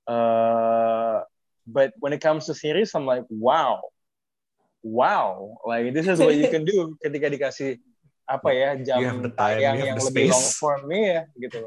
uh, 0.07 1.23
but 1.67 1.93
when 1.99 2.11
it 2.13 2.21
comes 2.21 2.45
to 2.47 2.53
series 2.53 2.91
I'm 2.95 3.05
like 3.07 3.23
wow 3.31 3.81
wow 4.83 5.55
like 5.63 5.95
this 5.95 6.07
is 6.07 6.19
what 6.19 6.35
you 6.35 6.47
can 6.51 6.67
do 6.67 6.93
ketika 7.03 7.27
dikasih 7.31 7.79
apa 8.23 8.49
ya 8.55 8.69
jam 8.79 8.99
You 8.99 9.07
have 9.11 9.23
the 9.23 9.33
time, 9.35 9.59
tayang 9.59 9.75
you 9.75 9.81
have 9.83 9.89
yang 9.95 9.99
the 9.99 10.07
lebih 10.11 10.25
long 10.31 10.47
space. 10.47 10.59
form 10.59 10.83
ya 10.91 11.27
gitu 11.35 11.61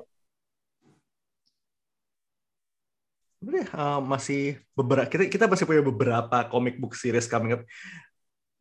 eh, 3.47 4.01
masih 4.05 4.43
beberapa 4.72 5.07
kita 5.09 5.28
kita 5.28 5.45
masih 5.49 5.64
punya 5.68 5.82
beberapa 5.84 6.37
comic 6.49 6.80
book 6.80 6.96
series 6.96 7.29
coming 7.29 7.57
up 7.57 7.63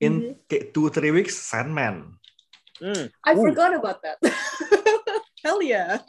in 0.03 0.35
kayak 0.51 0.75
two 0.75 0.91
three 0.91 1.11
weeks 1.15 1.35
Sandman 1.35 2.15
Hmm. 2.75 3.07
I 3.23 3.31
Ooh. 3.35 3.43
forgot 3.47 3.71
about 3.71 4.03
that. 4.03 4.19
Hell 5.43 5.63
yeah. 5.63 6.03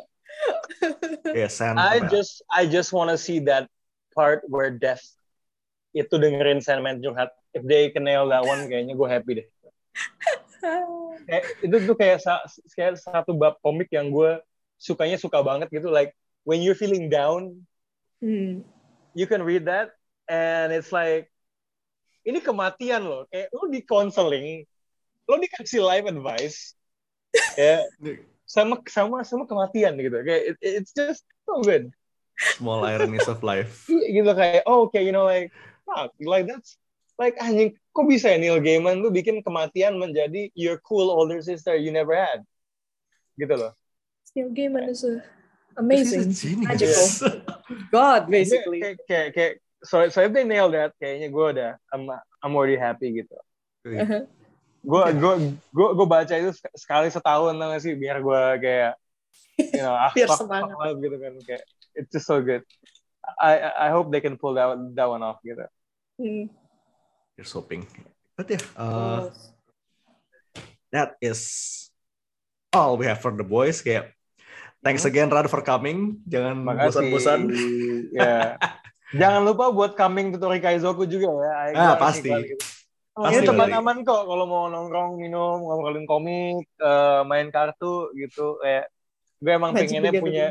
Sandman 1.48 1.82
I 1.82 2.01
just 2.09 2.43
I 2.48 2.66
just 2.66 2.90
want 2.93 3.10
to 3.10 3.18
see 3.18 3.40
that 3.47 3.68
part 4.16 4.43
where 4.48 4.73
Death 4.73 5.05
itu 5.97 6.12
dengerin 6.12 6.60
Sandman 6.60 7.01
curhat. 7.01 7.32
If 7.56 7.64
they 7.64 7.89
can 7.89 8.05
nail 8.05 8.28
that 8.28 8.44
one, 8.44 8.68
kayaknya 8.68 8.93
gue 8.97 9.09
happy 9.09 9.32
deh. 9.40 9.48
Kayak, 11.27 11.44
itu 11.64 11.77
tuh 11.89 11.97
kayak, 11.97 12.18
sa- 12.23 12.44
kayak 12.77 13.01
satu 13.01 13.35
bab 13.35 13.59
komik 13.64 13.90
yang 13.90 14.12
gue 14.12 14.39
sukanya 14.77 15.16
suka 15.16 15.40
banget 15.40 15.73
gitu. 15.73 15.89
Like 15.89 16.12
when 16.44 16.60
you're 16.60 16.78
feeling 16.78 17.09
down, 17.09 17.66
Hmm. 18.16 18.64
you 19.12 19.28
can 19.28 19.44
read 19.44 19.68
that 19.68 19.93
and 20.24 20.73
it's 20.73 20.89
like 20.89 21.28
ini 22.24 22.40
kematian 22.40 23.05
loh. 23.05 23.28
Kayak 23.28 23.52
lu 23.52 23.68
di 23.68 23.81
counseling, 23.85 24.64
lo 25.28 25.36
dikasih 25.36 25.85
life 25.85 26.09
advice, 26.09 26.73
ya 27.60 27.85
sama 28.47 28.78
sama 28.86 29.27
sama 29.27 29.44
kematian 29.44 29.98
gitu. 29.98 30.23
Kayak 30.23 30.56
it- 30.56 30.62
it's 30.82 30.94
just 30.94 31.27
so 31.44 31.60
good. 31.60 31.90
small 32.36 32.85
ironies 32.85 33.24
of 33.32 33.40
life 33.40 33.85
Iya, 33.89 34.20
gitu 34.20 34.31
kayak 34.36 34.68
oh 34.68 34.85
okay 34.93 35.01
you 35.01 35.09
know 35.09 35.24
like 35.24 35.48
fuck 35.89 36.12
like 36.20 36.44
that's 36.44 36.77
like 37.16 37.32
anjing 37.40 37.73
kok 37.97 38.05
bisa 38.05 38.28
ya 38.28 38.36
Neil 38.36 38.60
Gaiman 38.60 39.01
tuh 39.01 39.09
bikin 39.09 39.40
kematian 39.40 39.97
menjadi 39.97 40.52
your 40.52 40.77
cool 40.85 41.09
older 41.09 41.40
sister 41.40 41.73
you 41.81 41.89
never 41.89 42.12
had 42.12 42.44
gitu 43.40 43.56
loh 43.56 43.73
Neil 44.36 44.52
Gaiman 44.52 44.93
is 44.93 45.01
a 45.01 45.24
amazing, 45.81 46.28
magical 46.60 47.09
god, 47.97 48.28
basically. 48.28 48.85
kayak 48.85 49.01
kayak, 49.09 49.28
kayak 49.32 49.52
so 49.81 50.05
so 50.12 50.20
if 50.20 50.32
they 50.36 50.44
nail 50.44 50.68
that 50.68 50.93
kayaknya 51.01 51.32
gue 51.32 51.47
udah 51.56 51.73
I'm 51.89 52.05
I'm 52.44 52.52
already 52.52 52.77
happy 52.77 53.16
gitu. 53.16 53.32
Gue 54.86 55.02
gue 55.12 55.34
gue 55.74 55.88
gue 55.92 56.06
baca 56.06 56.30
itu 56.30 56.54
sek- 56.54 56.76
sekali 56.78 57.10
setahun 57.10 57.52
tau 57.52 57.68
gak 57.68 57.82
sih 57.82 57.92
biar 57.92 58.22
gue 58.22 58.42
kayak 58.62 58.92
you 59.58 59.82
know 59.82 59.90
ah, 59.92 60.14
Biar 60.14 60.30
fuck, 60.30 60.46
semangat. 60.46 60.70
fuck 60.72 60.94
gitu 60.96 61.16
kan 61.18 61.32
kayak 61.42 61.64
it's 61.92 62.08
just 62.08 62.24
so 62.24 62.38
good 62.38 62.62
I 63.42 63.58
I 63.76 63.88
hope 63.90 64.14
they 64.14 64.22
can 64.22 64.38
pull 64.38 64.54
that 64.54 64.70
one, 64.70 64.94
that 64.94 65.06
one 65.06 65.20
off 65.20 65.42
gitu 65.42 65.66
Hmm. 66.16 66.48
Here's 67.36 67.52
hoping. 67.52 67.84
But 68.32 68.48
yeah, 68.48 68.64
uh, 68.72 69.28
that 70.88 71.20
is 71.20 71.40
all 72.72 72.96
we 72.96 73.04
have 73.04 73.20
for 73.20 73.28
the 73.30 73.44
boys. 73.44 73.84
Kayak 73.84 74.16
Thanks 74.80 75.02
Hmm. 75.02 75.10
again 75.10 75.28
Rad 75.28 75.50
for 75.50 75.60
coming. 75.60 76.24
Jangan 76.24 76.64
bosan-bosan. 76.64 77.52
Ya. 78.08 78.56
Jangan 79.20 79.44
lupa 79.44 79.68
buat 79.68 79.92
coming 79.92 80.32
to 80.32 80.38
Tori 80.38 80.56
Kaizoku 80.56 81.04
juga 81.04 81.28
ya. 81.28 81.52
Ah, 81.74 81.94
pasti. 81.96 82.32
Pasti 83.16 83.40
Ini 83.40 83.48
tempat 83.48 83.68
Lali. 83.72 83.80
aman 83.80 83.98
kok 84.05 84.22
kalau 84.28 84.44
mau 84.44 84.68
nongkrong, 84.68 85.16
minum, 85.16 85.64
ngobrolin 85.64 86.05
komik, 86.05 86.68
eh, 86.76 87.20
main 87.24 87.48
kartu 87.48 88.12
gitu. 88.12 88.60
Kayak 88.60 88.93
gue 89.40 89.52
emang 89.56 89.72
Magic 89.72 89.88
pengennya 89.88 90.12
punya 90.20 90.47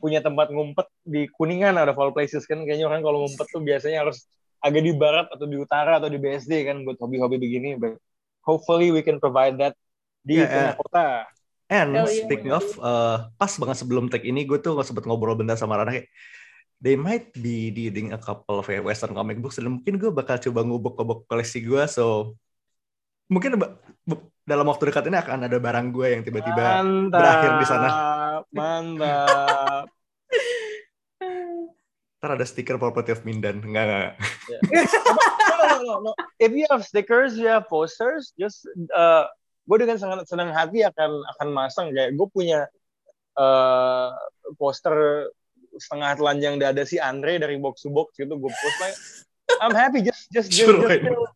punya 0.00 0.20
tempat 0.24 0.50
ngumpet 0.50 0.90
di 1.06 1.30
Kuningan 1.30 1.76
ada 1.76 1.94
Fall 1.94 2.10
Places 2.10 2.48
kan 2.50 2.66
kayaknya 2.66 2.90
orang 2.90 3.04
kalau 3.04 3.22
ngumpet 3.22 3.46
tuh 3.52 3.62
biasanya 3.62 4.02
harus 4.02 4.26
agak 4.58 4.82
di 4.82 4.92
barat 4.96 5.30
atau 5.30 5.46
di 5.46 5.56
utara 5.60 6.02
atau 6.02 6.10
di 6.10 6.18
BSD 6.18 6.66
kan 6.66 6.82
buat 6.82 6.98
hobi-hobi 6.98 7.38
begini. 7.38 7.78
But 7.78 8.02
hopefully 8.42 8.90
we 8.90 9.06
can 9.06 9.22
provide 9.22 9.62
that 9.62 9.78
di 10.26 10.42
Yeah, 10.42 10.50
tengah 10.50 10.72
yeah. 10.74 10.80
kota. 10.82 11.06
And 11.70 11.94
Hell 11.94 12.10
yeah. 12.10 12.26
speaking 12.26 12.50
of, 12.50 12.66
uh, 12.82 13.30
pas 13.38 13.54
banget 13.54 13.86
sebelum 13.86 14.10
tag 14.10 14.26
ini 14.26 14.42
gue 14.42 14.58
tuh 14.58 14.74
sempet 14.82 15.06
ngobrol 15.06 15.38
bentar 15.38 15.54
sama 15.54 15.78
Rana 15.78 15.94
kayak 15.94 16.10
they 16.80 16.96
might 16.96 17.30
be 17.36 17.68
reading 17.70 18.16
a 18.16 18.20
couple 18.20 18.58
of 18.60 18.66
western 18.66 19.12
comic 19.12 19.36
books 19.38 19.60
dan 19.60 19.68
mungkin 19.68 20.00
gue 20.00 20.10
bakal 20.10 20.40
coba 20.40 20.64
ngubek-ngubek 20.64 21.28
koleksi 21.28 21.60
gue 21.60 21.84
so 21.86 22.34
mungkin 23.28 23.60
dalam 24.48 24.66
waktu 24.66 24.90
dekat 24.90 25.06
ini 25.06 25.20
akan 25.20 25.46
ada 25.46 25.58
barang 25.60 25.92
gue 25.94 26.06
yang 26.18 26.22
tiba-tiba 26.26 26.82
Mantap. 26.82 27.14
berakhir 27.14 27.50
di 27.62 27.66
sana. 27.68 27.88
Mantap. 28.50 29.86
ntar 32.20 32.36
ada 32.36 32.44
stiker 32.44 32.76
property 32.76 33.16
of 33.16 33.24
Mindan 33.24 33.64
enggak 33.64 33.84
enggak 33.88 34.12
no, 34.60 35.64
no, 35.64 35.76
no, 35.80 35.94
no. 36.04 36.12
If 36.36 36.52
you 36.52 36.68
have 36.68 36.84
stickers, 36.84 37.36
you 37.40 37.48
have 37.48 37.64
posters, 37.64 38.36
just 38.36 38.68
uh, 38.92 39.24
gue 39.64 39.76
dengan 39.80 39.96
sangat 39.96 40.28
senang 40.28 40.52
hati 40.52 40.84
akan 40.84 41.24
akan 41.36 41.48
masang 41.48 41.88
kayak 41.96 42.12
gue 42.16 42.28
punya 42.28 42.68
uh, 43.40 44.12
poster 44.60 45.28
setengah 45.80 46.20
telanjang 46.20 46.60
dada 46.60 46.84
si 46.84 47.00
Andre 47.00 47.40
dari 47.40 47.56
box 47.56 47.82
to 47.82 47.90
box 47.90 48.14
gitu 48.20 48.36
gue 48.36 48.52
post 48.52 48.78
like 48.84 48.98
I'm 49.64 49.74
happy 49.74 50.04
just 50.04 50.30
just 50.30 50.52
just, 50.52 50.62
Sure, 50.62 50.78
just 50.78 50.86
why 50.86 51.02
fill, 51.02 51.26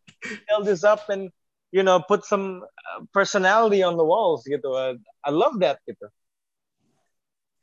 fill 0.46 0.62
this 0.62 0.86
up 0.86 1.08
and 1.10 1.34
you 1.74 1.82
know 1.82 1.98
put 1.98 2.22
some 2.22 2.62
uh, 2.62 3.00
personality 3.10 3.82
on 3.82 3.98
the 3.98 4.06
walls 4.06 4.46
gitu. 4.46 4.70
Uh, 4.70 4.94
I 5.26 5.34
love 5.34 5.58
that 5.60 5.82
gitu. 5.82 6.06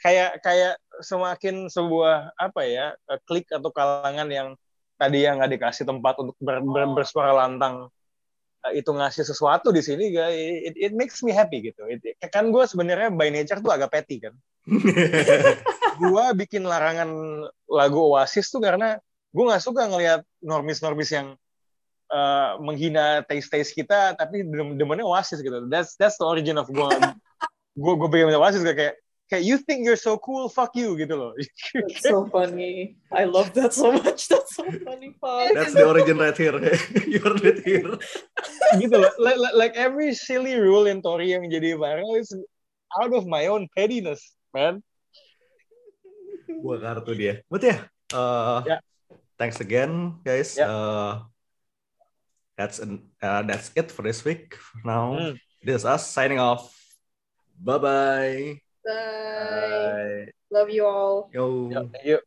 Kayak 0.04 0.44
kayak 0.44 0.76
semakin 1.00 1.72
sebuah 1.72 2.36
apa 2.36 2.62
ya 2.68 2.92
uh, 3.08 3.20
klik 3.24 3.48
atau 3.48 3.72
kalangan 3.72 4.28
yang 4.28 4.50
tadi 5.00 5.24
yang 5.24 5.40
nggak 5.40 5.56
dikasih 5.56 5.88
tempat 5.88 6.20
untuk 6.20 6.36
ber, 6.44 6.60
ber- 6.60 6.94
bersuara 6.94 7.32
lantang 7.32 7.88
itu 8.70 8.94
ngasih 8.94 9.26
sesuatu 9.26 9.74
di 9.74 9.82
sini 9.82 10.14
guys 10.14 10.38
it, 10.70 10.76
it 10.78 10.94
makes 10.94 11.26
me 11.26 11.34
happy 11.34 11.66
gitu. 11.74 11.82
It- 11.90 12.18
kan 12.30 12.54
gue 12.54 12.64
sebenarnya 12.70 13.10
by 13.10 13.34
nature 13.34 13.58
tuh 13.58 13.74
agak 13.74 13.90
petty 13.90 14.22
kan. 14.22 14.34
Gue 16.02 16.26
bikin 16.34 16.66
larangan 16.66 17.10
lagu 17.70 18.00
Oasis 18.14 18.50
tuh 18.50 18.62
karena 18.62 18.98
gue 19.34 19.44
nggak 19.44 19.62
suka 19.62 19.86
ngelihat 19.90 20.22
normis-normis 20.42 21.10
yang 21.14 21.34
uh, 22.14 22.58
menghina 22.62 23.22
taste-taste 23.26 23.74
kita 23.74 24.14
tapi 24.18 24.46
dem- 24.46 24.78
demennya 24.78 25.06
Oasis 25.06 25.42
gitu. 25.42 25.66
That's 25.68 25.98
that's 25.98 26.18
the 26.22 26.26
origin 26.26 26.62
of 26.62 26.70
gue 26.70 26.90
gue 27.82 27.94
gue 27.98 28.10
bikin 28.10 28.34
Oasis 28.38 28.62
kayak 28.66 28.98
kayak 29.32 29.48
you 29.48 29.56
think 29.56 29.88
you're 29.88 29.96
so 29.96 30.20
cool 30.20 30.52
fuck 30.52 30.76
you 30.76 30.92
gitu 31.00 31.16
loh 31.16 31.32
That's 31.72 32.04
so 32.04 32.28
funny. 32.28 33.00
I 33.16 33.24
love 33.24 33.56
that 33.56 33.72
so 33.72 33.96
much. 33.96 34.28
That's 34.28 34.52
so 34.60 34.68
funny, 34.84 35.16
Fuck. 35.16 35.56
that's 35.56 35.72
the 35.72 35.88
origin 35.88 36.20
right 36.20 36.36
here 36.36 36.52
you 37.08 37.24
heard 37.24 37.40
it 37.48 37.64
here 37.64 37.96
gitu 38.76 38.92
loh 39.00 39.08
like, 39.24 39.40
like, 39.40 39.56
like 39.56 39.74
every 39.80 40.12
silly 40.12 40.60
rule 40.60 40.92
in 40.92 41.00
Tori 41.00 41.32
yang 41.32 41.48
jadi 41.48 41.80
viral 41.80 42.20
is 42.20 42.28
out 43.00 43.16
of 43.16 43.24
my 43.24 43.48
own 43.48 43.72
pettiness 43.72 44.20
man 44.52 44.84
gua 46.60 46.76
kartu 46.84 47.16
dia 47.16 47.40
but 47.48 47.64
ya 47.64 47.88
uh, 48.12 48.60
Ya. 48.68 48.78
thanks 49.40 49.64
again 49.64 50.20
guys 50.28 50.60
Ya. 50.60 50.68
uh, 50.68 51.12
that's 52.60 52.84
an, 52.84 53.08
uh, 53.24 53.42
that's 53.48 53.72
it 53.80 53.88
for 53.90 54.04
this 54.04 54.28
week 54.28 54.60
now 54.84 55.16
Hmm. 55.16 55.34
this 55.64 55.82
is 55.82 55.86
us 55.88 56.04
signing 56.12 56.38
off 56.44 56.76
bye 57.58 57.80
bye 57.80 58.60
Bye. 58.86 58.94
Bye. 58.94 60.32
Love 60.52 60.70
you 60.70 60.86
all. 60.86 61.30
yo 61.34 61.70
Yuk, 61.72 61.96
yuk. 62.04 62.24